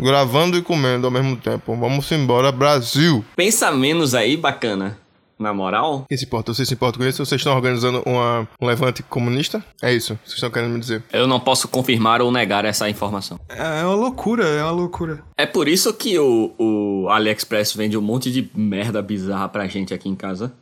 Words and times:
gravando 0.00 0.56
e 0.56 0.62
comendo 0.62 1.06
ao 1.06 1.10
mesmo 1.10 1.36
tempo. 1.36 1.76
Vamos 1.76 2.10
embora, 2.10 2.50
Brasil! 2.50 3.24
Pensa 3.36 3.70
menos 3.70 4.14
aí, 4.14 4.36
bacana. 4.36 4.98
Na 5.38 5.54
moral? 5.54 6.04
Quem 6.06 6.18
se 6.18 6.26
importa? 6.26 6.52
Vocês 6.52 6.68
se 6.68 6.74
importam 6.74 7.00
com 7.00 7.08
isso? 7.08 7.24
Vocês 7.24 7.40
estão 7.40 7.56
organizando 7.56 8.02
uma, 8.04 8.46
um 8.60 8.66
levante 8.66 9.02
comunista? 9.02 9.64
É 9.80 9.90
isso, 9.90 10.18
vocês 10.22 10.34
estão 10.34 10.50
querendo 10.50 10.72
me 10.74 10.78
dizer. 10.78 11.02
Eu 11.10 11.26
não 11.26 11.40
posso 11.40 11.66
confirmar 11.66 12.20
ou 12.20 12.30
negar 12.30 12.66
essa 12.66 12.90
informação. 12.90 13.40
É 13.48 13.82
uma 13.82 13.94
loucura, 13.94 14.44
é 14.44 14.62
uma 14.62 14.70
loucura. 14.72 15.22
É 15.38 15.46
por 15.46 15.66
isso 15.66 15.94
que 15.94 16.18
o, 16.18 16.52
o 16.58 17.08
AliExpress 17.08 17.72
vende 17.72 17.96
um 17.96 18.02
monte 18.02 18.30
de 18.30 18.50
merda 18.54 19.00
bizarra 19.00 19.48
pra 19.48 19.66
gente 19.66 19.94
aqui 19.94 20.10
em 20.10 20.14
casa. 20.14 20.52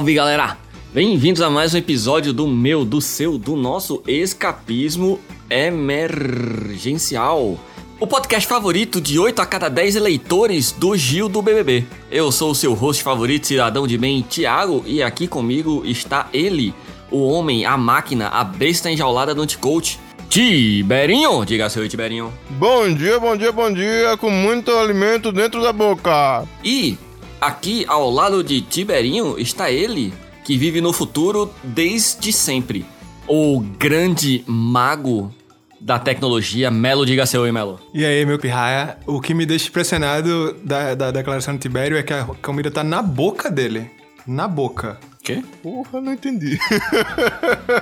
Salve 0.00 0.14
galera! 0.14 0.56
Bem-vindos 0.94 1.42
a 1.42 1.50
mais 1.50 1.74
um 1.74 1.76
episódio 1.76 2.32
do 2.32 2.48
meu, 2.48 2.86
do 2.86 3.02
seu, 3.02 3.36
do 3.36 3.54
nosso 3.54 4.02
escapismo 4.08 5.20
emergencial. 5.50 7.60
O 8.00 8.06
podcast 8.06 8.48
favorito 8.48 8.98
de 8.98 9.18
8 9.18 9.42
a 9.42 9.44
cada 9.44 9.68
10 9.68 9.96
eleitores 9.96 10.72
do 10.72 10.96
Gil 10.96 11.28
do 11.28 11.42
BBB. 11.42 11.84
Eu 12.10 12.32
sou 12.32 12.52
o 12.52 12.54
seu 12.54 12.72
host 12.72 13.02
favorito, 13.02 13.46
cidadão 13.46 13.86
de 13.86 13.98
bem, 13.98 14.22
Thiago, 14.22 14.82
e 14.86 15.02
aqui 15.02 15.28
comigo 15.28 15.82
está 15.84 16.30
ele, 16.32 16.72
o 17.10 17.28
homem, 17.28 17.66
a 17.66 17.76
máquina, 17.76 18.28
a 18.28 18.42
besta 18.42 18.90
enjaulada 18.90 19.34
do 19.34 19.42
anticoach, 19.42 20.00
Tiberinho. 20.30 21.44
Diga 21.44 21.68
seu 21.68 21.86
Tiberinho. 21.86 22.32
Bom 22.48 22.90
dia, 22.90 23.20
bom 23.20 23.36
dia, 23.36 23.52
bom 23.52 23.70
dia, 23.70 24.16
com 24.16 24.30
muito 24.30 24.70
alimento 24.70 25.30
dentro 25.30 25.62
da 25.62 25.74
boca. 25.74 26.48
E 26.64 26.96
aqui 27.40 27.84
ao 27.88 28.10
lado 28.10 28.44
de 28.44 28.60
Tiberinho 28.60 29.38
está 29.38 29.70
ele, 29.70 30.12
que 30.44 30.56
vive 30.56 30.80
no 30.80 30.92
futuro 30.92 31.52
desde 31.62 32.32
sempre. 32.32 32.84
O 33.26 33.60
grande 33.60 34.44
mago 34.46 35.32
da 35.80 35.98
tecnologia, 35.98 36.70
Melo, 36.70 37.06
diga 37.06 37.24
seu 37.24 37.42
oi, 37.42 37.52
Melo. 37.52 37.80
E 37.94 38.04
aí, 38.04 38.26
meu 38.26 38.38
pirraia, 38.38 38.98
o 39.06 39.20
que 39.20 39.32
me 39.32 39.46
deixa 39.46 39.68
impressionado 39.68 40.54
da, 40.62 40.94
da 40.94 41.10
declaração 41.10 41.54
de 41.54 41.60
Tibério 41.60 41.96
é 41.96 42.02
que 42.02 42.12
a 42.12 42.24
comida 42.42 42.70
tá 42.70 42.84
na 42.84 43.00
boca 43.00 43.50
dele. 43.50 43.90
Na 44.26 44.46
boca. 44.46 44.98
Quê? 45.22 45.42
Porra, 45.62 46.00
não 46.00 46.12
entendi. 46.12 46.58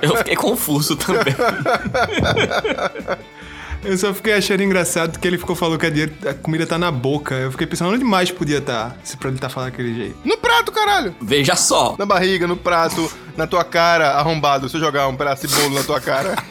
Eu 0.01 0.15
fiquei 0.17 0.35
confuso 0.35 0.95
também. 0.95 1.35
Eu 3.83 3.97
só 3.97 4.13
fiquei 4.13 4.33
achando 4.33 4.61
engraçado 4.61 5.17
que 5.17 5.27
ele 5.27 5.37
ficou 5.37 5.55
falando 5.55 5.79
que 5.79 5.85
a, 5.85 5.89
dinheiro- 5.89 6.13
a 6.27 6.33
comida 6.33 6.67
tá 6.67 6.77
na 6.77 6.91
boca. 6.91 7.33
Eu 7.35 7.51
fiquei 7.51 7.65
pensando 7.65 7.93
onde 7.93 8.03
mais 8.03 8.29
podia 8.29 8.57
estar, 8.57 8.97
se 9.03 9.15
pra 9.15 9.29
ele 9.29 9.39
tá 9.39 9.47
falando 9.49 9.71
daquele 9.71 9.95
jeito. 9.95 10.17
No 10.25 10.37
prato, 10.37 10.71
caralho! 10.71 11.15
Veja 11.21 11.55
só. 11.55 11.95
Na 11.97 12.05
barriga, 12.05 12.45
no 12.45 12.57
prato, 12.57 13.09
na 13.37 13.47
tua 13.47 13.63
cara, 13.63 14.11
arrombado. 14.11 14.67
Se 14.67 14.75
eu 14.75 14.81
jogar 14.81 15.07
um 15.07 15.15
pedaço 15.15 15.47
de 15.47 15.55
bolo 15.55 15.75
na 15.75 15.83
tua 15.83 16.01
cara. 16.01 16.35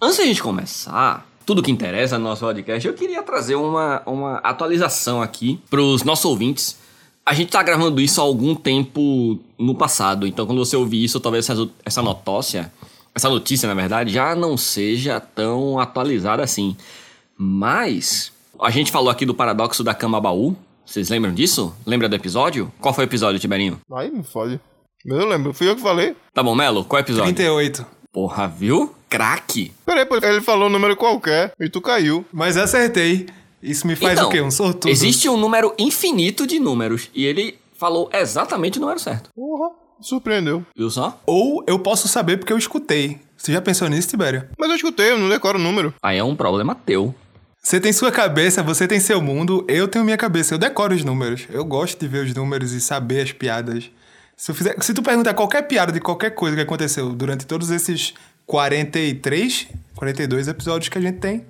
Antes 0.00 0.18
da 0.18 0.24
gente 0.24 0.42
começar, 0.42 1.26
tudo 1.44 1.62
que 1.62 1.70
interessa 1.70 2.16
no 2.18 2.24
nosso 2.24 2.44
podcast, 2.44 2.86
eu 2.86 2.94
queria 2.94 3.22
trazer 3.22 3.56
uma, 3.56 4.02
uma 4.06 4.36
atualização 4.38 5.20
aqui 5.20 5.60
pros 5.68 6.04
nossos 6.04 6.24
ouvintes. 6.24 6.76
A 7.24 7.34
gente 7.34 7.50
tá 7.50 7.62
gravando 7.62 8.00
isso 8.00 8.20
há 8.20 8.24
algum 8.24 8.54
tempo 8.54 9.38
no 9.58 9.74
passado, 9.76 10.26
então 10.26 10.44
quando 10.46 10.58
você 10.64 10.76
ouvir 10.76 11.04
isso, 11.04 11.20
talvez 11.20 11.48
essa, 11.48 11.68
essa 11.84 12.02
notócia, 12.02 12.72
essa 13.14 13.28
notícia, 13.28 13.68
na 13.68 13.74
verdade, 13.74 14.12
já 14.12 14.34
não 14.34 14.56
seja 14.56 15.20
tão 15.20 15.78
atualizada 15.78 16.42
assim. 16.42 16.76
Mas 17.36 18.32
a 18.60 18.70
gente 18.70 18.92
falou 18.92 19.10
aqui 19.10 19.26
do 19.26 19.34
paradoxo 19.34 19.82
da 19.82 19.94
cama 19.94 20.20
baú. 20.20 20.56
Vocês 20.86 21.08
lembram 21.08 21.32
disso? 21.32 21.74
Lembra 21.86 22.08
do 22.08 22.16
episódio? 22.16 22.72
Qual 22.80 22.92
foi 22.94 23.04
o 23.04 23.08
episódio, 23.08 23.38
Tiberinho? 23.40 23.80
Aí 23.94 24.10
me 24.10 24.22
fode. 24.22 24.60
Mas 25.04 25.18
eu 25.18 25.26
lembro, 25.28 25.52
fui 25.52 25.68
eu 25.68 25.74
que 25.74 25.82
falei. 25.82 26.14
Tá 26.32 26.42
bom, 26.42 26.54
Melo, 26.54 26.84
qual 26.84 26.98
é 26.98 27.02
o 27.02 27.04
episódio? 27.04 27.34
38. 27.34 27.84
Porra, 28.12 28.46
viu? 28.46 28.94
Craque! 29.08 29.72
Peraí, 29.84 30.06
ele 30.22 30.40
falou 30.40 30.68
um 30.68 30.72
número 30.72 30.96
qualquer 30.96 31.52
e 31.58 31.68
tu 31.68 31.80
caiu. 31.80 32.24
Mas 32.32 32.56
acertei. 32.56 33.26
Isso 33.62 33.86
me 33.86 33.94
faz 33.96 34.14
Então, 34.14 34.28
o 34.28 34.30
quê? 34.30 34.40
Um 34.40 34.50
sortudo? 34.50 34.90
Existe 34.90 35.28
um 35.28 35.36
número 35.36 35.74
infinito 35.78 36.46
de 36.46 36.58
números 36.58 37.08
e 37.14 37.24
ele 37.24 37.58
falou 37.78 38.08
exatamente 38.12 38.78
o 38.78 38.80
número 38.80 38.98
certo. 38.98 39.30
Porra, 39.34 39.70
surpreendeu. 40.02 40.64
Viu 40.76 40.90
só? 40.90 41.20
Ou 41.26 41.64
eu 41.66 41.78
posso 41.78 42.08
saber 42.08 42.36
porque 42.38 42.52
eu 42.52 42.58
escutei. 42.58 43.20
Você 43.36 43.52
já 43.52 43.60
pensou 43.60 43.88
nisso, 43.88 44.08
Tibério? 44.08 44.44
Mas 44.58 44.70
eu 44.70 44.76
escutei, 44.76 45.10
eu 45.10 45.18
não 45.18 45.28
decoro 45.28 45.58
o 45.58 45.62
número. 45.62 45.92
Aí 46.02 46.18
é 46.18 46.24
um 46.24 46.36
problema 46.36 46.74
teu. 46.74 47.14
Você 47.62 47.78
tem 47.80 47.92
sua 47.92 48.10
cabeça, 48.10 48.62
você 48.62 48.86
tem 48.88 48.98
seu 49.00 49.20
mundo, 49.22 49.64
eu 49.68 49.86
tenho 49.88 50.04
minha 50.04 50.16
cabeça. 50.16 50.54
Eu 50.54 50.58
decoro 50.58 50.94
os 50.94 51.04
números. 51.04 51.46
Eu 51.50 51.64
gosto 51.64 51.98
de 51.98 52.08
ver 52.08 52.24
os 52.26 52.34
números 52.34 52.72
e 52.72 52.80
saber 52.80 53.22
as 53.22 53.32
piadas. 53.32 53.90
Se, 54.36 54.50
eu 54.50 54.54
fizer, 54.54 54.76
se 54.82 54.92
tu 54.92 55.02
perguntar 55.02 55.34
qualquer 55.34 55.62
piada 55.62 55.92
de 55.92 56.00
qualquer 56.00 56.30
coisa 56.30 56.56
que 56.56 56.62
aconteceu 56.62 57.10
durante 57.10 57.46
todos 57.46 57.70
esses 57.70 58.14
43, 58.46 59.68
42 59.94 60.48
episódios 60.48 60.88
que 60.88 60.98
a 60.98 61.00
gente 61.00 61.18
tem, 61.18 61.44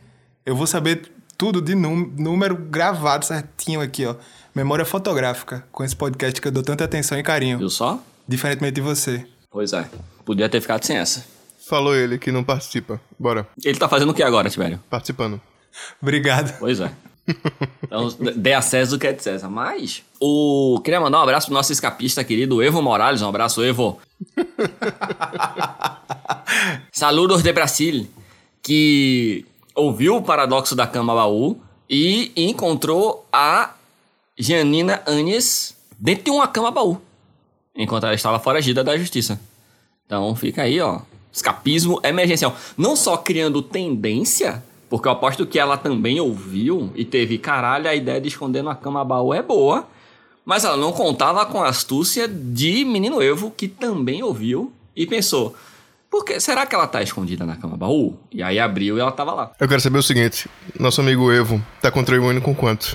eu 0.44 0.54
vou 0.56 0.66
saber 0.66 1.10
tudo 1.38 1.60
de 1.62 1.74
num- 1.74 2.12
número 2.18 2.54
gravado 2.56 3.24
certinho 3.24 3.80
aqui, 3.80 4.04
ó. 4.06 4.14
Memória 4.54 4.84
fotográfica 4.84 5.64
com 5.72 5.82
esse 5.82 5.96
podcast 5.96 6.38
que 6.40 6.46
eu 6.46 6.52
dou 6.52 6.62
tanta 6.62 6.84
atenção 6.84 7.18
e 7.18 7.22
carinho. 7.22 7.58
Viu 7.58 7.70
só? 7.70 7.98
Diferentemente 8.32 8.76
de 8.76 8.80
você. 8.80 9.26
Pois 9.50 9.74
é. 9.74 9.86
Podia 10.24 10.48
ter 10.48 10.62
ficado 10.62 10.82
sem 10.84 10.96
essa. 10.96 11.22
Falou 11.68 11.94
ele 11.94 12.18
que 12.18 12.32
não 12.32 12.42
participa. 12.42 12.98
Bora, 13.18 13.46
Ele 13.62 13.78
tá 13.78 13.86
fazendo 13.90 14.08
o 14.08 14.14
que 14.14 14.22
agora, 14.22 14.48
Tibério? 14.48 14.80
participando. 14.88 15.38
Obrigado. 16.00 16.58
Pois 16.58 16.80
é. 16.80 16.90
Então, 17.84 18.08
dê 18.34 18.54
a 18.54 18.62
César 18.62 18.96
o 18.96 18.98
que 18.98 19.06
é 19.06 19.12
de 19.12 19.22
César. 19.22 19.50
Mas, 19.50 20.02
o... 20.18 20.80
queria 20.82 20.98
mandar 20.98 21.18
um 21.18 21.22
abraço 21.22 21.48
pro 21.48 21.54
nosso 21.54 21.70
escapista 21.70 22.24
querido 22.24 22.62
Evo 22.62 22.80
Morales. 22.80 23.20
Um 23.20 23.28
abraço, 23.28 23.62
Evo. 23.62 24.00
Saludos 26.90 27.42
de 27.42 27.52
Brasil. 27.52 28.08
Que 28.62 29.44
ouviu 29.74 30.16
o 30.16 30.22
paradoxo 30.22 30.74
da 30.74 30.86
cama 30.86 31.14
baú 31.14 31.60
e 31.88 32.32
encontrou 32.34 33.26
a 33.30 33.74
Janina 34.38 35.02
Anes 35.06 35.76
dentro 35.98 36.24
de 36.24 36.30
uma 36.30 36.48
cama 36.48 36.70
baú. 36.70 36.98
Enquanto 37.74 38.04
ela 38.04 38.14
estava 38.14 38.38
foragida 38.38 38.84
da 38.84 38.96
justiça. 38.96 39.40
Então 40.06 40.34
fica 40.36 40.62
aí, 40.62 40.80
ó. 40.80 41.00
Escapismo 41.32 42.00
emergencial. 42.02 42.54
Não 42.76 42.94
só 42.94 43.16
criando 43.16 43.62
tendência, 43.62 44.62
porque 44.90 45.08
eu 45.08 45.12
aposto 45.12 45.46
que 45.46 45.58
ela 45.58 45.78
também 45.78 46.20
ouviu 46.20 46.92
e 46.94 47.04
teve, 47.04 47.38
caralho, 47.38 47.88
a 47.88 47.94
ideia 47.94 48.20
de 48.20 48.28
esconder 48.28 48.62
na 48.62 48.74
cama 48.74 49.04
baú 49.04 49.32
é 49.32 49.42
boa. 49.42 49.88
Mas 50.44 50.64
ela 50.64 50.76
não 50.76 50.92
contava 50.92 51.46
com 51.46 51.62
a 51.62 51.68
astúcia 51.68 52.28
de 52.28 52.84
Menino 52.84 53.22
Evo, 53.22 53.50
que 53.50 53.68
também 53.68 54.22
ouviu 54.22 54.72
e 54.94 55.06
pensou: 55.06 55.56
por 56.12 56.26
que, 56.26 56.38
será 56.40 56.66
que 56.66 56.74
ela 56.74 56.86
tá 56.86 57.02
escondida 57.02 57.46
na 57.46 57.56
cama 57.56 57.74
baú? 57.74 58.18
E 58.30 58.42
aí 58.42 58.58
abriu 58.58 58.98
e 58.98 59.00
ela 59.00 59.10
tava 59.10 59.32
lá. 59.32 59.52
Eu 59.58 59.66
quero 59.66 59.80
saber 59.80 59.96
o 59.96 60.02
seguinte: 60.02 60.46
nosso 60.78 61.00
amigo 61.00 61.32
Evo 61.32 61.64
tá 61.80 61.90
contribuindo 61.90 62.42
com 62.42 62.54
quanto? 62.54 62.94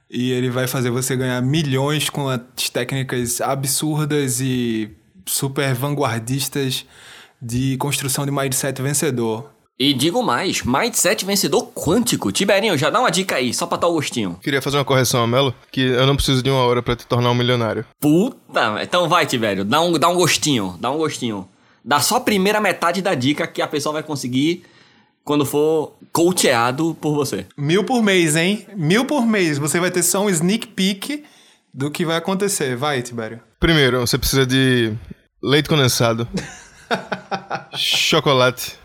E 0.09 0.31
ele 0.31 0.49
vai 0.49 0.67
fazer 0.67 0.89
você 0.89 1.15
ganhar 1.15 1.41
milhões 1.41 2.09
com 2.09 2.27
as 2.27 2.69
técnicas 2.71 3.41
absurdas 3.41 4.41
e 4.41 4.89
super 5.25 5.73
vanguardistas 5.73 6.85
de 7.41 7.77
construção 7.77 8.25
de 8.25 8.31
mindset 8.31 8.81
vencedor. 8.81 9.49
E 9.77 9.93
digo 9.93 10.21
mais, 10.21 10.61
mindset 10.63 11.23
vencedor 11.23 11.71
quântico. 11.73 12.31
Tiberinho, 12.33 12.77
já 12.77 12.89
dá 12.89 12.99
uma 12.99 13.09
dica 13.09 13.35
aí, 13.35 13.53
só 13.53 13.65
pra 13.65 13.77
tal 13.77 13.93
gostinho. 13.93 14.37
Queria 14.43 14.61
fazer 14.61 14.77
uma 14.77 14.83
correção, 14.83 15.25
Melo, 15.25 15.55
que 15.71 15.79
eu 15.79 16.05
não 16.05 16.15
preciso 16.15 16.43
de 16.43 16.49
uma 16.49 16.63
hora 16.63 16.83
pra 16.83 16.97
te 16.97 17.07
tornar 17.07 17.31
um 17.31 17.35
milionário. 17.35 17.85
Puta, 17.99 18.83
então 18.83 19.07
vai, 19.07 19.25
Tibério, 19.25 19.63
dá 19.63 19.79
um, 19.81 19.93
dá 19.93 20.09
um 20.09 20.15
gostinho, 20.15 20.75
dá 20.81 20.91
um 20.91 20.97
gostinho. 20.97 21.47
Dá 21.83 22.01
só 22.01 22.17
a 22.17 22.21
primeira 22.21 22.59
metade 22.59 23.01
da 23.01 23.15
dica 23.15 23.47
que 23.47 23.61
a 23.61 23.67
pessoa 23.67 23.93
vai 23.93 24.03
conseguir 24.03 24.63
quando 25.23 25.45
for 25.45 25.93
coacheado 26.11 26.97
por 26.99 27.13
você. 27.13 27.45
Mil 27.57 27.83
por 27.83 28.01
mês, 28.01 28.35
hein? 28.35 28.65
Mil 28.75 29.05
por 29.05 29.25
mês. 29.25 29.57
Você 29.57 29.79
vai 29.79 29.91
ter 29.91 30.03
só 30.03 30.23
um 30.23 30.29
sneak 30.29 30.67
peek 30.67 31.23
do 31.73 31.89
que 31.89 32.03
vai 32.03 32.17
acontecer. 32.17 32.75
Vai, 32.75 33.01
Tibério. 33.01 33.39
Primeiro, 33.59 33.99
você 34.01 34.17
precisa 34.17 34.45
de 34.45 34.91
leite 35.41 35.69
condensado, 35.69 36.27
chocolate 37.75 38.77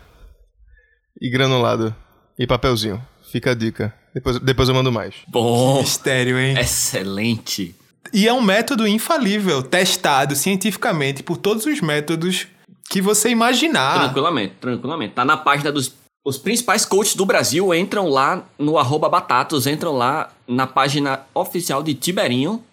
e 1.19 1.29
granulado 1.29 1.95
e 2.37 2.45
papelzinho. 2.45 3.01
Fica 3.31 3.51
a 3.51 3.55
dica. 3.55 3.93
Depois, 4.13 4.39
depois 4.39 4.69
eu 4.69 4.75
mando 4.75 4.91
mais. 4.91 5.15
Bom, 5.27 5.79
Mistério, 5.81 6.39
hein? 6.39 6.57
excelente. 6.57 7.75
E 8.13 8.27
é 8.27 8.33
um 8.33 8.41
método 8.41 8.87
infalível, 8.87 9.61
testado 9.61 10.35
cientificamente 10.35 11.23
por 11.23 11.37
todos 11.37 11.65
os 11.65 11.81
métodos 11.81 12.47
que 12.89 13.01
você 13.01 13.29
imaginar. 13.29 13.99
Tranquilamente, 13.99 14.53
tranquilamente. 14.61 15.13
Tá 15.13 15.25
na 15.25 15.37
página 15.37 15.71
dos. 15.71 15.93
Os 16.23 16.37
principais 16.37 16.85
coaches 16.85 17.15
do 17.15 17.25
Brasil 17.25 17.73
entram 17.73 18.07
lá 18.07 18.43
no 18.57 18.79
arroba 18.79 19.07
batatos, 19.07 19.67
entram 19.67 19.91
lá 19.91 20.31
na 20.47 20.65
página 20.65 21.21
oficial 21.35 21.83
de 21.83 21.93
Tiberinho 21.93 22.63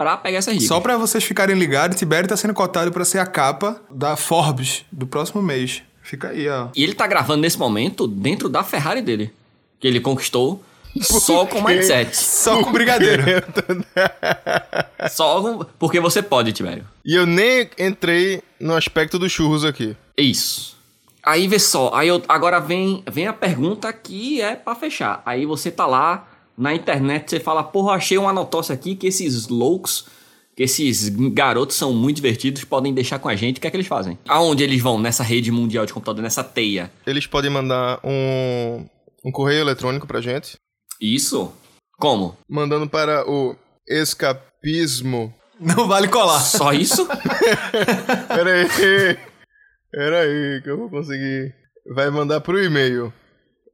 pra 0.00 0.16
pegar 0.16 0.38
essas 0.38 0.54
dicas. 0.54 0.66
Só 0.66 0.80
pra 0.80 0.96
vocês 0.96 1.22
ficarem 1.22 1.54
ligados, 1.54 1.98
Tibério 1.98 2.26
tá 2.26 2.34
sendo 2.34 2.54
cotado 2.54 2.90
pra 2.90 3.04
ser 3.04 3.18
a 3.18 3.26
capa 3.26 3.82
da 3.90 4.16
Forbes 4.16 4.82
do 4.90 5.06
próximo 5.06 5.42
mês. 5.42 5.82
Fica 6.02 6.28
aí, 6.28 6.48
ó. 6.48 6.68
E 6.74 6.82
ele 6.82 6.94
tá 6.94 7.06
gravando 7.06 7.42
nesse 7.42 7.58
momento 7.58 8.06
dentro 8.06 8.48
da 8.48 8.64
Ferrari 8.64 9.02
dele. 9.02 9.30
Que 9.78 9.86
ele 9.86 10.00
conquistou 10.00 10.64
só 11.02 11.44
com 11.44 11.60
mindset. 11.60 12.16
Só 12.16 12.64
com 12.64 12.72
brigadeiro. 12.72 13.24
Só 15.10 15.42
com... 15.42 15.66
porque 15.78 16.00
você 16.00 16.22
pode, 16.22 16.52
Tibério. 16.52 16.86
E 17.04 17.14
eu 17.14 17.26
nem 17.26 17.68
entrei 17.78 18.42
no 18.58 18.74
aspecto 18.74 19.18
dos 19.18 19.30
churros 19.30 19.66
aqui. 19.66 19.94
Isso. 20.16 20.78
Aí 21.22 21.46
vê 21.46 21.58
só, 21.58 21.92
aí 21.94 22.08
eu, 22.08 22.22
agora 22.26 22.58
vem, 22.58 23.04
vem 23.10 23.26
a 23.26 23.32
pergunta 23.32 23.92
que 23.92 24.40
é 24.40 24.56
pra 24.56 24.74
fechar. 24.74 25.22
Aí 25.26 25.44
você 25.44 25.70
tá 25.70 25.86
lá 25.86 26.26
na 26.56 26.74
internet, 26.74 27.30
você 27.30 27.40
fala, 27.40 27.62
porra, 27.62 27.92
achei 27.94 28.18
uma 28.18 28.32
notócia 28.32 28.74
aqui 28.74 28.94
que 28.94 29.06
esses 29.06 29.48
loucos, 29.48 30.06
que 30.56 30.62
esses 30.62 31.08
garotos 31.08 31.76
são 31.76 31.92
muito 31.92 32.16
divertidos, 32.16 32.64
podem 32.64 32.92
deixar 32.92 33.18
com 33.18 33.28
a 33.28 33.36
gente. 33.36 33.58
O 33.58 33.60
que 33.60 33.66
é 33.66 33.70
que 33.70 33.76
eles 33.76 33.86
fazem? 33.86 34.18
Aonde 34.28 34.62
eles 34.62 34.80
vão 34.82 34.98
nessa 35.00 35.22
rede 35.22 35.50
mundial 35.50 35.86
de 35.86 35.92
computador, 35.92 36.22
nessa 36.22 36.44
teia? 36.44 36.90
Eles 37.06 37.26
podem 37.26 37.50
mandar 37.50 37.98
um, 38.04 38.84
um 39.24 39.32
correio 39.32 39.60
eletrônico 39.60 40.06
pra 40.06 40.20
gente, 40.20 40.56
Isso? 41.00 41.52
Como? 41.98 42.36
mandando 42.48 42.88
para 42.88 43.28
o 43.30 43.54
escapismo. 43.88 45.34
Não 45.58 45.86
vale 45.86 46.08
colar. 46.08 46.40
Só 46.40 46.72
isso? 46.72 47.06
Pera 48.28 48.52
aí. 48.54 49.18
Pera 49.92 50.20
aí, 50.20 50.62
que 50.62 50.70
eu 50.70 50.78
vou 50.78 50.88
conseguir. 50.88 51.54
Vai 51.94 52.08
mandar 52.10 52.40
pro 52.40 52.62
e-mail. 52.62 53.12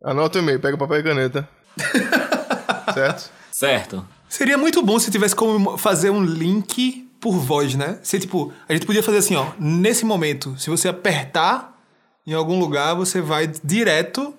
Anota 0.03 0.39
o 0.39 0.43
e-mail, 0.43 0.59
pega 0.61 0.77
papel 0.77 0.99
e 0.99 1.03
caneta. 1.05 1.49
certo? 2.95 3.31
certo. 3.53 4.09
Seria 4.29 4.59
muito 4.59 4.83
bom 4.83 4.99
se 4.99 5.11
tivesse 5.11 5.35
como 5.35 5.77
fazer 5.79 6.11
um 6.11 6.25
link 6.25 7.09
por 7.21 7.39
voz, 7.39 7.75
né? 7.75 7.99
Se 8.03 8.19
tipo, 8.19 8.53
a 8.69 8.73
gente 8.73 8.87
podia 8.87 9.03
fazer 9.03 9.19
assim, 9.19 9.37
ó, 9.37 9.47
nesse 9.59 10.05
momento, 10.05 10.59
se 10.59 10.69
você 10.69 10.89
apertar 10.89 11.75
em 12.27 12.33
algum 12.33 12.59
lugar, 12.59 12.95
você 12.95 13.21
vai 13.21 13.51
direto 13.63 14.35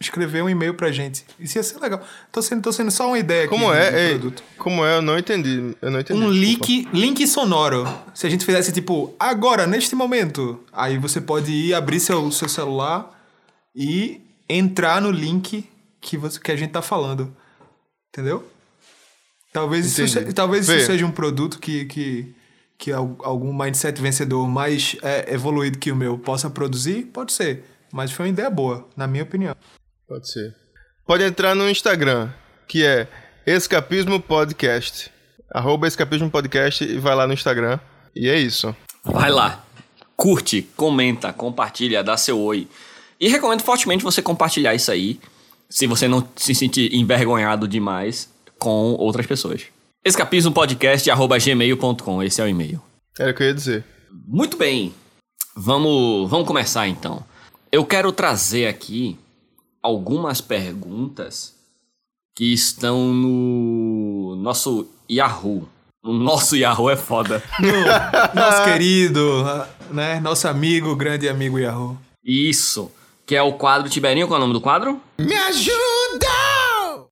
escrever 0.00 0.42
um 0.42 0.48
e-mail 0.48 0.74
pra 0.74 0.90
gente. 0.90 1.24
Isso 1.38 1.56
ia 1.56 1.62
ser 1.62 1.78
legal. 1.78 2.00
Tô 2.32 2.42
sendo, 2.42 2.62
tô 2.62 2.72
sendo 2.72 2.90
só 2.90 3.06
uma 3.06 3.18
ideia 3.18 3.48
Como 3.48 3.70
aqui 3.70 3.78
é? 3.80 3.90
do 3.90 3.96
Ei, 3.96 4.08
produto. 4.18 4.42
como 4.58 4.84
é? 4.84 4.96
Eu 4.96 5.02
não 5.02 5.18
entendi. 5.18 5.74
Eu 5.80 5.90
não 5.90 6.00
entendi. 6.00 6.20
Um 6.20 6.30
link, 6.30 6.88
link 6.92 7.26
sonoro. 7.26 7.86
Se 8.12 8.26
a 8.26 8.30
gente 8.30 8.44
fizesse 8.44 8.72
tipo, 8.72 9.14
agora, 9.18 9.66
neste 9.66 9.94
momento, 9.94 10.60
aí 10.72 10.98
você 10.98 11.20
pode 11.20 11.52
ir 11.52 11.74
abrir 11.74 12.00
seu, 12.00 12.30
seu 12.32 12.48
celular 12.48 13.10
e 13.74 14.20
entrar 14.48 15.00
no 15.00 15.10
link 15.10 15.64
que, 16.04 16.16
você, 16.16 16.38
que 16.38 16.52
a 16.52 16.56
gente 16.56 16.70
tá 16.70 16.82
falando. 16.82 17.34
Entendeu? 18.12 18.46
Talvez, 19.52 19.86
isso, 19.86 20.02
Entendi. 20.02 20.26
se- 20.28 20.32
talvez 20.34 20.66
Vê. 20.66 20.76
isso 20.76 20.86
seja 20.86 21.06
um 21.06 21.10
produto 21.10 21.58
que, 21.58 21.84
que, 21.86 22.34
que 22.78 22.92
al- 22.92 23.16
algum 23.20 23.52
mindset 23.56 24.00
vencedor 24.00 24.46
mais 24.48 24.96
é, 25.02 25.32
evoluído 25.32 25.78
que 25.78 25.90
o 25.92 25.96
meu 25.96 26.18
possa 26.18 26.50
produzir. 26.50 27.04
Pode 27.06 27.32
ser. 27.32 27.64
Mas 27.92 28.10
foi 28.10 28.26
uma 28.26 28.30
ideia 28.32 28.50
boa, 28.50 28.88
na 28.96 29.06
minha 29.06 29.22
opinião. 29.22 29.54
Pode 30.08 30.30
ser. 30.30 30.54
Pode 31.06 31.22
entrar 31.22 31.54
no 31.54 31.68
Instagram, 31.70 32.30
que 32.66 32.84
é 32.84 33.06
Escapismo 33.46 34.20
Podcast. 34.20 35.10
Arroba 35.52 35.86
Escapismo 35.86 36.28
Podcast 36.30 36.82
e 36.84 36.98
vai 36.98 37.14
lá 37.14 37.26
no 37.26 37.32
Instagram. 37.34 37.78
E 38.14 38.28
é 38.28 38.36
isso. 38.38 38.74
Vai 39.04 39.30
lá. 39.30 39.64
Curte, 40.16 40.62
comenta, 40.76 41.32
compartilha, 41.32 42.02
dá 42.02 42.16
seu 42.16 42.40
oi. 42.40 42.68
E 43.20 43.28
recomendo 43.28 43.62
fortemente 43.62 44.02
você 44.02 44.20
compartilhar 44.20 44.74
isso 44.74 44.90
aí, 44.90 45.20
se 45.74 45.86
você 45.88 46.06
não 46.06 46.24
se 46.36 46.54
sentir 46.54 46.94
envergonhado 46.94 47.66
demais 47.66 48.30
com 48.60 48.92
outras 48.92 49.26
pessoas. 49.26 49.62
escapismopodcast.gmail.com, 50.04 52.22
esse 52.22 52.40
é 52.40 52.44
o 52.44 52.48
e-mail. 52.48 52.80
Era 53.18 53.32
o 53.32 53.34
que 53.34 53.42
eu 53.42 53.48
ia 53.48 53.54
dizer. 53.54 53.84
Muito 54.24 54.56
bem. 54.56 54.94
Vamos, 55.56 56.30
vamos 56.30 56.46
começar 56.46 56.86
então. 56.86 57.24
Eu 57.72 57.84
quero 57.84 58.12
trazer 58.12 58.68
aqui 58.68 59.18
algumas 59.82 60.40
perguntas 60.40 61.56
que 62.36 62.52
estão 62.52 63.12
no 63.12 64.36
nosso 64.36 64.86
Yahoo. 65.10 65.68
O 66.04 66.12
nosso 66.12 66.54
Yahoo 66.54 66.88
é 66.88 66.96
foda. 66.96 67.42
Nosso 68.32 68.64
querido, 68.64 69.42
né? 69.90 70.20
Nosso 70.20 70.46
amigo, 70.46 70.94
grande 70.94 71.28
amigo 71.28 71.58
Yahoo. 71.58 71.98
Isso. 72.22 72.92
Que 73.26 73.34
é 73.34 73.42
o 73.42 73.54
quadro 73.54 73.88
Tiberinho. 73.88 74.26
Qual 74.26 74.36
é 74.36 74.38
o 74.38 74.46
nome 74.46 74.52
do 74.52 74.60
quadro? 74.60 75.00
Me 75.18 75.34
ajuda! 75.34 76.28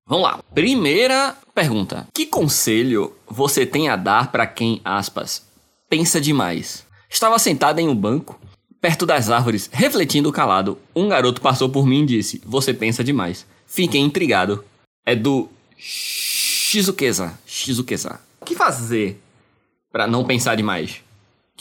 Vamos 0.05 0.23
lá. 0.23 0.39
Primeira 0.53 1.35
pergunta. 1.55 2.07
Que 2.13 2.25
conselho 2.25 3.13
você 3.27 3.65
tem 3.65 3.89
a 3.89 3.95
dar 3.95 4.31
pra 4.31 4.45
quem, 4.45 4.81
aspas, 4.83 5.45
pensa 5.89 6.19
demais? 6.21 6.85
Estava 7.09 7.37
sentado 7.39 7.79
em 7.79 7.87
um 7.87 7.95
banco, 7.95 8.39
perto 8.81 9.05
das 9.05 9.29
árvores, 9.29 9.69
refletindo 9.71 10.31
calado. 10.31 10.77
Um 10.95 11.07
garoto 11.07 11.41
passou 11.41 11.69
por 11.69 11.85
mim 11.85 12.03
e 12.03 12.07
disse: 12.07 12.41
Você 12.45 12.73
pensa 12.73 13.03
demais. 13.03 13.45
Fiquei 13.65 14.01
intrigado. 14.01 14.63
É 15.05 15.15
do 15.15 15.49
Shizukeza. 15.77 17.37
Shizukeza. 17.45 18.19
O 18.41 18.45
que 18.45 18.55
fazer 18.55 19.21
pra 19.91 20.07
não 20.07 20.25
pensar 20.25 20.55
demais? 20.55 21.02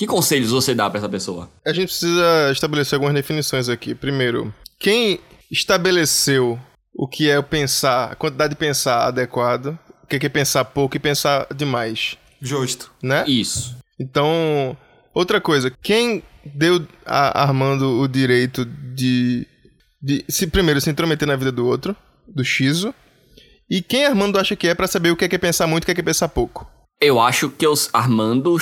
Que 0.02 0.06
conselhos 0.08 0.50
você 0.50 0.74
dá 0.74 0.90
pra 0.90 0.98
essa 0.98 1.08
pessoa? 1.08 1.48
A 1.64 1.72
gente 1.72 1.86
precisa 1.86 2.50
estabelecer 2.50 2.96
algumas 2.96 3.14
definições 3.14 3.68
aqui. 3.68 3.94
Primeiro, 3.94 4.52
quem 4.76 5.20
estabeleceu 5.48 6.58
o 6.92 7.06
que 7.06 7.30
é 7.30 7.38
o 7.38 7.42
pensar, 7.44 8.10
a 8.10 8.16
quantidade 8.16 8.50
de 8.52 8.58
pensar 8.58 9.06
adequado, 9.06 9.78
o 10.02 10.06
que 10.08 10.16
é 10.16 10.28
pensar 10.28 10.64
pouco 10.64 10.96
e 10.96 10.98
pensar 10.98 11.46
demais, 11.54 12.18
Justo. 12.40 12.90
né? 13.00 13.24
Isso. 13.28 13.76
Então, 13.96 14.76
outra 15.14 15.40
coisa, 15.40 15.70
quem 15.80 16.24
deu 16.44 16.84
a 17.06 17.40
Armando 17.40 18.00
o 18.00 18.08
direito 18.08 18.64
de, 18.64 19.46
de 20.02 20.24
se 20.28 20.48
primeiro 20.48 20.80
se 20.80 20.90
intrometer 20.90 21.28
na 21.28 21.36
vida 21.36 21.52
do 21.52 21.64
outro, 21.64 21.94
do 22.26 22.42
Shizo, 22.42 22.92
e 23.70 23.80
quem 23.80 24.04
Armando 24.04 24.36
acha 24.36 24.56
que 24.56 24.66
é 24.66 24.74
pra 24.74 24.88
saber 24.88 25.12
o 25.12 25.16
que 25.16 25.26
é, 25.26 25.28
que 25.28 25.36
é 25.36 25.38
pensar 25.38 25.68
muito 25.68 25.84
e 25.84 25.84
o 25.84 25.86
que 25.86 25.92
é, 25.92 25.94
que 25.94 26.00
é 26.00 26.04
pensar 26.04 26.28
pouco? 26.28 26.68
Eu 27.00 27.20
acho 27.20 27.48
que 27.50 27.68
os 27.68 27.88
Armando 27.92 28.56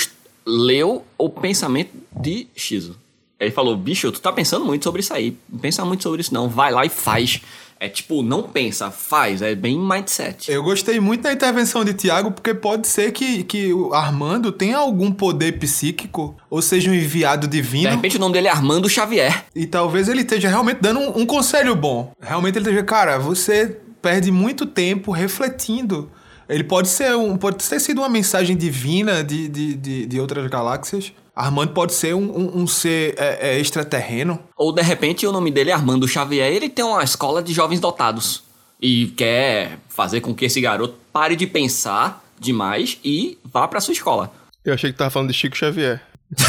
leu 0.47 1.05
o 1.19 1.29
pensamento 1.29 1.91
de 2.19 2.47
Shizu. 2.55 2.97
Ele 3.39 3.51
falou, 3.51 3.75
bicho, 3.77 4.13
tu 4.13 4.21
tá 4.21 4.31
pensando 4.31 4.65
muito 4.67 4.85
sobre 4.85 5.01
isso 5.01 5.15
aí. 5.15 5.37
Não 5.49 5.59
pensa 5.59 5.85
muito 5.85 6.03
sobre 6.03 6.21
isso 6.21 6.35
não. 6.35 6.47
Vai 6.49 6.71
lá 6.71 6.85
e 6.85 6.91
faz. 6.91 7.41
É 7.83 7.89
tipo, 7.89 8.23
não 8.23 8.43
pensa, 8.43 8.91
faz. 8.91 9.41
É 9.41 9.55
bem 9.55 9.79
mindset. 9.79 10.53
Eu 10.53 10.63
gostei 10.63 11.01
muito 11.01 11.23
da 11.23 11.33
intervenção 11.33 11.83
de 11.83 11.95
Tiago, 11.95 12.31
porque 12.31 12.53
pode 12.53 12.87
ser 12.87 13.11
que, 13.13 13.43
que 13.45 13.73
o 13.73 13.95
Armando 13.95 14.53
tenha 14.53 14.77
algum 14.77 15.11
poder 15.11 15.59
psíquico, 15.59 16.37
ou 16.51 16.61
seja, 16.61 16.91
um 16.91 16.95
enviado 16.95 17.47
De 17.49 17.57
divino, 17.57 17.89
repente 17.89 18.19
o 18.19 18.21
nome 18.21 18.35
dele 18.35 18.49
é 18.49 18.51
Armando 18.51 18.87
Xavier. 18.87 19.47
e 19.57 19.67
talvez 19.67 20.09
ele 20.09 20.21
esteja 20.21 20.51
realmente 20.51 20.81
dando 20.83 21.01
um, 21.01 21.21
um 21.21 21.27
conselho 21.27 21.75
bom. 21.75 22.13
Realmente 22.21 22.59
ele 22.59 22.67
esteja, 22.67 22.85
cara, 22.85 23.19
você 23.19 23.79
perde 24.03 24.31
muito 24.31 24.67
tempo 24.67 25.11
refletindo. 25.11 26.11
Ele 26.51 26.65
pode 26.65 26.89
ser 26.89 27.15
um. 27.15 27.37
Pode 27.37 27.57
ter 27.57 27.79
sido 27.79 27.99
uma 27.99 28.09
mensagem 28.09 28.57
divina 28.57 29.23
de, 29.23 29.49
de, 29.49 29.75
de, 29.75 30.07
de 30.07 30.21
outras 30.21 30.45
galáxias. 30.49 31.13
Armando 31.35 31.73
pode 31.73 31.95
ser 31.95 32.13
um, 32.15 32.25
um, 32.25 32.63
um 32.63 32.67
ser 32.67 33.15
é, 33.17 33.53
é, 33.53 33.61
extraterreno. 33.61 34.39
Ou 34.57 34.73
de 34.73 34.83
repente 34.83 35.25
o 35.25 35.33
nome 35.33 35.53
dele 35.53 35.71
é 35.71 35.73
Armando 35.73 36.09
Xavier, 36.09 36.53
ele 36.53 36.69
tem 36.69 36.85
uma 36.85 37.05
escola 37.05 37.41
de 37.41 37.53
jovens 37.53 37.79
dotados. 37.79 38.43
E 38.83 39.07
quer 39.17 39.79
fazer 39.89 40.21
com 40.21 40.35
que 40.35 40.45
esse 40.45 40.61
garoto 40.61 40.95
pare 41.13 41.37
de 41.37 41.47
pensar 41.47 42.25
demais 42.39 42.99
e 43.05 43.39
vá 43.45 43.69
pra 43.69 43.81
sua 43.81 43.93
escola. 43.93 44.33
Eu 44.65 44.75
achei 44.75 44.91
que 44.91 44.99
tava 44.99 45.11
falando 45.11 45.29
de 45.29 45.35
Chico 45.35 45.57
Xavier. 45.57 46.03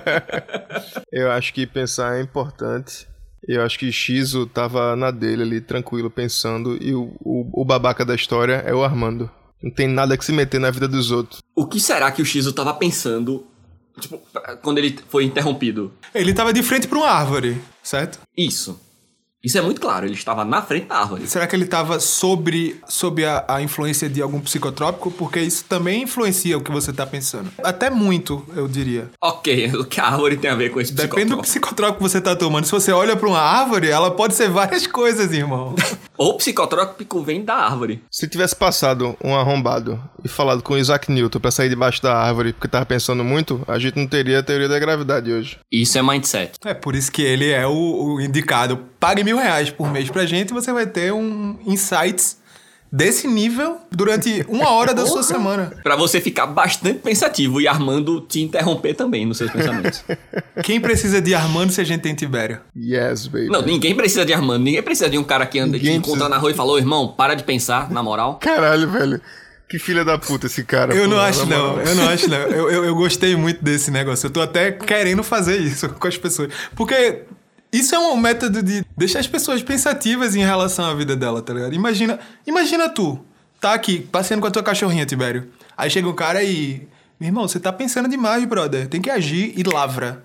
eu 1.10 1.30
acho 1.32 1.52
que 1.52 1.66
pensar 1.66 2.18
é 2.18 2.22
importante. 2.22 3.06
Eu 3.46 3.62
acho 3.62 3.78
que 3.78 3.92
Shizu 3.92 4.46
tava 4.46 4.96
na 4.96 5.10
dele 5.10 5.42
ali, 5.42 5.60
tranquilo, 5.60 6.10
pensando, 6.10 6.78
e 6.80 6.94
o, 6.94 7.14
o, 7.20 7.62
o 7.62 7.64
babaca 7.64 8.04
da 8.04 8.14
história 8.14 8.62
é 8.66 8.74
o 8.74 8.82
Armando. 8.82 9.30
Não 9.62 9.70
tem 9.70 9.88
nada 9.88 10.16
que 10.16 10.24
se 10.24 10.32
meter 10.32 10.60
na 10.60 10.70
vida 10.70 10.86
dos 10.86 11.10
outros. 11.10 11.40
O 11.54 11.66
que 11.66 11.80
será 11.80 12.10
que 12.10 12.20
o 12.20 12.24
Shizu 12.24 12.52
tava 12.52 12.74
pensando, 12.74 13.46
tipo, 13.98 14.20
quando 14.62 14.78
ele 14.78 14.98
foi 15.08 15.24
interrompido? 15.24 15.92
Ele 16.14 16.34
tava 16.34 16.52
de 16.52 16.62
frente 16.62 16.86
pra 16.86 16.98
uma 16.98 17.08
árvore, 17.08 17.60
certo? 17.82 18.18
Isso. 18.36 18.78
Isso 19.44 19.58
é 19.58 19.60
muito 19.60 19.80
claro, 19.80 20.06
ele 20.06 20.14
estava 20.14 20.44
na 20.44 20.62
frente 20.62 20.86
da 20.86 20.96
árvore. 20.96 21.26
Será 21.26 21.46
que 21.46 21.54
ele 21.54 21.64
estava 21.64 22.00
sobre, 22.00 22.80
sobre 22.88 23.26
a, 23.26 23.44
a, 23.46 23.62
influência 23.62 24.08
de 24.08 24.22
algum 24.22 24.40
psicotrópico? 24.40 25.10
Porque 25.10 25.40
isso 25.40 25.64
também 25.68 26.04
influencia 26.04 26.56
o 26.56 26.62
que 26.62 26.70
você 26.70 26.90
está 26.90 27.06
pensando. 27.06 27.50
Até 27.62 27.90
muito, 27.90 28.44
eu 28.56 28.66
diria. 28.66 29.10
Ok, 29.20 29.72
o 29.76 29.84
que 29.84 30.00
a 30.00 30.06
árvore 30.06 30.38
tem 30.38 30.50
a 30.50 30.54
ver 30.54 30.70
com 30.70 30.80
esse 30.80 30.92
Depende 30.92 31.10
psicotrópico? 31.10 31.36
do 31.36 31.42
psicotrópico 31.42 31.98
que 31.98 32.10
você 32.10 32.18
está 32.18 32.34
tomando. 32.34 32.64
Se 32.64 32.72
você 32.72 32.90
olha 32.90 33.16
para 33.16 33.28
uma 33.28 33.40
árvore, 33.40 33.88
ela 33.88 34.10
pode 34.10 34.34
ser 34.34 34.48
várias 34.48 34.86
coisas, 34.86 35.30
irmão. 35.32 35.74
o 36.16 36.34
psicotrópico 36.34 37.22
vem 37.22 37.44
da 37.44 37.54
árvore. 37.54 38.02
Se 38.10 38.26
tivesse 38.26 38.56
passado 38.56 39.16
um 39.22 39.34
arrombado 39.34 40.00
e 40.24 40.28
falado 40.28 40.62
com 40.62 40.76
Isaac 40.78 41.12
Newton 41.12 41.38
para 41.38 41.50
sair 41.50 41.68
debaixo 41.68 42.02
da 42.02 42.16
árvore 42.16 42.52
porque 42.54 42.68
tava 42.68 42.86
pensando 42.86 43.22
muito, 43.22 43.62
a 43.68 43.78
gente 43.78 43.96
não 43.98 44.06
teria 44.06 44.38
a 44.38 44.42
teoria 44.42 44.68
da 44.68 44.78
gravidade 44.78 45.30
hoje. 45.30 45.58
Isso 45.70 45.98
é 45.98 46.02
mindset. 46.02 46.52
É 46.64 46.72
por 46.72 46.94
isso 46.94 47.12
que 47.12 47.22
ele 47.22 47.50
é 47.50 47.66
o, 47.66 48.14
o 48.14 48.20
indicado. 48.20 48.78
Pague 48.98 49.22
mil 49.22 49.33
reais 49.36 49.70
por 49.70 49.90
mês 49.90 50.10
pra 50.10 50.26
gente 50.26 50.52
você 50.52 50.72
vai 50.72 50.86
ter 50.86 51.12
um 51.12 51.58
insights 51.66 52.38
desse 52.90 53.26
nível 53.26 53.78
durante 53.90 54.44
uma 54.48 54.70
hora 54.70 54.94
da 54.94 55.04
sua 55.04 55.24
semana. 55.24 55.72
Pra 55.82 55.96
você 55.96 56.20
ficar 56.20 56.46
bastante 56.46 57.00
pensativo 57.00 57.60
e 57.60 57.66
Armando 57.66 58.20
te 58.20 58.40
interromper 58.40 58.94
também 58.94 59.26
nos 59.26 59.38
seus 59.38 59.50
pensamentos. 59.50 60.04
Quem 60.62 60.80
precisa 60.80 61.20
de 61.20 61.34
Armando 61.34 61.72
se 61.72 61.80
a 61.80 61.84
gente 61.84 62.02
tem 62.02 62.14
Tibério? 62.14 62.60
Yes, 62.76 63.26
baby. 63.26 63.48
Não, 63.48 63.62
ninguém 63.62 63.96
precisa 63.96 64.24
de 64.24 64.32
Armando. 64.32 64.62
Ninguém 64.62 64.82
precisa 64.82 65.10
de 65.10 65.18
um 65.18 65.24
cara 65.24 65.44
que 65.44 65.58
anda 65.58 65.76
Ninguém 65.76 65.94
te 65.94 65.98
encontra 65.98 66.18
precisa. 66.18 66.28
na 66.28 66.38
rua 66.38 66.50
e 66.52 66.54
falou, 66.54 66.78
irmão, 66.78 67.08
para 67.08 67.34
de 67.34 67.42
pensar, 67.42 67.90
na 67.90 68.00
moral. 68.00 68.38
Caralho, 68.40 68.88
velho. 68.88 69.20
Que 69.68 69.76
filha 69.76 70.04
da 70.04 70.16
puta 70.16 70.46
esse 70.46 70.62
cara. 70.62 70.94
Eu 70.94 71.08
pô, 71.08 71.16
não 71.16 71.20
acho, 71.20 71.46
não. 71.46 71.80
Eu 71.80 71.94
não 71.96 72.08
acho, 72.08 72.28
não. 72.30 72.36
Eu, 72.36 72.70
eu, 72.70 72.84
eu 72.84 72.94
gostei 72.94 73.34
muito 73.34 73.64
desse 73.64 73.90
negócio. 73.90 74.26
Eu 74.28 74.30
tô 74.30 74.40
até 74.40 74.70
querendo 74.70 75.24
fazer 75.24 75.56
isso 75.56 75.88
com 75.88 76.06
as 76.06 76.16
pessoas. 76.16 76.52
Porque 76.76 77.22
isso 77.74 77.92
é 77.92 77.98
um 77.98 78.16
método 78.16 78.62
de 78.62 78.84
deixar 78.96 79.18
as 79.18 79.26
pessoas 79.26 79.60
pensativas 79.60 80.36
em 80.36 80.44
relação 80.44 80.84
à 80.84 80.94
vida 80.94 81.16
dela, 81.16 81.42
tá 81.42 81.52
ligado? 81.52 81.74
Imagina, 81.74 82.20
imagina 82.46 82.88
tu, 82.88 83.18
tá 83.60 83.74
aqui, 83.74 83.98
passeando 83.98 84.40
com 84.40 84.46
a 84.46 84.50
tua 84.52 84.62
cachorrinha, 84.62 85.04
Tibério. 85.04 85.50
Aí 85.76 85.90
chega 85.90 86.08
um 86.08 86.14
cara 86.14 86.40
e. 86.44 86.86
Meu 87.18 87.28
irmão, 87.28 87.48
você 87.48 87.58
tá 87.58 87.72
pensando 87.72 88.08
demais, 88.08 88.44
brother. 88.44 88.86
Tem 88.86 89.00
que 89.00 89.10
agir 89.10 89.54
e 89.56 89.64
lavra. 89.64 90.24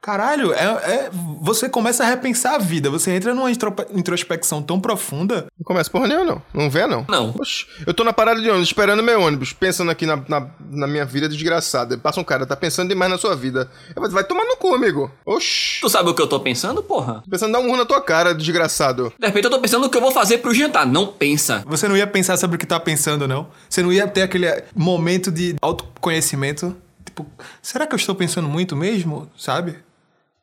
Caralho, 0.00 0.52
é, 0.54 0.64
é- 0.64 1.10
você 1.42 1.68
começa 1.68 2.02
a 2.02 2.06
repensar 2.06 2.54
a 2.54 2.58
vida. 2.58 2.88
Você 2.88 3.10
entra 3.10 3.34
numa 3.34 3.50
introspecção 3.50 4.62
tão 4.62 4.80
profunda. 4.80 5.46
Não 5.58 5.64
começa 5.64 5.90
porra 5.90 6.08
nenhuma, 6.08 6.24
não. 6.24 6.42
Não 6.54 6.70
vê, 6.70 6.86
não. 6.86 7.04
Não. 7.08 7.34
Oxi, 7.38 7.66
eu 7.86 7.92
tô 7.92 8.02
na 8.02 8.12
parada 8.12 8.40
de 8.40 8.48
ônibus, 8.48 8.68
esperando 8.68 9.02
meu 9.02 9.20
ônibus, 9.20 9.52
pensando 9.52 9.90
aqui 9.90 10.06
na, 10.06 10.16
na, 10.26 10.46
na 10.70 10.86
minha 10.86 11.04
vida 11.04 11.28
desgraçada. 11.28 11.98
Passa 11.98 12.18
um 12.20 12.24
cara, 12.24 12.46
tá 12.46 12.56
pensando 12.56 12.88
demais 12.88 13.10
na 13.10 13.18
sua 13.18 13.36
vida. 13.36 13.70
Eu 13.94 14.10
Vai 14.10 14.24
tomar 14.24 14.44
no 14.44 14.56
cu, 14.56 14.74
amigo. 14.74 15.10
Oxi. 15.24 15.80
Tu 15.82 15.90
sabe 15.90 16.08
o 16.08 16.14
que 16.14 16.22
eu 16.22 16.26
tô 16.26 16.40
pensando, 16.40 16.82
porra? 16.82 17.20
Tô 17.24 17.30
pensando 17.30 17.50
em 17.50 17.52
dar 17.52 17.58
um 17.60 17.64
murro 17.64 17.76
na 17.76 17.84
tua 17.84 18.00
cara, 18.00 18.34
desgraçado. 18.34 19.12
De 19.18 19.26
repente 19.26 19.44
eu 19.44 19.50
tô 19.50 19.60
pensando 19.60 19.86
o 19.86 19.90
que 19.90 19.96
eu 19.96 20.00
vou 20.00 20.10
fazer 20.10 20.38
pro 20.38 20.54
jantar. 20.54 20.86
Não 20.86 21.06
pensa. 21.08 21.62
Você 21.66 21.86
não 21.86 21.96
ia 21.96 22.06
pensar 22.06 22.36
sobre 22.38 22.56
o 22.56 22.58
que 22.58 22.66
tá 22.66 22.80
pensando, 22.80 23.28
não. 23.28 23.48
Você 23.68 23.82
não 23.82 23.92
ia 23.92 24.08
ter 24.08 24.22
aquele 24.22 24.46
momento 24.74 25.30
de 25.30 25.56
autoconhecimento. 25.60 26.74
Tipo, 27.04 27.26
será 27.60 27.86
que 27.86 27.94
eu 27.94 27.98
estou 27.98 28.14
pensando 28.14 28.48
muito 28.48 28.74
mesmo? 28.74 29.30
Sabe? 29.36 29.76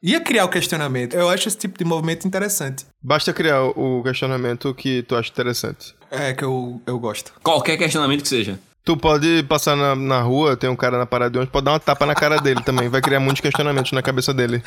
Ia 0.01 0.21
criar 0.21 0.45
o 0.45 0.49
questionamento. 0.49 1.15
Eu 1.15 1.27
acho 1.29 1.47
esse 1.47 1.57
tipo 1.57 1.77
de 1.77 1.83
movimento 1.83 2.27
interessante. 2.27 2.85
Basta 3.01 3.33
criar 3.33 3.63
o 3.63 4.03
questionamento 4.03 4.73
que 4.73 5.01
tu 5.03 5.15
acha 5.15 5.29
interessante. 5.31 5.95
É, 6.11 6.33
que 6.33 6.43
eu, 6.43 6.79
eu 6.85 6.99
gosto. 6.99 7.33
Qualquer 7.41 7.77
questionamento 7.77 8.21
que 8.21 8.27
seja. 8.27 8.59
Tu 8.85 8.95
pode 8.95 9.43
passar 9.43 9.75
na, 9.75 9.95
na 9.95 10.21
rua, 10.21 10.55
tem 10.55 10.69
um 10.69 10.75
cara 10.75 10.97
na 10.97 11.05
parada 11.05 11.31
de 11.31 11.37
ônibus, 11.39 11.51
pode 11.51 11.65
dar 11.65 11.71
uma 11.71 11.79
tapa 11.79 12.05
na 12.05 12.15
cara 12.15 12.37
dele 12.39 12.61
também. 12.63 12.87
Vai 12.87 13.01
criar 13.01 13.19
muitos 13.19 13.41
questionamentos 13.41 13.91
na 13.91 14.01
cabeça 14.01 14.33
dele. 14.33 14.63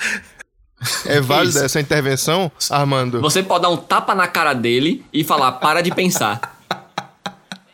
É 1.07 1.21
válida 1.23 1.51
Isso. 1.59 1.65
essa 1.65 1.81
intervenção, 1.81 2.51
Armando? 2.69 3.21
Você 3.21 3.43
pode 3.43 3.63
dar 3.63 3.71
um 3.71 3.77
tapa 3.77 4.15
na 4.15 4.27
cara 4.27 4.53
dele 4.53 5.05
e 5.13 5.25
falar, 5.25 5.53
para 5.53 5.81
de 5.81 5.95
pensar. 5.95 6.59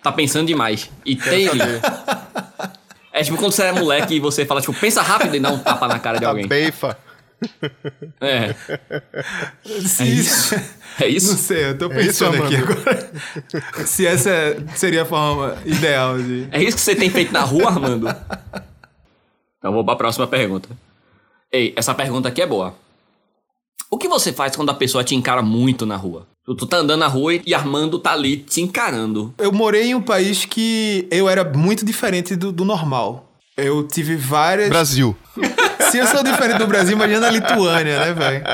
Tá 0.03 0.13
pensando 0.13 0.47
demais. 0.47 0.89
E 1.05 1.17
tem. 1.17 1.49
É 3.13 3.23
tipo 3.25 3.37
quando 3.39 3.51
você 3.53 3.63
é 3.65 3.73
moleque 3.73 4.15
e 4.15 4.21
você 4.21 4.45
fala, 4.45 4.61
tipo, 4.61 4.75
pensa 4.79 5.03
rápido 5.03 5.35
e 5.35 5.41
dá 5.41 5.51
um 5.51 5.59
tapa 5.59 5.89
na 5.89 5.99
cara 5.99 6.19
de 6.19 6.23
Tá 6.25 6.29
alguém. 6.31 6.47
beifa. 6.47 6.97
É. 8.21 8.55
Se 9.85 10.02
É 10.05 10.07
isso. 10.07 10.55
É 10.55 10.61
Não 11.00 11.07
isso? 11.09 11.37
sei, 11.37 11.71
eu 11.71 11.78
tô 11.78 11.90
É 11.93 12.00
isso, 12.00 12.25
pensando 12.25 12.43
aqui 12.43 12.57
agora. 12.57 13.12
Se 13.87 14.07
essa 14.07 14.31
seria 14.75 15.02
a 15.02 15.05
forma 15.05 15.57
ideal 15.64 16.19
de. 16.19 16.49
É 16.50 16.62
isso 16.62 16.76
que 16.76 16.83
você 16.83 16.95
tem 16.97 17.11
feito 17.11 17.33
na 17.33 17.43
rua, 17.43 17.69
Armando? 17.69 18.09
Então 19.59 19.73
vou 19.73 19.85
pra 19.85 19.97
próxima 19.97 20.26
pergunta. 20.26 20.69
Ei, 21.52 21.73
essa 21.76 21.95
pergunta 21.95 22.28
aqui 22.28 22.40
é 22.40 22.47
boa. 22.47 22.75
O 23.90 23.99
que 23.99 24.09
você 24.09 24.33
faz 24.33 24.57
quando 24.57 24.71
a 24.71 24.75
pessoa 24.75 25.05
te 25.05 25.14
encara 25.14 25.43
muito 25.43 25.85
na 25.87 25.97
rua? 25.97 26.26
Tu, 26.45 26.55
tu 26.55 26.66
tá 26.66 26.78
andando 26.78 27.00
na 27.00 27.09
rua 27.09 27.35
e 27.45 27.55
Armando 27.55 27.99
tá 27.99 28.12
ali 28.12 28.37
te 28.38 28.61
encarando. 28.61 29.35
Eu 29.38 29.52
morei 29.52 29.88
em 29.88 29.95
um 29.95 30.02
país 30.02 30.45
que 30.45 31.07
eu 31.11 31.28
era 31.28 31.45
muito 31.45 31.85
diferente 31.85 32.35
do, 32.37 32.50
do 32.52 32.64
normal. 32.64 33.33
Eu 33.57 33.87
tive 33.87 34.16
várias. 34.16 34.69
Brasil. 34.69 35.16
Se 35.90 35.99
eu 35.99 36.07
sou 36.07 36.23
diferente 36.23 36.59
do 36.59 36.66
Brasil, 36.66 36.93
imagina 36.97 37.26
a 37.26 37.31
Lituânia, 37.31 37.99
né, 38.00 38.12
velho? 38.12 38.45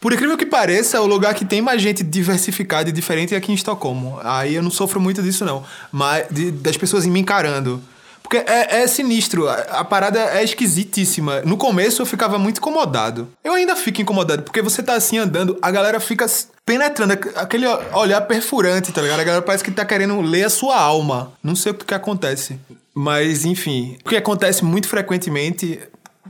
Por 0.00 0.12
incrível 0.12 0.36
que 0.36 0.46
pareça, 0.46 1.00
o 1.00 1.06
lugar 1.06 1.34
que 1.34 1.44
tem 1.44 1.60
mais 1.62 1.80
gente 1.80 2.02
diversificada 2.02 2.88
e 2.88 2.92
diferente 2.92 3.34
é 3.34 3.36
aqui 3.38 3.50
em 3.52 3.54
Estocolmo. 3.54 4.18
Aí 4.22 4.54
eu 4.54 4.62
não 4.62 4.70
sofro 4.70 5.00
muito 5.00 5.22
disso, 5.22 5.44
não. 5.44 5.64
Mas 5.90 6.26
de- 6.30 6.50
das 6.50 6.76
pessoas 6.76 7.06
me 7.06 7.18
encarando. 7.20 7.82
Porque 8.22 8.38
é, 8.38 8.82
é 8.82 8.86
sinistro, 8.86 9.46
a, 9.48 9.54
a 9.54 9.84
parada 9.84 10.18
é 10.18 10.42
esquisitíssima. 10.42 11.42
No 11.42 11.56
começo 11.58 12.00
eu 12.00 12.06
ficava 12.06 12.38
muito 12.38 12.56
incomodado. 12.58 13.28
Eu 13.44 13.52
ainda 13.52 13.76
fico 13.76 14.00
incomodado, 14.00 14.42
porque 14.42 14.62
você 14.62 14.82
tá 14.82 14.94
assim 14.94 15.18
andando, 15.18 15.58
a 15.60 15.70
galera 15.70 16.00
fica 16.00 16.24
penetrando, 16.64 17.12
aqu- 17.12 17.32
aquele 17.36 17.66
olhar 17.92 18.22
perfurante, 18.22 18.92
tá 18.92 19.02
ligado? 19.02 19.20
A 19.20 19.24
galera 19.24 19.42
parece 19.42 19.62
que 19.62 19.70
tá 19.70 19.84
querendo 19.84 20.20
ler 20.22 20.44
a 20.44 20.50
sua 20.50 20.76
alma. 20.78 21.32
Não 21.42 21.54
sei 21.54 21.72
o 21.72 21.74
que 21.74 21.92
acontece. 21.94 22.58
Mas, 22.94 23.44
enfim, 23.44 23.98
o 24.04 24.08
que 24.08 24.16
acontece 24.16 24.64
muito 24.64 24.88
frequentemente 24.88 25.80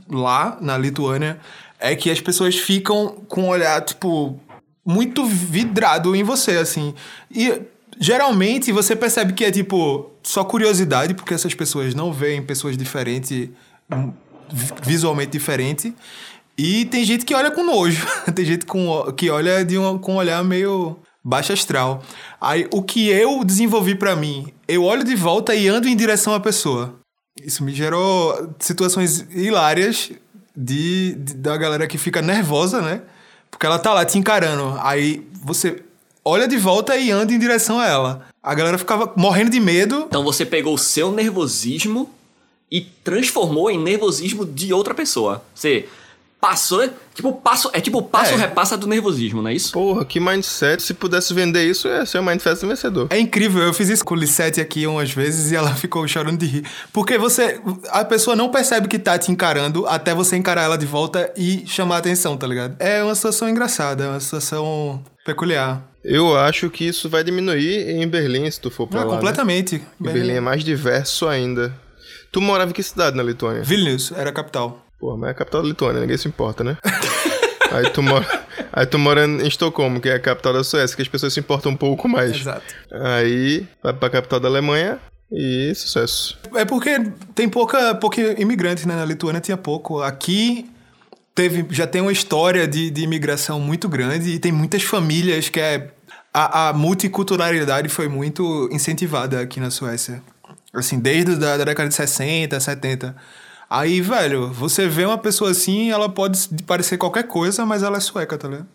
lá 0.09 0.57
na 0.61 0.77
Lituânia 0.77 1.39
é 1.79 1.95
que 1.95 2.09
as 2.09 2.19
pessoas 2.21 2.55
ficam 2.55 3.23
com 3.27 3.43
um 3.43 3.49
olhar, 3.49 3.81
tipo, 3.83 4.39
muito 4.85 5.25
vidrado 5.25 6.15
em 6.15 6.23
você, 6.23 6.51
assim. 6.57 6.93
E 7.29 7.61
geralmente 7.99 8.71
você 8.71 8.95
percebe 8.95 9.33
que 9.33 9.43
é, 9.45 9.51
tipo, 9.51 10.11
só 10.23 10.43
curiosidade, 10.43 11.13
porque 11.13 11.33
essas 11.33 11.53
pessoas 11.53 11.93
não 11.93 12.11
veem 12.13 12.41
pessoas 12.41 12.77
diferentes, 12.77 13.49
vi- 14.51 14.73
visualmente 14.83 15.31
diferentes. 15.31 15.91
E 16.57 16.85
tem 16.85 17.03
gente 17.03 17.25
que 17.25 17.35
olha 17.35 17.51
com 17.51 17.63
nojo. 17.63 18.05
tem 18.33 18.45
gente 18.45 18.65
com, 18.65 19.11
que 19.13 19.29
olha 19.29 19.63
de 19.65 19.77
um, 19.77 19.97
com 19.97 20.13
um 20.13 20.17
olhar 20.17 20.43
meio 20.43 20.97
baixo 21.23 21.51
astral. 21.51 22.01
Aí, 22.39 22.67
o 22.71 22.81
que 22.83 23.09
eu 23.09 23.43
desenvolvi 23.43 23.95
pra 23.95 24.15
mim, 24.15 24.47
eu 24.67 24.83
olho 24.83 25.03
de 25.03 25.15
volta 25.15 25.53
e 25.55 25.67
ando 25.67 25.87
em 25.87 25.95
direção 25.95 26.33
à 26.33 26.39
pessoa. 26.39 26.95
Isso 27.41 27.63
me 27.63 27.73
gerou 27.73 28.53
situações 28.59 29.25
hilárias 29.31 30.11
de, 30.55 31.15
de- 31.15 31.33
da 31.35 31.57
galera 31.57 31.85
que 31.87 31.97
fica 31.97 32.21
nervosa, 32.21 32.81
né? 32.81 33.01
Porque 33.51 33.65
ela 33.65 33.77
tá 33.79 33.93
lá 33.93 34.05
te 34.05 34.17
encarando. 34.17 34.77
Aí 34.81 35.25
você 35.43 35.81
olha 36.23 36.47
de 36.47 36.57
volta 36.57 36.95
e 36.97 37.11
anda 37.11 37.33
em 37.33 37.39
direção 37.39 37.79
a 37.79 37.85
ela. 37.87 38.25
A 38.41 38.53
galera 38.55 38.77
ficava 38.77 39.11
morrendo 39.15 39.51
de 39.51 39.59
medo. 39.59 40.05
Então 40.07 40.23
você 40.23 40.45
pegou 40.45 40.73
o 40.73 40.77
seu 40.77 41.11
nervosismo 41.11 42.09
e 42.71 42.81
transformou 42.81 43.69
em 43.69 43.77
nervosismo 43.81 44.45
de 44.45 44.73
outra 44.73 44.93
pessoa. 44.93 45.43
Você 45.53 45.87
passou, 46.45 46.87
tipo, 47.15 47.33
passo, 47.33 47.71
é 47.73 47.81
tipo 47.81 47.99
passo 48.03 48.33
É. 48.35 48.37
repassa 48.37 48.77
do 48.77 48.85
nervosismo, 48.85 49.41
não 49.41 49.49
é 49.49 49.53
isso? 49.55 49.71
Porra, 49.71 50.05
que 50.05 50.19
mindset. 50.19 50.83
Se 50.83 50.93
pudesse 50.93 51.33
vender 51.33 51.65
isso, 51.65 51.87
ia 51.87 52.05
ser 52.05 52.19
o 52.19 52.23
mindset 52.23 52.63
vencedor. 52.63 53.07
É 53.09 53.17
incrível, 53.17 53.63
eu 53.63 53.73
fiz 53.73 53.89
isso 53.89 54.05
com 54.05 54.13
o 54.13 54.17
Lissette 54.17 54.61
aqui 54.61 54.85
umas 54.85 55.11
vezes 55.11 55.51
e 55.51 55.55
ela 55.55 55.73
ficou 55.75 56.07
chorando 56.07 56.37
de 56.37 56.45
rir. 56.45 56.65
Porque 56.93 57.17
você. 57.17 57.59
A 57.89 58.05
pessoa 58.05 58.35
não 58.35 58.49
percebe 58.51 58.87
que 58.87 58.99
tá 58.99 59.17
te 59.17 59.31
encarando 59.31 59.87
até 59.87 60.13
você 60.13 60.35
encarar 60.35 60.61
ela 60.61 60.77
de 60.77 60.85
volta 60.85 61.33
e 61.35 61.63
chamar 61.65 61.95
a 61.95 61.97
atenção, 61.97 62.37
tá 62.37 62.45
ligado? 62.45 62.75
É 62.79 63.03
uma 63.03 63.15
situação 63.15 63.49
engraçada, 63.49 64.03
é 64.03 64.07
uma 64.09 64.19
situação 64.19 65.03
Peculiar. 65.25 65.81
Eu 66.03 66.37
acho 66.37 66.69
que 66.69 66.85
isso 66.87 67.09
vai 67.09 67.23
diminuir 67.23 67.89
em 67.89 68.07
Berlim, 68.07 68.51
se 68.51 68.61
tu 68.61 68.69
for 68.69 68.85
pra 68.85 68.99
Ah, 68.99 69.03
lá. 69.03 69.09
né? 69.09 69.15
completamente. 69.15 69.81
E 69.99 70.03
Berlim 70.03 70.33
é 70.33 70.39
mais 70.39 70.63
diverso 70.63 71.27
ainda. 71.27 71.73
Tu 72.31 72.39
morava 72.39 72.69
em 72.69 72.73
que 72.73 72.83
cidade 72.83 73.17
na 73.17 73.23
Lituânia? 73.23 73.63
Vilnius 73.63 74.11
era 74.15 74.29
a 74.29 74.33
capital. 74.33 74.84
Pô, 74.99 75.17
mas 75.17 75.29
é 75.29 75.31
a 75.31 75.35
capital 75.35 75.61
da 75.61 75.67
Lituânia, 75.67 76.01
ninguém 76.01 76.17
se 76.17 76.27
importa, 76.27 76.63
né? 76.63 76.77
aí, 77.71 77.89
tu 77.89 78.01
mora, 78.01 78.45
aí 78.71 78.85
tu 78.85 78.97
mora 78.97 79.25
em 79.25 79.45
Estocolmo, 79.47 79.99
que 79.99 80.09
é 80.09 80.13
a 80.15 80.19
capital 80.19 80.53
da 80.53 80.63
Suécia, 80.63 80.95
que 80.95 81.01
as 81.01 81.07
pessoas 81.07 81.33
se 81.33 81.39
importam 81.39 81.71
um 81.71 81.77
pouco 81.77 82.07
mais. 82.07 82.31
Exato. 82.35 82.73
Aí 82.91 83.67
vai 83.83 83.93
pra 83.93 84.09
capital 84.09 84.39
da 84.39 84.47
Alemanha 84.47 84.99
e 85.31 85.73
sucesso. 85.75 86.37
É 86.55 86.65
porque 86.65 87.11
tem 87.33 87.49
pouca, 87.49 87.95
pouca 87.95 88.21
imigrante, 88.39 88.87
né? 88.87 88.95
Na 88.95 89.05
Lituânia 89.05 89.41
tinha 89.41 89.57
pouco. 89.57 90.01
Aqui 90.01 90.69
teve, 91.33 91.65
já 91.69 91.85
tem 91.85 92.01
uma 92.01 92.11
história 92.11 92.67
de, 92.67 92.89
de 92.89 93.03
imigração 93.03 93.59
muito 93.59 93.89
grande 93.89 94.31
e 94.31 94.39
tem 94.39 94.51
muitas 94.51 94.83
famílias 94.83 95.49
que 95.49 95.59
é. 95.59 95.91
A, 96.33 96.69
a 96.69 96.73
multiculturalidade 96.73 97.87
foi 97.87 98.09
muito 98.09 98.67
incentivada 98.69 99.39
aqui 99.39 99.59
na 99.59 99.71
Suécia. 99.71 100.21
Assim, 100.73 100.99
desde 100.99 101.37
da 101.37 101.55
década 101.57 101.87
de 101.87 101.95
60, 101.95 102.59
70. 102.59 103.15
Aí, 103.69 104.01
velho, 104.01 104.51
você 104.51 104.87
vê 104.87 105.05
uma 105.05 105.17
pessoa 105.17 105.51
assim, 105.51 105.91
ela 105.91 106.07
pode 106.07 106.47
parecer 106.65 106.97
qualquer 106.97 107.23
coisa, 107.23 107.65
mas 107.65 107.83
ela 107.83 107.97
é 107.97 107.99
sueca, 107.99 108.37
tá 108.37 108.47
ligado? 108.47 108.67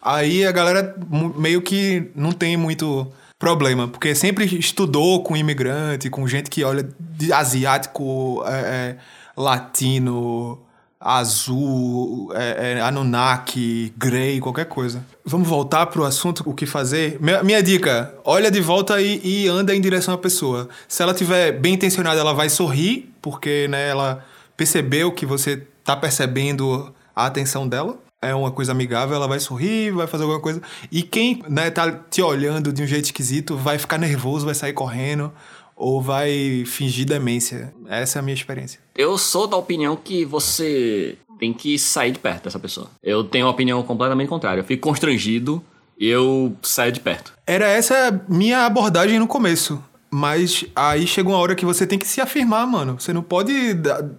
Aí 0.00 0.46
a 0.46 0.52
galera 0.52 0.94
meio 1.36 1.62
que 1.62 2.10
não 2.14 2.30
tem 2.30 2.56
muito 2.56 3.10
problema, 3.38 3.88
porque 3.88 4.14
sempre 4.14 4.44
estudou 4.58 5.22
com 5.22 5.36
imigrante, 5.36 6.10
com 6.10 6.28
gente 6.28 6.50
que 6.50 6.62
olha 6.62 6.86
asiático, 7.32 8.42
é, 8.46 8.52
é, 8.52 8.96
latino, 9.34 10.60
azul, 11.00 12.30
é, 12.34 12.76
é, 12.78 12.80
Anunnaki, 12.80 13.92
Grey, 13.96 14.40
qualquer 14.40 14.66
coisa. 14.66 15.04
Vamos 15.24 15.48
voltar 15.48 15.86
pro 15.86 16.04
assunto, 16.04 16.42
o 16.46 16.54
que 16.54 16.66
fazer? 16.66 17.18
Minha, 17.20 17.42
minha 17.42 17.62
dica, 17.62 18.14
olha 18.24 18.50
de 18.50 18.60
volta 18.60 19.00
e, 19.00 19.20
e 19.22 19.48
anda 19.48 19.74
em 19.74 19.80
direção 19.80 20.14
à 20.14 20.18
pessoa. 20.18 20.68
Se 20.86 21.02
ela 21.02 21.14
tiver 21.14 21.52
bem 21.52 21.74
intencionada, 21.74 22.20
ela 22.20 22.32
vai 22.32 22.48
sorrir, 22.48 23.10
porque 23.20 23.68
né, 23.68 23.88
ela 23.88 24.24
percebeu 24.56 25.12
que 25.12 25.26
você 25.26 25.66
tá 25.82 25.96
percebendo 25.96 26.94
a 27.14 27.26
atenção 27.26 27.68
dela. 27.68 27.98
É 28.20 28.34
uma 28.34 28.50
coisa 28.50 28.72
amigável, 28.72 29.14
ela 29.14 29.28
vai 29.28 29.38
sorrir, 29.38 29.90
vai 29.90 30.06
fazer 30.06 30.22
alguma 30.22 30.40
coisa. 30.40 30.62
E 30.90 31.02
quem 31.02 31.42
né, 31.48 31.70
tá 31.70 31.92
te 31.92 32.22
olhando 32.22 32.72
de 32.72 32.82
um 32.82 32.86
jeito 32.86 33.04
esquisito 33.04 33.56
vai 33.56 33.78
ficar 33.78 33.98
nervoso, 33.98 34.46
vai 34.46 34.54
sair 34.54 34.72
correndo 34.72 35.30
ou 35.76 36.00
vai 36.00 36.64
fingir 36.66 37.04
demência. 37.04 37.74
Essa 37.86 38.18
é 38.18 38.20
a 38.20 38.22
minha 38.22 38.34
experiência. 38.34 38.80
Eu 38.96 39.18
sou 39.18 39.46
da 39.46 39.56
opinião 39.56 39.94
que 39.96 40.24
você 40.24 41.18
tem 41.38 41.52
que 41.52 41.78
sair 41.78 42.12
de 42.12 42.18
perto 42.18 42.44
dessa 42.44 42.58
pessoa. 42.58 42.88
Eu 43.02 43.24
tenho 43.24 43.44
uma 43.44 43.52
opinião 43.52 43.82
completamente 43.82 44.28
contrária. 44.28 44.60
Eu 44.60 44.64
fico 44.64 44.88
constrangido 44.88 45.62
e 45.98 46.08
eu 46.08 46.56
saio 46.62 46.92
de 46.92 47.00
perto. 47.00 47.32
Era 47.46 47.66
essa 47.66 48.08
a 48.08 48.32
minha 48.32 48.64
abordagem 48.64 49.18
no 49.18 49.26
começo. 49.26 49.82
Mas 50.16 50.64
aí 50.76 51.08
chega 51.08 51.28
uma 51.28 51.38
hora 51.38 51.56
que 51.56 51.66
você 51.66 51.84
tem 51.84 51.98
que 51.98 52.06
se 52.06 52.20
afirmar, 52.20 52.64
mano. 52.68 53.00
Você 53.00 53.12
não 53.12 53.20
pode 53.20 53.52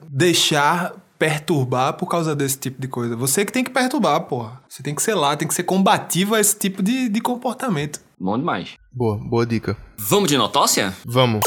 deixar 0.09 0.93
perturbar 1.17 1.93
por 1.93 2.07
causa 2.07 2.35
desse 2.35 2.57
tipo 2.57 2.81
de 2.81 2.89
coisa. 2.89 3.15
Você 3.15 3.45
que 3.45 3.53
tem 3.53 3.63
que 3.63 3.69
perturbar, 3.69 4.19
porra. 4.23 4.61
Você 4.67 4.83
tem 4.83 4.93
que 4.93 5.01
ser 5.01 5.13
lá, 5.13 5.37
tem 5.37 5.47
que 5.47 5.53
ser 5.53 5.63
combativo 5.63 6.35
a 6.35 6.41
esse 6.41 6.59
tipo 6.59 6.83
de, 6.83 7.07
de 7.07 7.21
comportamento. 7.21 8.01
Bom 8.19 8.37
demais. 8.37 8.73
Boa, 8.91 9.17
boa 9.17 9.45
dica. 9.45 9.77
Vamos 9.97 10.27
de 10.27 10.37
notócia? 10.37 10.93
Vamos. 11.05 11.39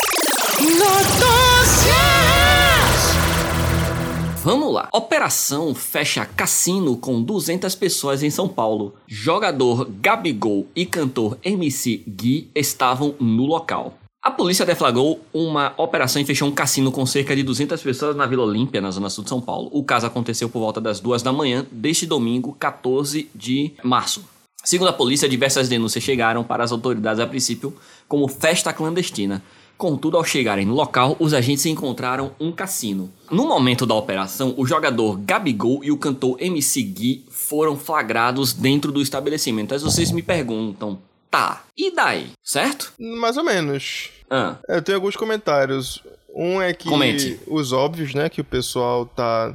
Vamos 4.43 4.73
lá. 4.73 4.89
Operação 4.95 5.75
fecha 5.75 6.25
cassino 6.25 6.97
com 6.97 7.23
200 7.23 7.75
pessoas 7.75 8.23
em 8.23 8.31
São 8.31 8.49
Paulo. 8.49 8.95
Jogador 9.07 9.87
Gabigol 10.01 10.67
e 10.75 10.87
cantor 10.87 11.37
MC 11.45 12.03
Gui 12.09 12.51
estavam 12.55 13.15
no 13.21 13.45
local. 13.45 13.93
A 14.21 14.33
polícia 14.33 14.67
deflagrou 14.67 15.21
uma 15.33 15.73
operação 15.77 16.21
e 16.21 16.25
fechou 16.25 16.49
um 16.49 16.53
cassino 16.53 16.91
com 16.91 17.07
cerca 17.07 17.37
de 17.37 17.45
200 17.45 17.81
pessoas 17.81 18.17
na 18.17 18.27
Vila 18.27 18.43
Olímpia, 18.43 18.81
na 18.81 18.91
zona 18.91 19.09
sul 19.09 19.23
de 19.23 19.31
São 19.31 19.41
Paulo. 19.41 19.71
O 19.73 19.85
caso 19.85 20.07
aconteceu 20.07 20.49
por 20.49 20.59
volta 20.59 20.81
das 20.81 20.99
duas 20.99 21.23
da 21.23 21.33
manhã 21.33 21.65
deste 21.71 22.05
domingo, 22.05 22.53
14 22.59 23.31
de 23.33 23.73
março. 23.83 24.25
Segundo 24.65 24.89
a 24.89 24.93
polícia, 24.93 25.29
diversas 25.29 25.69
denúncias 25.69 26.03
chegaram 26.03 26.43
para 26.43 26.65
as 26.65 26.73
autoridades 26.73 27.21
a 27.21 27.27
princípio 27.29 27.73
como 28.09 28.27
festa 28.27 28.73
clandestina. 28.73 29.41
Contudo, 29.79 30.17
ao 30.17 30.25
chegarem 30.25 30.67
no 30.67 30.75
local, 30.75 31.17
os 31.21 31.33
agentes 31.33 31.65
encontraram 31.65 32.33
um 32.41 32.51
cassino. 32.51 33.09
No 33.31 33.47
momento 33.47 33.87
da 33.87 33.95
operação, 33.95 34.53
o 34.57 34.67
jogador 34.67 35.17
Gabigol 35.21 35.85
e 35.85 35.93
o 35.93 35.97
cantor 35.97 36.37
MC 36.41 36.83
Gui 36.83 37.25
foram 37.31 37.77
flagrados 37.77 38.53
dentro 38.53 38.91
do 38.91 39.01
estabelecimento. 39.01 39.71
Mas 39.71 39.83
vocês 39.83 40.11
me 40.11 40.21
perguntam, 40.21 40.99
tá, 41.31 41.63
e 41.77 41.91
daí? 41.95 42.31
Certo? 42.43 42.93
Mais 42.99 43.37
ou 43.37 43.45
menos. 43.45 44.11
Ah, 44.31 44.57
Eu 44.69 44.83
tenho 44.83 44.97
alguns 44.97 45.17
comentários. 45.17 46.03
Um 46.35 46.61
é 46.61 46.73
que 46.75 46.89
Comente. 46.89 47.41
os 47.47 47.73
óbvios, 47.73 48.15
né? 48.15 48.29
Que 48.29 48.41
o 48.41 48.45
pessoal 48.45 49.07
tá 49.07 49.55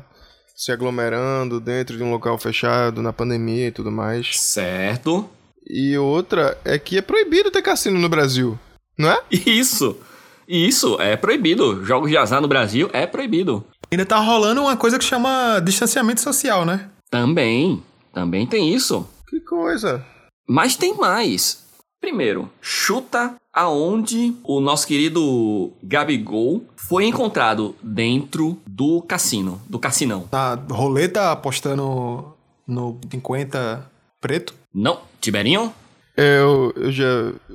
se 0.56 0.72
aglomerando 0.72 1.60
dentro 1.60 1.96
de 1.98 2.04
um 2.04 2.12
local 2.12 2.38
fechado 2.38 3.02
na 3.02 3.14
pandemia 3.14 3.68
e 3.68 3.72
tudo 3.72 3.92
mais. 3.92 4.40
certo. 4.40 5.30
E 5.66 5.98
outra 5.98 6.58
é 6.66 6.78
que 6.78 6.98
é 6.98 7.02
proibido 7.02 7.50
ter 7.50 7.62
cassino 7.62 7.98
no 7.98 8.10
Brasil, 8.10 8.60
não 8.98 9.10
é? 9.10 9.22
Isso, 9.32 9.98
isso 10.46 11.00
é 11.00 11.16
proibido. 11.16 11.86
Jogos 11.86 12.10
de 12.10 12.18
azar 12.18 12.42
no 12.42 12.50
Brasil 12.50 12.90
é 12.92 13.08
proibido. 13.08 13.66
Ainda 13.90 14.06
tá 14.06 14.18
rolando 14.18 14.62
uma 14.62 14.76
coisa 14.76 15.00
que 15.00 15.06
chama 15.06 15.62
distanciamento 15.64 16.20
social, 16.20 16.66
né? 16.66 16.90
Também, 17.10 17.82
também 18.14 18.46
tem 18.46 18.74
isso. 18.74 19.08
Que 19.30 19.40
coisa. 19.40 20.04
Mas 20.48 20.76
tem 20.76 20.96
mais. 20.98 21.63
Primeiro, 22.08 22.50
chuta 22.62 23.36
aonde 23.54 24.36
o 24.44 24.60
nosso 24.60 24.86
querido 24.86 25.72
Gabigol 25.82 26.66
foi 26.76 27.06
encontrado 27.06 27.74
dentro 27.82 28.58
do 28.68 29.02
cassino, 29.04 29.62
do 29.70 29.80
cassinão. 29.80 30.28
Na 30.30 30.56
roleta 30.70 31.32
apostando 31.32 32.34
no 32.68 33.00
50 33.10 33.90
preto. 34.20 34.54
Não, 34.76 35.00
Tiberinho? 35.22 35.74
Eu, 36.18 36.74
eu 36.76 36.92
já, 36.92 37.06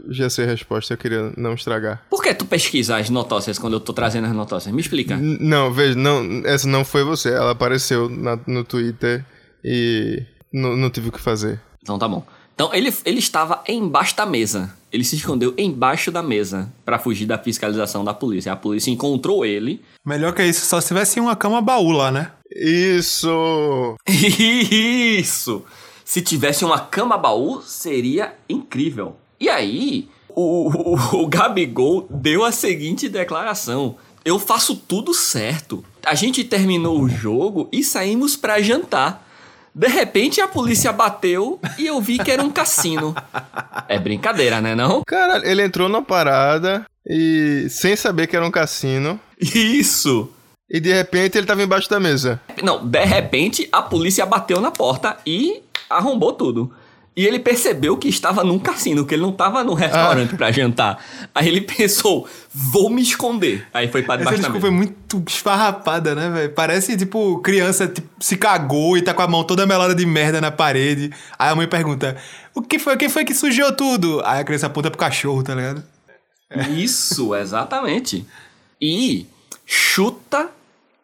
já 0.09 0.31
sei 0.31 0.47
a 0.47 0.49
resposta, 0.49 0.95
eu 0.95 0.99
queria 0.99 1.31
não 1.37 1.53
estragar. 1.53 2.03
Por 2.09 2.23
que 2.23 2.33
tu 2.33 2.47
pesquisa 2.47 2.97
as 2.97 3.11
notócias 3.11 3.59
quando 3.59 3.75
eu 3.75 3.81
tô 3.81 3.93
trazendo 3.93 4.29
as 4.29 4.33
notócias? 4.33 4.75
Me 4.75 4.81
explica. 4.81 5.13
N- 5.15 5.37
não, 5.43 5.71
veja, 5.71 5.95
não, 5.95 6.23
essa 6.47 6.67
não 6.67 6.87
foi 6.87 7.05
você. 7.05 7.29
Ela 7.35 7.51
apareceu 7.51 8.09
na- 8.09 8.41
no 8.47 8.65
Twitter 8.65 9.27
e 9.63 10.23
não, 10.51 10.75
não 10.75 10.89
tive 10.89 11.11
o 11.11 11.13
que 11.13 11.21
fazer. 11.21 11.61
Então 11.83 11.99
tá 11.99 12.09
bom. 12.09 12.25
Então 12.59 12.75
ele, 12.75 12.93
ele 13.05 13.21
estava 13.21 13.63
embaixo 13.69 14.17
da 14.17 14.27
mesa. 14.27 14.75
Ele 14.93 15.05
se 15.05 15.15
escondeu 15.15 15.55
embaixo 15.57 16.11
da 16.11 16.25
mesa 16.25 16.69
pra 16.85 16.99
fugir 16.99 17.25
da 17.25 17.39
fiscalização 17.39 18.05
da 18.05 18.13
polícia. 18.13 18.53
A 18.53 18.57
polícia 18.57 18.91
encontrou 18.91 19.47
ele. 19.47 19.81
Melhor 20.05 20.35
que 20.35 20.43
isso, 20.43 20.67
só 20.67 20.81
se 20.81 20.89
tivesse 20.89 21.21
uma 21.21 21.37
cama 21.37 21.63
baú 21.63 21.93
lá, 21.93 22.11
né? 22.11 22.33
Isso! 22.51 23.95
Isso! 24.11 25.63
Se 26.05 26.21
tivesse 26.21 26.65
uma 26.65 26.81
cama 26.81 27.17
baú, 27.17 27.63
seria 27.63 28.35
incrível. 28.49 29.15
E 29.39 29.49
aí, 29.49 30.09
o, 30.29 30.69
o, 30.69 31.23
o 31.23 31.29
Gabigol 31.29 32.09
deu 32.11 32.45
a 32.45 32.51
seguinte 32.51 33.09
declaração: 33.09 33.95
Eu 34.25 34.37
faço 34.37 34.75
tudo 34.75 35.15
certo. 35.15 35.85
A 36.05 36.17
gente 36.17 36.43
terminou 36.43 37.01
o 37.01 37.09
jogo 37.09 37.69
e 37.71 37.85
saímos 37.85 38.35
pra 38.35 38.61
jantar. 38.61 39.28
De 39.79 39.87
repente 39.87 40.41
a 40.41 40.49
polícia 40.49 40.93
bateu 40.93 41.61
e 41.79 41.87
eu 41.87 42.01
vi 42.01 42.19
que 42.19 42.33
era 42.33 42.43
um 42.43 42.51
cassino. 42.51 43.15
É 43.87 43.97
brincadeira, 43.97 44.61
né 44.61 44.75
não? 44.75 45.05
Caralho, 45.07 45.47
ele 45.47 45.63
entrou 45.63 45.89
na 45.89 46.03
parada 46.03 46.85
e 47.07 47.69
sem 47.71 47.95
saber 47.95 48.27
que 48.27 48.35
era 48.35 48.45
um 48.45 48.51
cassino. 48.51 49.21
Isso! 49.41 50.33
E 50.69 50.81
de 50.81 50.93
repente 50.93 51.39
ele 51.39 51.47
tava 51.47 51.63
embaixo 51.63 51.89
da 51.89 52.01
mesa. 52.01 52.41
Não, 52.61 52.85
de 52.85 53.05
repente 53.05 53.69
a 53.71 53.81
polícia 53.81 54.27
bateu 54.27 54.61
na 54.61 54.73
porta 54.73 55.17
e 55.25 55.63
arrombou 55.89 56.33
tudo. 56.33 56.75
E 57.19 57.27
ele 57.27 57.41
percebeu 57.41 57.97
que 57.97 58.07
estava 58.07 58.45
num 58.45 58.61
cassino, 58.61 59.05
que 59.05 59.13
ele 59.13 59.23
não 59.23 59.31
estava 59.31 59.65
num 59.65 59.75
restaurante 59.75 60.37
pra 60.37 60.53
jantar. 60.53 61.05
Aí 61.35 61.49
ele 61.49 61.61
pensou, 61.61 62.29
vou 62.55 62.89
me 62.89 63.03
esconder. 63.03 63.67
Aí 63.75 63.89
foi 63.89 64.05
pra 64.05 64.15
Essa 64.15 64.23
debaixo 64.23 64.43
da 64.43 64.49
desculpa 64.51 64.71
mesa. 64.71 64.85
é 64.85 64.87
muito 64.87 65.25
esfarrapada, 65.29 66.15
né, 66.15 66.31
velho? 66.31 66.53
Parece, 66.53 66.97
tipo, 66.97 67.41
criança 67.41 67.89
tipo, 67.89 68.09
se 68.21 68.37
cagou 68.37 68.97
e 68.97 69.03
tá 69.03 69.13
com 69.13 69.23
a 69.23 69.27
mão 69.27 69.43
toda 69.43 69.67
melada 69.67 69.97
de 69.97 70.07
merda 70.07 70.41
na 70.41 70.53
parede. 70.53 71.11
Aí 71.37 71.51
a 71.51 71.57
mãe 71.57 71.67
pergunta, 71.67 72.17
o 72.55 72.63
que 72.63 72.79
foi? 72.79 72.97
Quem 72.97 73.09
foi 73.09 73.25
que 73.25 73.35
sujou 73.35 73.73
tudo? 73.73 74.23
Aí 74.25 74.39
a 74.41 74.45
criança 74.45 74.67
aponta 74.67 74.89
pro 74.89 75.01
cachorro, 75.01 75.43
tá 75.43 75.57
ligado? 75.57 75.83
Isso, 76.77 77.35
exatamente. 77.35 78.25
E 78.81 79.27
chuta 79.67 80.51